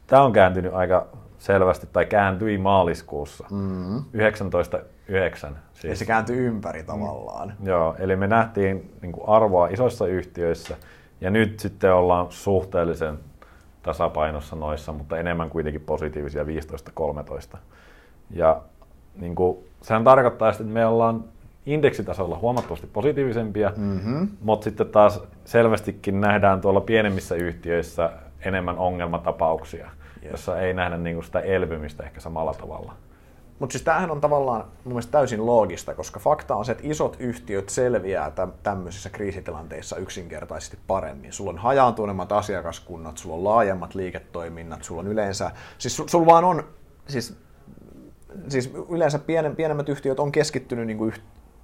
tämä 0.10 0.22
on 0.22 0.34
kääntynyt 0.34 0.74
aika 0.74 1.08
selvästi, 1.38 1.88
tai 1.94 2.06
kääntyi 2.06 2.58
maaliskuussa 2.58 3.46
mm-hmm. 3.52 3.98
19.9. 3.98 5.56
Siis. 5.74 5.84
Ja 5.84 5.96
se 5.96 6.06
kääntyi 6.06 6.38
ympäri 6.38 6.84
tavallaan. 6.84 7.54
Mm. 7.60 7.68
Joo, 7.68 7.96
eli 8.00 8.16
me 8.16 8.28
nähtiin 8.28 8.94
niin 9.02 9.12
kuin 9.12 9.30
arvoa 9.30 9.68
isoissa 9.68 10.08
yhtiöissä, 10.08 10.78
ja 11.22 11.30
nyt 11.30 11.60
sitten 11.60 11.94
ollaan 11.94 12.28
suhteellisen 12.30 13.20
tasapainossa 13.84 14.56
noissa, 14.56 14.94
mutta 14.94 15.18
enemmän 15.18 15.50
kuitenkin 15.50 15.82
positiivisia 15.82 16.44
15-13. 17.54 17.58
Ja 18.32 18.62
niin 19.16 19.36
kuin, 19.36 19.58
sehän 19.82 20.04
tarkoittaa, 20.04 20.50
että 20.50 20.64
me 20.64 20.86
ollaan 20.86 21.24
indeksitasolla 21.66 22.38
huomattavasti 22.38 22.88
positiivisempia, 22.88 23.72
mm-hmm. 23.78 24.28
mutta 24.42 24.64
sitten 24.64 24.88
taas 24.88 25.22
selvästikin 25.46 26.22
nähdään 26.22 26.62
tuolla 26.62 26.82
pienemmissä 26.82 27.36
yhtiöissä 27.36 28.10
enemmän 28.46 28.78
ongelmatapauksia, 28.78 29.90
yes. 30.24 30.32
jossa 30.32 30.60
ei 30.60 30.74
nähdä 30.74 30.98
niin 30.98 31.16
kuin 31.16 31.26
sitä 31.26 31.40
elpymistä 31.40 32.04
ehkä 32.04 32.20
samalla 32.20 32.54
tavalla. 32.54 32.94
Mutta 33.60 33.74
siis 33.74 33.84
tämähän 33.84 34.12
on 34.12 34.22
tavallaan 34.22 34.64
mun 34.84 34.94
mielestä 34.94 35.12
täysin 35.12 35.46
loogista, 35.46 35.96
koska 35.96 36.20
fakta 36.20 36.56
on 36.56 36.66
se, 36.66 36.72
että 36.72 36.84
isot 36.88 37.16
yhtiöt 37.20 37.70
selviää 37.70 38.32
tämmöisissä 38.64 39.10
kriisitilanteissa 39.10 39.98
yksinkertaisesti 39.98 40.78
paremmin. 40.88 41.34
Sulla 41.34 41.52
on 41.52 41.58
hajaantuneemmat 41.58 42.32
asiakaskunnat, 42.32 43.18
sulla 43.18 43.36
on 43.36 43.44
laajemmat 43.44 43.96
liiketoiminnat, 43.96 44.84
sulla 44.84 45.02
on 45.02 45.08
yleensä, 45.08 45.52
siis 45.78 46.04
sulla 46.08 46.26
vaan 46.26 46.44
on, 46.44 46.64
siis, 47.08 47.38
siis 48.48 48.74
yleensä 48.90 49.20
pienen, 49.20 49.56
pienemmät 49.56 49.90
yhtiöt 49.90 50.20
on 50.20 50.32
keskittynyt 50.32 50.88
niin 50.88 50.98
kuin 50.98 51.14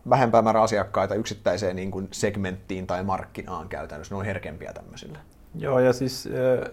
vähempää 0.09 0.41
määrä 0.41 0.61
asiakkaita 0.61 1.15
yksittäiseen 1.15 1.75
niin 1.75 1.91
kuin 1.91 2.07
segmenttiin 2.11 2.87
tai 2.87 3.03
markkinaan 3.03 3.69
käytännössä. 3.69 4.15
Ne 4.15 4.19
on 4.19 4.25
herkempiä 4.25 4.73
tämmöisille. 4.73 5.17
Joo, 5.55 5.79
ja 5.79 5.93
siis 5.93 6.27
äh, 6.27 6.71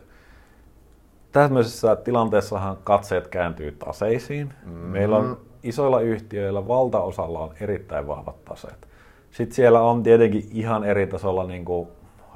tämmöisessä 1.32 1.96
tilanteessahan 1.96 2.76
katseet 2.84 3.28
kääntyy 3.28 3.72
taseisiin. 3.72 4.54
Mm-hmm. 4.64 4.78
Meillä 4.78 5.16
on 5.16 5.38
isoilla 5.62 6.00
yhtiöillä 6.00 6.68
valtaosalla 6.68 7.38
on 7.38 7.54
erittäin 7.60 8.06
vahvat 8.06 8.44
taseet. 8.44 8.88
Sitten 9.30 9.54
siellä 9.54 9.80
on 9.80 10.02
tietenkin 10.02 10.48
ihan 10.50 10.84
eri 10.84 11.06
tasolla 11.06 11.44
niin 11.44 11.64
kuin 11.64 11.88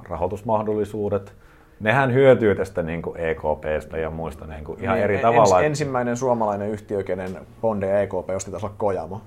rahoitusmahdollisuudet. 0.03 1.35
Nehän 1.81 2.13
hyötyy 2.13 2.55
tästä 2.55 2.83
niin 2.83 3.03
kuin 3.03 3.17
EKPstä 3.17 3.99
ja 3.99 4.11
muista 4.11 4.47
niin 4.47 4.65
kuin 4.65 4.83
ihan 4.83 4.95
niin, 4.95 5.05
eri 5.05 5.19
tavalla. 5.19 5.61
Ens, 5.61 5.67
ensimmäinen 5.67 6.17
suomalainen 6.17 6.71
yhtiö, 6.71 7.03
kenen 7.03 7.39
bonde 7.61 8.03
EKP 8.03 8.31
osti 8.37 8.51
taas 8.51 8.67
Kojamo. 8.77 9.21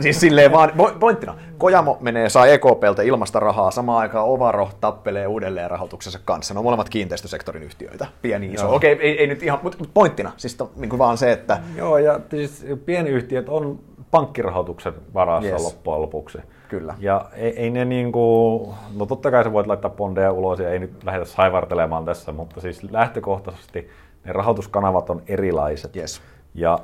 Siis 0.00 0.20
silleen 0.20 0.52
vaan, 0.52 0.72
pointtina, 1.00 1.34
Kojamo 1.58 1.98
menee, 2.00 2.28
saa 2.28 2.46
EKPltä 2.46 3.02
ilmasta 3.02 3.40
rahaa, 3.40 3.70
samaan 3.70 3.98
aikaan 3.98 4.28
Ovaro 4.28 4.70
tappelee 4.80 5.26
uudelleen 5.26 5.70
rahoituksensa 5.70 6.20
kanssa. 6.24 6.54
Ne 6.54 6.58
on 6.58 6.64
molemmat 6.64 6.88
kiinteistösektorin 6.88 7.62
yhtiöitä, 7.62 8.06
pieni 8.22 8.52
iso. 8.52 8.74
Okei, 8.74 8.92
okay, 8.92 9.06
ei, 9.06 9.18
ei, 9.20 9.26
nyt 9.26 9.42
ihan, 9.42 9.58
mutta 9.62 9.84
pointtina, 9.94 10.32
siis 10.36 10.54
to, 10.54 10.70
niin 10.76 10.88
kuin 10.88 10.98
vaan 10.98 11.18
se, 11.18 11.32
että... 11.32 11.60
Joo, 11.76 11.98
ja 11.98 12.20
siis 12.30 12.66
pienyhtiöt 12.86 13.48
on 13.48 13.78
pankkirahoituksen 14.10 14.94
varassa 15.14 15.50
yes. 15.50 15.64
loppujen 15.64 16.02
lopuksi. 16.02 16.38
Kyllä. 16.68 16.94
Ja 16.98 17.24
ei, 17.34 17.56
ei 17.56 17.70
ne 17.70 17.84
niin 17.84 18.12
kuin, 18.12 18.74
no 18.96 19.06
totta 19.06 19.30
kai 19.30 19.44
sä 19.44 19.52
voit 19.52 19.66
laittaa 19.66 19.90
bondeja 19.90 20.32
ulos 20.32 20.58
ja 20.58 20.70
ei 20.70 20.78
nyt 20.78 21.04
lähdetä 21.04 21.24
saivartelemaan 21.24 22.04
tässä, 22.04 22.32
mutta 22.32 22.60
siis 22.60 22.82
lähtökohtaisesti 22.90 23.90
ne 24.24 24.32
rahoituskanavat 24.32 25.10
on 25.10 25.22
erilaiset. 25.26 25.96
Yes. 25.96 26.22
Ja 26.54 26.78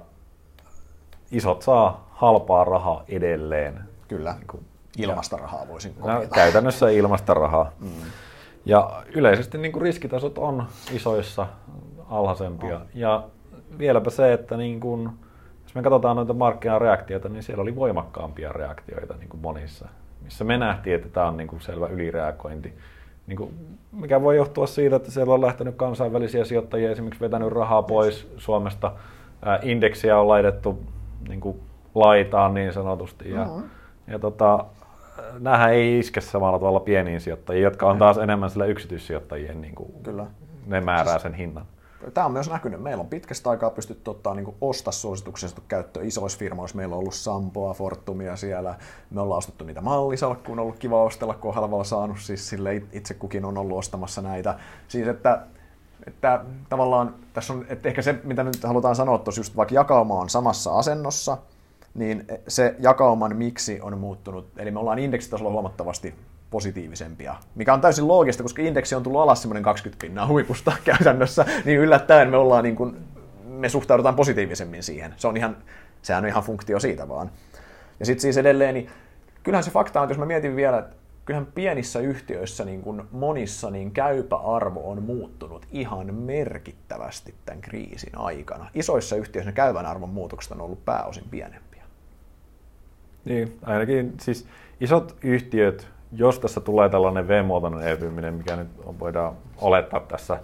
isot 1.31 1.63
saa 1.63 2.09
halpaa 2.11 2.65
rahaa 2.65 3.05
edelleen. 3.09 3.81
Kyllä, 4.09 4.33
niin 4.33 4.47
kuin, 4.47 4.65
ilmasta 4.99 5.37
ja, 5.37 5.43
rahaa 5.43 5.69
voisin 5.69 5.95
no, 5.99 6.07
Käytännössä 6.35 6.89
ilmasta 6.89 7.35
rahaa. 7.35 7.73
Mm. 7.81 7.91
Ja 8.65 9.03
yleisesti 9.15 9.59
niin 9.59 9.73
kuin 9.73 9.83
riskitasot 9.83 10.39
on 10.39 10.67
isoissa 10.93 11.47
alhaisempia. 12.11 12.77
Oh. 12.77 12.83
Ja 12.95 13.25
vieläpä 13.79 14.11
se, 14.11 14.33
että 14.33 14.57
niin 14.57 14.81
kuin, 14.81 15.11
jos 15.63 15.75
me 15.75 15.83
katsotaan 15.83 16.17
noita 16.17 16.35
markkinareaktioita, 16.35 17.29
niin 17.29 17.43
siellä 17.43 17.63
oli 17.63 17.77
voimakkaampia 17.77 18.53
reaktioita 18.53 19.15
niin 19.19 19.29
kuin 19.29 19.41
monissa, 19.41 19.89
missä 20.23 20.45
me 20.45 20.59
nähtiin, 20.59 20.97
että 20.97 21.09
tämä 21.09 21.29
on 21.29 21.37
niin 21.37 21.49
kuin 21.49 21.61
selvä 21.61 21.87
ylireagointi. 21.87 22.75
Niin 23.27 23.37
kuin, 23.37 23.79
mikä 23.93 24.23
voi 24.23 24.37
johtua 24.37 24.67
siitä, 24.67 24.97
että 24.97 25.11
siellä 25.11 25.35
on 25.35 25.41
lähtenyt 25.41 25.75
kansainvälisiä 25.77 26.45
sijoittajia 26.45 26.91
esimerkiksi 26.91 27.21
vetänyt 27.21 27.53
rahaa 27.53 27.83
pois 27.83 28.29
Suomesta. 28.37 28.93
Indeksiä 29.63 30.19
on 30.19 30.29
laitettu 30.29 30.83
niin 31.29 31.41
kuin 31.41 31.61
laitaan 31.95 32.55
niin 32.55 32.73
sanotusti. 32.73 33.31
Ja, 33.31 33.45
mm-hmm. 33.45 33.69
ja 34.07 34.19
tota, 34.19 34.65
näähän 35.39 35.73
ei 35.73 35.99
iske 35.99 36.21
samalla 36.21 36.59
tavalla 36.59 36.81
pieniin 36.81 37.21
sijoittajiin, 37.21 37.65
jotka 37.65 37.87
on 37.87 37.99
taas 37.99 38.19
enemmän 38.19 38.51
sille 38.51 38.69
yksityissijoittajien, 38.69 39.61
niin 39.61 39.75
kuin, 39.75 39.93
Kyllä. 40.03 40.27
ne 40.67 40.81
määrää 40.81 41.15
siis, 41.15 41.23
sen 41.23 41.35
hinnan. 41.35 41.67
Tämä 42.15 42.27
on 42.27 42.33
myös 42.33 42.51
näkynyt. 42.51 42.83
Meillä 42.83 43.01
on 43.01 43.07
pitkästä 43.07 43.51
aikaa 43.51 43.71
pystytty 43.71 44.11
ottaa 44.11 44.35
niin 44.35 44.55
ostasuosituksensa 44.61 45.57
käyttöön 45.69 46.07
isoissa 46.07 46.39
firmoissa. 46.39 46.77
Meillä 46.77 46.95
on 46.95 46.99
ollut 46.99 47.15
Sampoa, 47.15 47.75
Fortumia 47.75 48.37
siellä. 48.37 48.75
Me 49.11 49.21
ollaan 49.21 49.39
ostettu 49.39 49.65
niitä 49.65 49.81
mallisalkkuun, 49.81 50.59
on 50.59 50.63
ollut 50.63 50.79
kiva 50.79 51.03
ostella, 51.03 51.35
kun 51.35 51.49
on 51.49 51.55
halvalla 51.55 51.85
saanut. 51.85 52.19
Siis 52.21 52.49
sille 52.49 52.83
itse 52.93 53.15
kukin 53.15 53.45
on 53.45 53.59
ollut 53.59 53.79
ostamassa 53.79 54.23
näitä. 54.23 54.59
Siis 54.89 55.09
että 55.09 55.41
että 56.07 56.45
tavallaan 56.69 57.15
tässä 57.33 57.53
on, 57.53 57.67
että 57.69 57.89
ehkä 57.89 58.03
se, 58.03 58.15
mitä 58.25 58.45
nyt 58.45 58.65
halutaan 58.65 58.97
sanoa 58.97 59.19
tuossa 59.19 59.41
just 59.41 59.57
vaikka 59.57 59.75
jakauma 59.75 60.15
on 60.15 60.31
samassa 60.31 60.79
asennossa, 60.79 61.39
niin 61.95 62.27
se 62.49 62.75
jakauman 62.79 63.37
miksi 63.37 63.81
on 63.81 63.99
muuttunut. 63.99 64.49
Eli 64.57 64.71
me 64.71 64.79
ollaan 64.79 64.99
indeksitasolla 64.99 65.51
huomattavasti 65.53 66.15
positiivisempia, 66.51 67.37
mikä 67.55 67.75
on 67.75 67.81
täysin 67.81 68.09
loogista, 68.09 68.43
koska 68.43 68.63
indeksi 68.63 68.95
on 68.95 69.03
tullut 69.03 69.21
alas 69.21 69.43
semmoinen 69.43 69.63
20 69.63 70.01
pinnaa 70.01 70.27
huipusta 70.27 70.73
käytännössä, 70.85 71.45
niin 71.65 71.79
yllättäen 71.79 72.31
me 72.31 72.37
ollaan 72.37 72.65
niin 72.65 72.77
kuin, 72.77 72.97
me 73.45 73.69
suhtaudutaan 73.69 74.15
positiivisemmin 74.15 74.83
siihen. 74.83 75.15
Se 75.17 75.29
on 75.29 75.37
ihan, 75.37 75.57
sehän 76.03 76.25
on 76.25 76.29
ihan 76.29 76.43
funktio 76.43 76.81
siitä 76.81 77.09
vaan. 77.09 77.31
Ja 78.01 78.07
sitten 78.07 78.23
siis 78.23 78.37
edelleen, 78.37 78.75
niin 78.75 78.91
kyllähän 79.43 79.65
se 79.65 79.71
fakta 79.71 80.01
on, 80.01 80.05
että 80.05 80.13
jos 80.13 80.19
mä 80.19 80.27
mietin 80.27 80.57
vielä, 80.57 80.79
että 80.79 80.97
kyllähän 81.29 81.53
pienissä 81.55 82.01
yhtiöissä 82.01 82.65
niin 82.65 82.83
kuin 82.83 83.03
monissa 83.11 83.71
niin 83.71 83.91
käypä 83.91 84.37
arvo 84.37 84.91
on 84.91 85.03
muuttunut 85.03 85.67
ihan 85.73 86.15
merkittävästi 86.15 87.35
tämän 87.45 87.61
kriisin 87.61 88.19
aikana. 88.19 88.71
Isoissa 88.75 89.17
yhtiöissä 89.17 89.53
käyvän 89.53 89.87
arvon 89.87 90.09
muutokset 90.09 90.53
on 90.53 90.61
ollut 90.61 90.85
pääosin 90.85 91.25
pienempiä. 91.31 91.83
Niin, 93.25 93.59
ainakin 93.63 94.15
siis 94.21 94.49
isot 94.81 95.17
yhtiöt, 95.23 95.89
jos 96.13 96.39
tässä 96.39 96.61
tulee 96.61 96.89
tällainen 96.89 97.29
V-muotoinen 97.29 97.89
elpyminen, 97.89 98.35
mikä 98.35 98.57
nyt 98.57 98.69
voidaan 99.01 99.37
olettaa 99.59 100.01
tässä, 100.01 100.41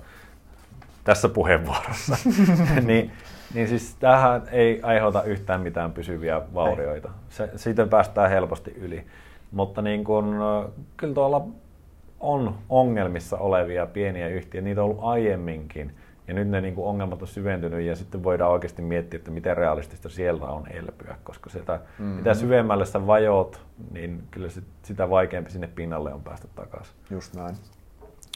tässä 1.04 1.28
puheenvuorossa, 1.28 2.16
niin, 2.86 3.12
niin 3.54 3.68
siis 3.68 3.96
tähän 4.00 4.42
ei 4.50 4.82
aiheuta 4.82 5.22
yhtään 5.22 5.60
mitään 5.60 5.92
pysyviä 5.92 6.40
vaurioita. 6.54 7.10
Se, 7.28 7.50
siitä 7.56 7.86
päästään 7.86 8.30
helposti 8.30 8.70
yli. 8.70 9.04
Mutta 9.54 9.82
niin 9.82 10.04
kun, 10.04 10.40
kyllä 10.96 11.14
tuolla 11.14 11.46
on 12.20 12.54
ongelmissa 12.68 13.38
olevia 13.38 13.86
pieniä 13.86 14.28
yhtiöitä, 14.28 14.64
niitä 14.64 14.82
on 14.82 14.90
ollut 14.90 15.04
aiemminkin. 15.04 15.92
Ja 16.28 16.34
nyt 16.34 16.48
ne 16.48 16.60
niin 16.60 16.74
kuin 16.74 16.86
ongelmat 16.86 17.22
on 17.22 17.28
syventynyt 17.28 17.86
ja 17.86 17.96
sitten 17.96 18.24
voidaan 18.24 18.52
oikeasti 18.52 18.82
miettiä, 18.82 19.18
että 19.18 19.30
miten 19.30 19.56
realistista 19.56 20.08
siellä 20.08 20.46
on 20.46 20.72
elpyä, 20.72 21.16
koska 21.24 21.50
sitä, 21.50 21.72
mm-hmm. 21.72 22.04
mitä 22.14 22.34
syvemmälle 22.34 22.86
sä 22.86 23.06
vajot, 23.06 23.60
niin 23.90 24.22
kyllä 24.30 24.48
sit, 24.48 24.64
sitä 24.82 25.10
vaikeampi 25.10 25.50
sinne 25.50 25.66
pinnalle 25.66 26.12
on 26.12 26.22
päästä 26.22 26.48
takaisin. 26.54 26.94
Just 27.10 27.34
näin. 27.34 27.56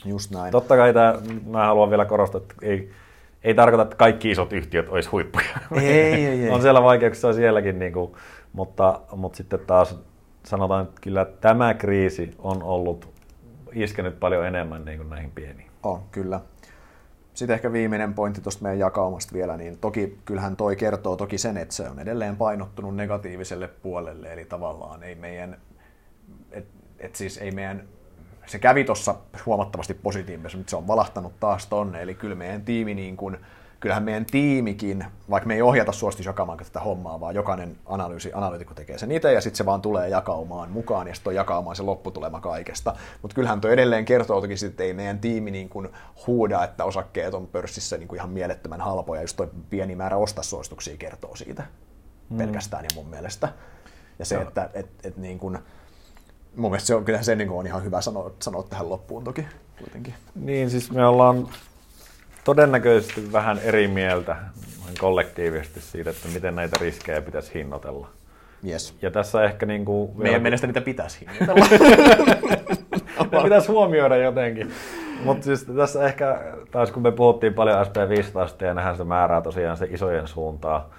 Just 0.05 0.31
näin. 0.31 0.53
Totta 0.53 0.77
kai 0.77 0.95
tämä, 0.95 1.15
mä 1.47 1.67
haluan 1.67 1.91
vielä 1.91 2.05
korostaa, 2.05 2.41
että 2.41 2.55
ei, 2.63 2.91
ei 3.45 3.55
tarkoita, 3.55 3.83
että 3.83 3.97
kaikki 3.97 4.31
isot 4.31 4.53
yhtiöt 4.53 4.89
olisi 4.89 5.11
huippuja. 5.11 5.47
Ei, 5.75 5.87
ei, 5.87 6.27
ei. 6.27 6.51
on 6.55 6.63
siellä 6.63 6.83
vaikeuksia 6.83 7.33
sielläkin, 7.33 7.79
niin 7.79 7.93
kuin, 7.93 8.13
mutta, 8.53 9.01
mutta 9.17 9.37
sitten 9.37 9.61
taas 9.67 10.01
sanotaan, 10.47 10.85
että 10.85 11.01
kyllä 11.01 11.25
tämä 11.25 11.75
kriisi 11.75 12.31
on 12.39 12.63
ollut 12.63 13.09
iskenyt 13.73 14.21
paljon 14.21 14.47
enemmän 14.47 14.85
niin 14.85 14.99
kuin 14.99 15.11
näihin 15.11 15.31
pieniin. 15.31 15.71
On, 15.83 16.03
kyllä. 16.13 16.41
Sitten 17.35 17.55
ehkä 17.55 17.73
viimeinen 17.73 18.15
pointti 18.15 18.41
tuosta 18.41 18.63
meidän 18.63 18.79
jakaumasta 18.79 19.33
vielä, 19.33 19.57
niin 19.57 19.79
toki 19.79 20.19
kyllähän 20.25 20.57
toi 20.57 20.77
kertoo 20.77 21.17
toki 21.17 21.39
sen, 21.39 21.57
että 21.57 21.75
se 21.75 21.89
on 21.89 21.99
edelleen 21.99 22.37
painottunut 22.37 22.97
negatiiviselle 22.97 23.69
puolelle, 23.69 24.33
eli 24.33 24.45
tavallaan 24.45 25.03
ei 25.03 25.15
meidän, 25.15 25.57
et, 26.51 26.67
et 26.99 27.17
siis 27.17 27.39
ei 27.39 27.51
meidän, 27.51 27.83
se 28.47 28.59
kävi 28.59 28.85
tuossa 28.85 29.15
huomattavasti 29.47 29.95
positiivisesti, 29.95 30.57
mutta 30.57 30.71
se 30.71 30.77
on 30.77 30.87
valahtanut 30.87 31.41
taas 31.41 31.67
tonne, 31.67 32.03
eli 32.03 32.15
kyllä 32.15 32.35
meidän 32.35 32.63
tiimi 32.63 32.95
niin 32.95 33.17
kuin, 33.17 33.37
kyllähän 33.81 34.03
meidän 34.03 34.27
tiimikin, 34.27 35.05
vaikka 35.31 35.47
me 35.47 35.55
ei 35.55 35.63
ohjata 35.63 35.93
suostisi 35.93 36.29
jakamaan 36.29 36.59
tätä 36.59 36.81
hommaa, 36.81 37.21
vaan 37.21 37.35
jokainen 37.35 37.77
analyysi, 37.87 38.31
analyytikko 38.35 38.75
tekee 38.75 38.99
sen 38.99 39.13
itse 39.13 39.33
ja 39.33 39.41
sitten 39.41 39.57
se 39.57 39.67
vaan 39.67 39.83
tulee 39.83 40.09
jakaumaan 40.09 40.71
mukaan 40.71 41.09
ja 41.09 41.15
sitten 41.15 41.31
on 41.31 41.35
jakaumaan 41.35 41.77
se 41.77 41.83
lopputulema 41.83 42.41
kaikesta. 42.41 42.97
Mutta 43.23 43.35
kyllähän 43.35 43.61
tuo 43.61 43.71
edelleen 43.71 44.05
kertoo 44.05 44.41
toki 44.41 44.57
sitten, 44.57 44.71
että 44.71 44.83
ei 44.83 44.95
meidän 44.95 45.19
tiimi 45.19 45.51
niin 45.51 45.69
kuin 45.69 45.89
huuda, 46.27 46.65
että 46.65 46.85
osakkeet 46.85 47.35
on 47.35 47.47
pörssissä 47.47 47.97
niin 47.97 48.09
kuin 48.09 48.17
ihan 48.17 48.31
mielettömän 48.31 48.81
halpoja, 48.81 49.21
just 49.21 49.37
tuo 49.37 49.49
pieni 49.71 49.95
määrä 49.95 50.17
ostasuosituksia 50.17 50.97
kertoo 50.97 51.37
siitä 51.37 51.63
mm. 52.31 52.39
pelkästään 52.39 52.83
niin 52.83 52.95
mun 52.95 53.11
mielestä. 53.11 53.49
Ja 54.19 54.25
se, 54.25 54.35
Joo. 54.35 54.49
että 54.49 54.71
et, 54.75 54.89
et 55.05 55.17
niin 55.17 55.39
kuin, 55.39 55.59
mun 56.57 56.71
mielestä 56.71 56.87
se 56.87 56.95
on, 56.95 57.05
kyllähän 57.05 57.25
se 57.25 57.37
niin 57.37 57.51
on 57.51 57.67
ihan 57.67 57.85
hyvä 57.85 58.01
sanoa, 58.01 58.31
sanoa 58.43 58.63
tähän 58.63 58.89
loppuun 58.89 59.25
toki 59.25 59.47
kuitenkin. 59.79 60.15
Niin, 60.35 60.71
siis 60.71 60.91
me 60.91 61.07
ollaan 61.07 61.49
todennäköisesti 62.49 63.33
vähän 63.33 63.59
eri 63.63 63.89
mieltä 63.89 64.37
kollektiivisesti 65.01 65.81
siitä, 65.81 66.11
että 66.11 66.29
miten 66.29 66.55
näitä 66.55 66.77
riskejä 66.81 67.23
pitäisi 67.23 67.55
hinnoitella. 67.55 68.09
Yes. 68.69 68.95
Ja 69.03 69.11
tässä 69.11 69.45
ehkä 69.45 69.67
niin 69.67 69.85
kuin... 69.85 70.11
Meidän 70.15 70.43
mielestä 70.43 70.67
niitä 70.67 70.81
pitäisi 70.81 71.27
hinnoitella. 71.41 71.67
ne 73.33 73.43
pitäisi 73.43 73.69
huomioida 73.69 74.17
jotenkin. 74.17 74.71
Mutta 75.25 75.45
siis 75.45 75.65
tässä 75.65 76.07
ehkä, 76.07 76.41
taas 76.71 76.91
kun 76.91 77.03
me 77.03 77.13
puhuttiin 77.13 77.55
paljon 77.55 77.87
SP15 77.87 78.65
ja 78.65 78.75
nähdään 78.75 78.97
se 78.97 79.05
määrää 79.05 79.41
tosiaan 79.41 79.77
se 79.77 79.89
isojen 79.91 80.29
suuntaa 80.29 80.77
ää, 80.79 80.99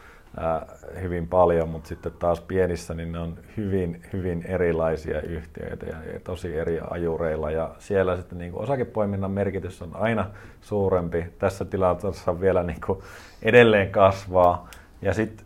hyvin 1.02 1.28
paljon, 1.28 1.70
mutta 1.70 1.88
sitten 1.88 2.12
taas 2.20 2.42
pienissä 2.42 2.94
niin 2.94 3.12
ne 3.12 3.20
on 3.20 3.38
hyvin, 3.58 4.04
hyvin 4.14 4.46
erilaisia 4.46 5.22
yhtiöitä 5.22 5.86
ja, 5.86 6.14
ja 6.14 6.20
tosi 6.20 6.58
eri 6.58 6.80
ajureilla. 6.90 7.52
Ja 7.52 7.76
siellä 7.80 8.16
sitten 8.18 8.38
niin 8.38 8.52
kuin 8.52 8.64
osakepoiminnan 8.64 9.32
merkitys 9.32 9.82
on 9.82 9.92
aina 9.94 10.26
suurempi. 10.62 11.26
Tässä 11.40 11.66
tilanteessa 11.66 12.42
vielä 12.42 12.64
niin 12.64 12.82
kuin 12.86 13.00
edelleen 13.42 13.90
kasvaa. 13.92 14.70
Ja 15.02 15.14
sitten 15.14 15.46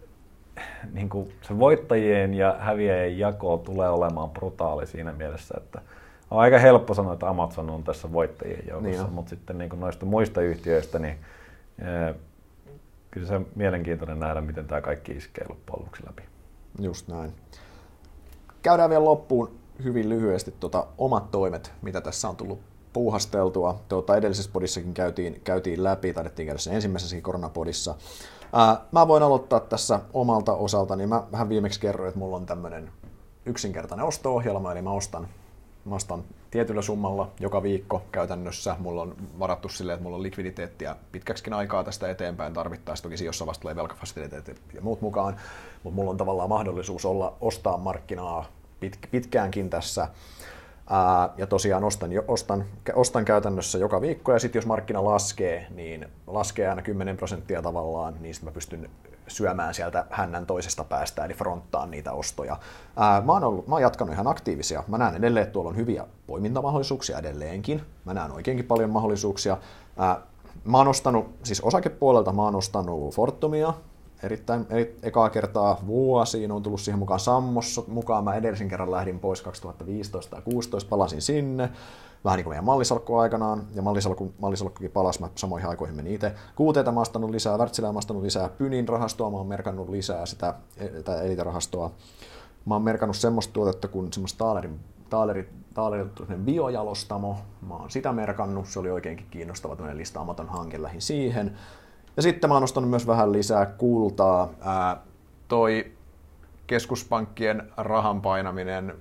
niin 0.93 1.09
kuin 1.09 1.33
se 1.41 1.59
voittajien 1.59 2.33
ja 2.33 2.55
häviäjien 2.59 3.19
jako 3.19 3.57
tulee 3.57 3.89
olemaan 3.89 4.29
brutaali 4.29 4.87
siinä 4.87 5.11
mielessä, 5.11 5.55
että 5.57 5.81
on 6.31 6.39
aika 6.39 6.59
helppo 6.59 6.93
sanoa, 6.93 7.13
että 7.13 7.29
Amazon 7.29 7.69
on 7.69 7.83
tässä 7.83 8.11
voittajien 8.11 8.63
joukossa, 8.69 9.03
niin 9.03 9.13
mutta 9.13 9.29
sitten 9.29 9.57
niin 9.57 9.69
kuin 9.69 9.79
noista 9.79 10.05
muista 10.05 10.41
yhtiöistä, 10.41 10.99
niin 10.99 11.17
kyllä 13.13 13.27
se 13.27 13.35
on 13.35 13.47
mielenkiintoinen 13.55 14.19
nähdä, 14.19 14.41
miten 14.41 14.67
tämä 14.67 14.81
kaikki 14.81 15.11
iskee 15.11 15.45
loppujen 15.49 15.79
lopuksi 15.79 16.05
läpi. 16.05 16.23
Just 16.79 17.07
näin. 17.07 17.33
Käydään 18.61 18.89
vielä 18.89 19.05
loppuun 19.05 19.51
hyvin 19.83 20.09
lyhyesti 20.09 20.53
tuota, 20.59 20.87
omat 20.97 21.31
toimet, 21.31 21.71
mitä 21.81 22.01
tässä 22.01 22.29
on 22.29 22.35
tullut 22.35 22.59
puuhasteltua. 22.93 23.79
Tuota, 23.89 24.17
edellisessä 24.17 24.51
podissakin 24.53 24.93
käytiin, 24.93 25.41
käytiin 25.43 25.83
läpi, 25.83 26.13
taidettiin 26.13 26.45
käydä 26.45 26.59
sen 26.59 26.73
ensimmäisessäkin 26.73 27.23
koronapodissa. 27.23 27.95
Ää, 28.53 28.81
mä 28.91 29.07
voin 29.07 29.23
aloittaa 29.23 29.59
tässä 29.59 29.99
omalta 30.13 30.53
osaltani. 30.53 31.07
Mä 31.07 31.23
vähän 31.31 31.49
viimeksi 31.49 31.79
kerroin, 31.79 32.07
että 32.07 32.19
mulla 32.19 32.35
on 32.35 32.45
tämmöinen 32.45 32.91
yksinkertainen 33.45 34.05
osto-ohjelma, 34.05 34.71
eli 34.71 34.81
mä 34.81 34.91
ostan 34.91 35.27
Mä 35.85 35.95
ostan 35.95 36.23
tietyllä 36.53 36.81
summalla 36.81 37.31
joka 37.39 37.63
viikko 37.63 38.01
käytännössä. 38.11 38.75
Mulla 38.79 39.01
on 39.01 39.15
varattu 39.39 39.69
silleen, 39.69 39.93
että 39.93 40.03
mulla 40.03 40.15
on 40.15 40.23
likviditeettiä 40.23 40.95
pitkäksikin 41.11 41.53
aikaa 41.53 41.83
tästä 41.83 42.09
eteenpäin. 42.09 42.53
Tarvittaessa 42.53 43.03
toki 43.03 43.25
jossain 43.25 43.47
vasta 43.47 43.61
tulee 43.61 43.75
velkafasiliteetit 43.75 44.61
ja 44.73 44.81
muut 44.81 45.01
mukaan. 45.01 45.35
Mutta 45.83 45.95
mulla 45.95 46.11
on 46.11 46.17
tavallaan 46.17 46.49
mahdollisuus 46.49 47.05
olla, 47.05 47.37
ostaa 47.41 47.77
markkinaa 47.77 48.45
pit, 48.79 48.99
pitkäänkin 49.11 49.69
tässä. 49.69 50.07
Ää, 50.89 51.29
ja 51.37 51.47
tosiaan 51.47 51.83
ostan, 51.83 52.11
ostan, 52.27 52.65
ostan 52.95 53.25
käytännössä 53.25 53.77
joka 53.77 54.01
viikko, 54.01 54.33
ja 54.33 54.39
sitten 54.39 54.59
jos 54.59 54.65
markkina 54.65 55.05
laskee, 55.05 55.67
niin 55.69 56.07
laskee 56.27 56.69
aina 56.69 56.81
10 56.81 57.17
prosenttia 57.17 57.61
tavallaan, 57.61 58.15
niin 58.19 58.33
sitten 58.33 58.49
mä 58.49 58.53
pystyn 58.53 58.89
syömään 59.27 59.73
sieltä 59.73 60.05
hännän 60.09 60.45
toisesta 60.45 60.83
päästä, 60.83 61.25
eli 61.25 61.33
fronttaan 61.33 61.91
niitä 61.91 62.11
ostoja. 62.11 62.57
Ää, 62.97 63.21
mä, 63.21 63.31
oon 63.31 63.43
ollut, 63.43 63.67
mä 63.67 63.75
oon 63.75 63.81
jatkanut 63.81 64.13
ihan 64.13 64.27
aktiivisia. 64.27 64.83
Mä 64.87 64.97
näen 64.97 65.15
edelleen, 65.15 65.43
että 65.43 65.53
tuolla 65.53 65.69
on 65.69 65.75
hyviä 65.75 66.07
poimintamahdollisuuksia 66.27 67.17
edelleenkin. 67.17 67.81
Mä 68.05 68.13
näen 68.13 68.31
oikeinkin 68.31 68.65
paljon 68.65 68.89
mahdollisuuksia. 68.89 69.57
Ää, 69.97 70.21
mä 70.65 70.77
oon 70.77 70.87
ostanut, 70.87 71.25
siis 71.43 71.61
osakepuolelta 71.61 72.33
mä 72.33 72.41
oon 72.41 72.55
ostanut 72.55 73.15
Fortumia, 73.15 73.73
erittäin 74.23 74.65
eri, 74.69 74.97
ekaa 75.03 75.29
kertaa 75.29 75.77
vuosiin, 75.87 76.51
on 76.51 76.63
tullut 76.63 76.81
siihen 76.81 76.99
mukaan 76.99 77.19
Sammossa 77.19 77.83
mukaan. 77.87 78.23
Mä 78.23 78.33
edellisen 78.33 78.69
kerran 78.69 78.91
lähdin 78.91 79.19
pois 79.19 79.41
2015 79.41 80.29
tai 80.29 80.37
2016, 80.37 80.89
palasin 80.89 81.21
sinne 81.21 81.69
vähän 82.25 82.37
niin 82.37 82.43
kuin 82.43 82.51
meidän 82.51 82.65
mallisalkku 82.65 83.17
aikanaan, 83.17 83.67
ja 83.75 83.81
mallisalkku, 83.81 84.33
mallisalkkukin 84.39 84.91
palasi, 84.91 85.21
mä 85.21 85.29
samoihin 85.35 85.69
aikoihin 85.69 85.95
meni 85.95 86.13
itse. 86.13 86.33
Kuuteita 86.55 86.91
mä 86.91 87.01
ostanut 87.01 87.29
lisää, 87.29 87.57
Wärtsilää 87.57 87.91
mä 87.91 87.97
ostanut 87.97 88.23
lisää, 88.23 88.49
Pynin 88.49 88.87
rahastoa 88.87 89.29
mä 89.29 89.37
oon 89.37 89.47
merkannut 89.47 89.89
lisää 89.89 90.25
sitä, 90.25 90.53
tätä 90.93 91.21
eliterahastoa. 91.21 91.91
Mä 92.65 92.75
oon 92.75 92.83
merkannut 92.83 93.17
semmoista 93.17 93.53
tuotetta 93.53 93.87
kuin 93.87 94.13
semmoista 94.13 94.37
taalerin, 94.37 94.79
taalerin, 95.09 95.49
taalerin 95.73 96.11
biojalostamo. 96.45 97.37
Mä 97.67 97.75
oon 97.75 97.91
sitä 97.91 98.13
merkannut, 98.13 98.67
se 98.67 98.79
oli 98.79 98.91
oikeinkin 98.91 99.27
kiinnostava 99.31 99.75
tämmöinen 99.75 99.97
listaamaton 99.97 100.49
hanke 100.49 100.81
lähin 100.81 101.01
siihen. 101.01 101.57
Ja 102.17 102.21
sitten 102.23 102.49
mä 102.49 102.53
oon 102.53 102.63
ostanut 102.63 102.89
myös 102.89 103.07
vähän 103.07 103.31
lisää 103.31 103.65
kultaa. 103.65 104.49
Ää, 104.61 104.97
toi 105.47 105.91
keskuspankkien 106.67 107.71
rahan 107.77 108.21
painaminen 108.21 108.95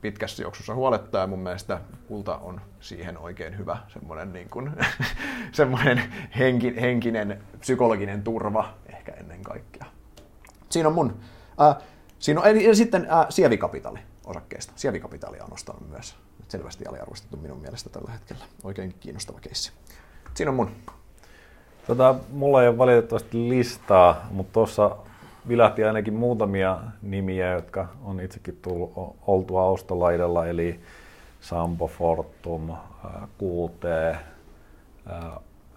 pitkässä 0.00 0.42
juoksussa 0.42 0.74
huolettaa 0.74 1.20
ja 1.20 1.26
mun 1.26 1.38
mielestä 1.38 1.80
kulta 2.08 2.36
on 2.36 2.60
siihen 2.80 3.18
oikein 3.18 3.58
hyvä 3.58 3.78
semmoinen, 3.88 4.32
niin 4.32 4.48
kuin, 4.50 4.70
semmoinen 5.52 6.02
henki, 6.38 6.74
henkinen, 6.80 7.42
psykologinen 7.60 8.22
turva 8.22 8.74
ehkä 8.86 9.12
ennen 9.12 9.42
kaikkea. 9.42 9.86
Siinä 10.70 10.88
on 10.88 10.94
mun. 10.94 11.20
Äh, 11.60 11.76
siinä 12.18 12.40
on, 12.40 12.60
ja 12.60 12.74
sitten 12.74 13.06
äh, 13.10 13.26
sievikapitali 13.28 13.98
osakkeesta. 14.26 14.72
Sievikapitalia 14.76 15.44
on 15.44 15.52
ostanut 15.52 15.88
myös. 15.88 16.16
Selvästi 16.48 16.86
aliarvostettu 16.86 17.36
minun 17.36 17.60
mielestä 17.60 17.90
tällä 17.90 18.12
hetkellä. 18.12 18.44
Oikein 18.64 18.94
kiinnostava 19.00 19.40
keissi. 19.40 19.72
Siinä 20.34 20.50
on 20.50 20.56
mun. 20.56 20.70
Tota, 21.86 22.14
mulla 22.32 22.62
ei 22.62 22.68
ole 22.68 22.78
valitettavasti 22.78 23.48
listaa, 23.48 24.26
mutta 24.30 24.52
tuossa 24.52 24.96
vilahti 25.50 25.84
ainakin 25.84 26.14
muutamia 26.14 26.78
nimiä, 27.02 27.52
jotka 27.52 27.88
on 28.04 28.20
itsekin 28.20 28.58
tullut 28.62 28.92
oltua 29.26 29.64
ostolaidalla, 29.64 30.46
eli 30.46 30.80
Sampo 31.40 31.86
Fortum, 31.86 32.70
QT, 33.42 33.84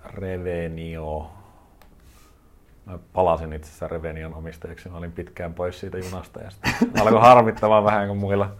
Revenio. 0.05 1.31
Mä 2.85 2.99
palasin 3.13 3.53
itse 3.53 3.67
asiassa 3.67 3.87
Revenion 3.87 4.33
omistajaksi, 4.33 4.89
mä 4.89 4.97
olin 4.97 5.11
pitkään 5.11 5.53
pois 5.53 5.79
siitä 5.79 5.97
junasta 5.97 6.39
ja 6.41 6.49
sitten 6.49 7.01
alkoi 7.01 7.21
harmittamaan 7.21 7.83
vähän 7.83 8.07
kuin 8.07 8.19
muilla 8.19 8.51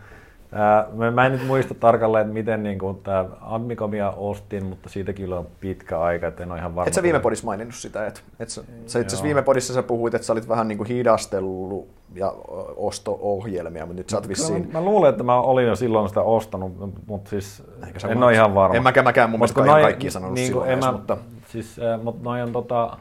Ää, 0.56 1.12
mä 1.12 1.26
en 1.26 1.32
nyt 1.32 1.47
muista 1.47 1.74
tarkalleen, 1.74 2.22
että 2.22 2.34
miten 2.34 2.64
niin 2.64 2.80
kuin, 2.80 2.97
tämä 2.97 3.26
Admicomia 3.41 4.10
ostin, 4.10 4.66
mutta 4.66 4.89
siitäkin 4.89 5.34
on 5.34 5.47
pitkä 5.60 5.99
aika, 5.99 6.28
että 6.28 6.43
en 6.43 6.51
ole 6.51 6.60
ihan 6.60 6.76
varma. 6.76 6.88
Et 6.88 6.93
sä 6.93 7.04
viime 7.04 7.20
podissa 7.20 7.45
maininnut 7.45 7.76
sitä, 7.76 8.08
että 8.08 8.20
et 8.39 8.49
sä, 8.49 8.64
sä 8.86 8.99
itse 8.99 9.24
viime 9.24 9.41
podissa 9.41 9.74
sä 9.74 9.84
puhuit, 9.84 10.14
että 10.14 10.26
sä 10.26 10.34
olit 10.34 10.49
vähän 10.49 10.68
niin 10.68 10.78
kuin 10.78 10.88
hidastellut 10.88 11.88
ja 12.16 12.34
osto-ohjelmia, 12.76 13.86
mutta 13.86 13.97
nyt 13.97 14.10
sä 14.10 14.18
oot 14.18 14.28
vissiin... 14.28 14.68
Mä, 14.68 14.80
mä 14.80 14.86
luulen, 14.86 15.10
että 15.10 15.24
mä 15.24 15.41
olin 15.41 15.68
jo 15.68 15.76
silloin 15.76 16.08
sitä 16.08 16.22
ostanut, 16.22 16.74
mutta 17.08 17.30
siis 17.30 17.64
en 18.10 18.24
ole 18.24 18.34
ihan 18.34 18.56
varma. 18.56 18.76
En 18.76 18.84
mäkään, 18.84 19.04
mäkään 19.04 19.30
mun 19.30 19.39
mielestä 19.39 19.66
noin, 19.66 19.84
kaikki 19.84 20.12
sanonut 20.12 20.36
niin 20.36 20.47
silloin 20.47 20.70
en 20.70 20.74
edes, 20.74 20.86
mä, 20.86 20.91
mutta... 20.91 21.18
Siis, 21.47 21.80
äh, 21.80 22.04
mutta 22.04 22.24
noin 22.24 22.43
on 22.43 22.51
tota, 22.51 22.97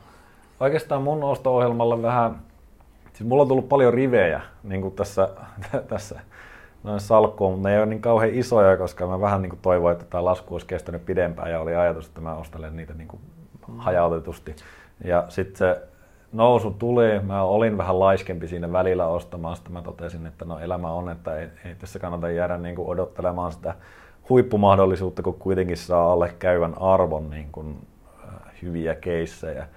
oikeastaan 0.60 1.02
mun 1.02 1.24
osto-ohjelmalle 1.24 2.02
vähän, 2.02 2.36
siis 3.12 3.28
mulla 3.28 3.42
on 3.42 3.48
tullut 3.48 3.68
paljon 3.68 3.94
rivejä 3.94 4.40
niin 4.62 4.82
kuin 4.82 4.94
tässä, 4.94 5.28
tässä 5.88 6.20
noin 6.82 7.00
salkkuun, 7.00 7.52
mutta 7.52 7.68
ne 7.68 7.74
ei 7.74 7.80
ole 7.80 7.86
niin 7.86 8.00
kauhean 8.00 8.34
isoja, 8.34 8.76
koska 8.76 9.06
mä 9.06 9.20
vähän 9.20 9.42
niin 9.42 9.50
kuin 9.50 9.60
toivoin, 9.62 9.92
että 9.92 10.04
tämä 10.04 10.24
lasku 10.24 10.54
olisi 10.54 10.66
kestänyt 10.66 11.06
pidempään 11.06 11.50
ja 11.50 11.60
oli 11.60 11.74
ajatus, 11.74 12.06
että 12.06 12.20
mä 12.20 12.34
ostelen 12.34 12.76
niitä 12.76 12.94
niin 12.94 13.08
kuin 13.08 13.20
hajautetusti. 13.76 14.56
Ja 15.04 15.24
sitten 15.28 15.56
se 15.56 15.82
nousu 16.32 16.70
tuli, 16.70 17.20
mä 17.20 17.42
olin 17.42 17.78
vähän 17.78 18.00
laiskempi 18.00 18.48
siinä 18.48 18.72
välillä 18.72 19.06
ostamaan, 19.06 19.56
sitten 19.56 19.72
mä 19.72 19.82
totesin, 19.82 20.26
että 20.26 20.44
no 20.44 20.58
elämä 20.58 20.90
on, 20.90 21.08
että 21.08 21.36
ei, 21.36 21.48
ei 21.64 21.74
tässä 21.74 21.98
kannata 21.98 22.30
jäädä 22.30 22.58
niin 22.58 22.76
kuin 22.76 22.88
odottelemaan 22.88 23.52
sitä 23.52 23.74
huippumahdollisuutta, 24.28 25.22
kun 25.22 25.34
kuitenkin 25.34 25.76
saa 25.76 26.12
alle 26.12 26.34
käyvän 26.38 26.74
arvon 26.78 27.30
niin 27.30 27.48
kuin, 27.52 27.86
äh, 28.24 28.34
hyviä 28.62 28.94
keissejä. 28.94 29.68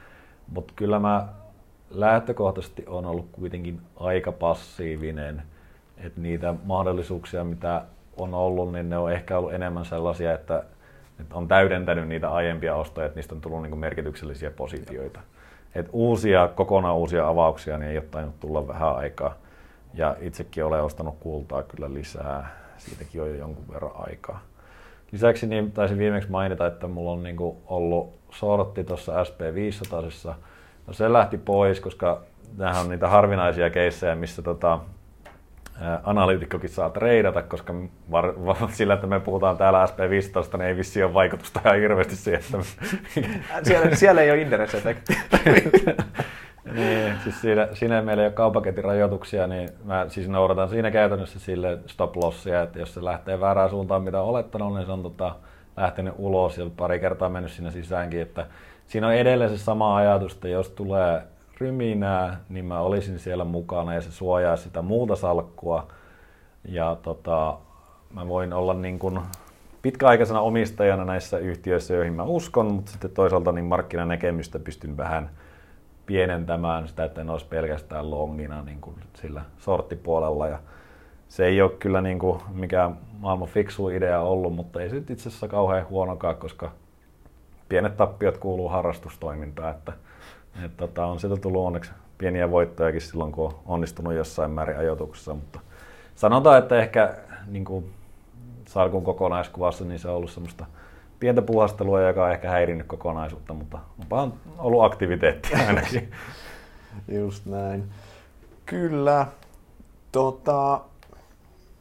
Mutta 0.53 0.74
kyllä 0.76 0.99
mä 0.99 1.28
lähtökohtaisesti 1.89 2.84
on 2.88 3.06
ollut 3.06 3.28
kuitenkin 3.32 3.82
aika 3.95 4.32
passiivinen– 4.32 5.41
että 5.97 6.21
niitä 6.21 6.53
mahdollisuuksia, 6.63 7.43
mitä 7.43 7.81
on 8.17 8.33
ollut, 8.33 8.71
niin 8.71 8.89
ne 8.89 8.97
on 8.97 9.11
ehkä 9.11 9.37
ollut 9.37 9.53
enemmän 9.53 9.85
sellaisia, 9.85 10.33
että, 10.33 10.63
että 11.19 11.35
on 11.35 11.47
täydentänyt 11.47 12.07
niitä 12.07 12.29
aiempia 12.29 12.75
ostoja, 12.75 13.05
että 13.05 13.15
niistä 13.17 13.35
on 13.35 13.41
tullut 13.41 13.61
niin 13.61 13.77
merkityksellisiä 13.77 14.51
positioita. 14.51 15.19
Et 15.75 15.89
uusia, 15.91 16.49
kokonaan 16.55 16.95
uusia 16.95 17.27
avauksia 17.27 17.77
niin 17.77 17.91
ei 17.91 17.97
ole 17.97 18.05
tainnut 18.11 18.39
tulla 18.39 18.67
vähän 18.67 18.95
aikaa. 18.95 19.35
Ja 19.93 20.15
itsekin 20.19 20.65
olen 20.65 20.83
ostanut 20.83 21.17
kultaa 21.19 21.63
kyllä 21.63 21.93
lisää. 21.93 22.55
Siitäkin 22.77 23.21
on 23.21 23.29
jo 23.29 23.35
jonkun 23.35 23.65
verran 23.73 23.91
aikaa. 23.95 24.41
Lisäksi 25.11 25.47
niin 25.47 25.71
taisin 25.71 25.97
viimeksi 25.97 26.31
mainita, 26.31 26.67
että 26.67 26.87
mulla 26.87 27.11
on 27.11 27.23
niin 27.23 27.37
ollut 27.67 28.13
sortti 28.31 28.83
tuossa 28.83 29.23
SP500. 29.23 30.33
No 30.87 30.93
se 30.93 31.13
lähti 31.13 31.37
pois, 31.37 31.79
koska 31.79 32.21
nämä 32.57 32.79
on 32.79 32.89
niitä 32.89 33.07
harvinaisia 33.07 33.69
keissejä, 33.69 34.15
missä 34.15 34.41
tota, 34.41 34.79
analyytikkokin 36.03 36.69
saa 36.69 36.89
treidata, 36.89 37.41
koska 37.41 37.73
var, 38.11 38.34
var, 38.45 38.57
sillä, 38.71 38.93
että 38.93 39.07
me 39.07 39.19
puhutaan 39.19 39.57
täällä 39.57 39.86
SP15, 39.86 40.57
niin 40.57 40.67
ei 40.67 40.78
vissi 40.78 41.03
ole 41.03 41.13
vaikutusta 41.13 41.61
ihan 41.65 41.80
hirveästi 41.80 42.15
siihen, 42.15 42.41
että... 42.41 42.57
siellä, 43.63 43.95
siellä 43.95 44.21
ei 44.21 44.32
ole 44.32 44.41
interest 44.41 44.76
niin, 46.76 47.13
siis 47.23 47.41
siinä, 47.41 47.67
siinä 47.73 48.01
meillä 48.01 48.23
ei 48.23 48.28
ole 48.28 48.34
kaupaketin 48.34 48.84
rajoituksia, 48.84 49.47
niin 49.47 49.69
mä 49.84 50.05
siis 50.09 50.28
noudatan 50.28 50.69
siinä 50.69 50.91
käytännössä 50.91 51.39
sille 51.39 51.80
stop 51.86 52.15
lossia, 52.15 52.61
että 52.61 52.80
jos 52.80 52.93
se 52.93 53.03
lähtee 53.03 53.39
väärään 53.39 53.69
suuntaan, 53.69 54.03
mitä 54.03 54.21
on 54.21 54.30
olettanut, 54.30 54.76
niin 54.76 54.86
se 54.86 54.91
on 54.91 55.03
tota, 55.03 55.36
lähtenyt 55.78 56.13
ulos 56.17 56.57
ja 56.57 56.65
pari 56.78 56.99
kertaa 56.99 57.30
mennyt 57.30 57.51
sinne 57.51 57.71
sisäänkin, 57.71 58.21
että 58.21 58.45
siinä 58.86 59.07
on 59.07 59.13
edelleen 59.13 59.49
se 59.49 59.57
sama 59.57 59.95
ajatus, 59.95 60.34
että 60.34 60.47
jos 60.47 60.69
tulee 60.69 61.21
ryminää, 61.58 62.39
niin 62.49 62.66
mä 62.66 62.80
olisin 62.80 63.20
siellä 63.20 63.43
mukana 63.43 63.93
ja 63.93 64.01
se 64.01 64.12
suojaa 64.12 64.56
sitä 64.56 64.82
muuta 64.82 65.16
salkkua. 65.16 65.88
Ja 66.68 66.97
tota, 67.01 67.58
mä 68.14 68.28
voin 68.28 68.53
olla 68.53 68.74
niin 68.74 68.99
kuin 68.99 69.20
pitkäaikaisena 69.82 70.41
omistajana 70.41 71.06
näissä 71.06 71.38
yhtiöissä, 71.38 71.93
joihin 71.93 72.14
mä 72.14 72.24
uskon, 72.24 72.74
mutta 72.74 72.91
sitten 72.91 73.12
toisaalta 73.12 73.51
niin 73.51 73.66
markkinanäkemystä 73.66 74.60
pystyn 74.60 74.97
vähän 74.97 75.30
pienentämään 76.06 76.88
sitä, 76.88 77.03
että 77.03 77.22
en 77.22 77.30
olisi 77.30 77.45
pelkästään 77.45 78.12
longina 78.12 78.62
niin 78.62 78.82
kuin 78.82 78.95
sillä 79.14 79.41
sorttipuolella. 79.58 80.47
Ja 80.47 80.60
se 81.30 81.45
ei 81.45 81.62
ole 81.62 81.72
kyllä 81.72 82.01
niin 82.01 82.20
kuin 82.20 82.41
mikään 82.53 82.97
maailman 83.20 83.47
fiksu 83.47 83.89
idea 83.89 84.22
ollut, 84.22 84.56
mutta 84.56 84.82
ei 84.82 84.89
se 84.89 84.97
itse 84.97 85.14
asiassa 85.14 85.47
kauhean 85.47 85.89
huonokaan, 85.89 86.36
koska 86.36 86.72
pienet 87.70 87.97
tappiot 87.97 88.38
kuuluu 88.38 88.70
harrastustoimintaan, 88.70 89.76
että, 89.76 89.93
että 90.64 90.78
tota, 90.78 91.06
on 91.06 91.20
sieltä 91.20 91.41
tullut 91.41 91.66
onneksi 91.66 91.91
pieniä 92.18 92.51
voittojakin 92.51 93.01
silloin, 93.01 93.32
kun 93.32 93.45
on 93.45 93.60
onnistunut 93.66 94.14
jossain 94.14 94.51
määrin 94.51 94.78
ajoituksessa, 94.78 95.34
mutta 95.34 95.60
sanotaan, 96.16 96.58
että 96.58 96.80
ehkä 96.80 97.16
niin 97.47 97.66
kuin 97.66 97.93
salkun 98.68 99.03
kokonaiskuvassa 99.03 99.86
niin 99.86 99.99
se 99.99 100.10
on 100.10 100.16
ollut 100.16 100.32
semmoista 100.32 100.66
pientä 101.20 101.41
puhastelua, 101.41 102.01
joka 102.01 102.26
on 102.26 102.32
ehkä 102.32 102.49
häirinnyt 102.49 102.88
kokonaisuutta, 102.88 103.53
mutta 103.53 103.80
on 104.12 104.34
ollut 104.58 104.84
aktiviteettia 104.84 105.58
ainakin. 105.68 106.12
Just 107.08 107.45
näin. 107.45 107.84
Kyllä. 108.66 109.28
Tota, 110.12 110.82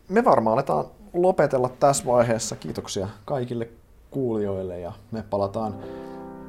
me 0.09 0.25
varmaan 0.25 0.55
aletaan 0.55 0.85
lopetella 1.13 1.69
tässä 1.69 2.07
vaiheessa. 2.07 2.57
Kiitoksia 2.57 3.09
kaikille 3.25 3.69
kuulijoille 4.11 4.81
ja 4.81 4.93
me 5.11 5.25
palataan, 5.31 5.75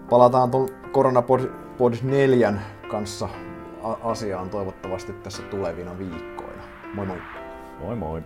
palataan 0.09 0.51
tuon 0.51 0.69
Koronapod 0.91 1.64
Pod 1.77 1.93
4 2.03 2.53
kanssa 2.87 3.29
asiaan 4.03 4.49
toivottavasti 4.49 5.13
tässä 5.13 5.43
tulevina 5.43 5.97
viikkoina. 5.97 6.63
Moi 6.93 7.05
moi! 7.05 7.17
Moi 7.79 7.95
moi! 7.95 8.23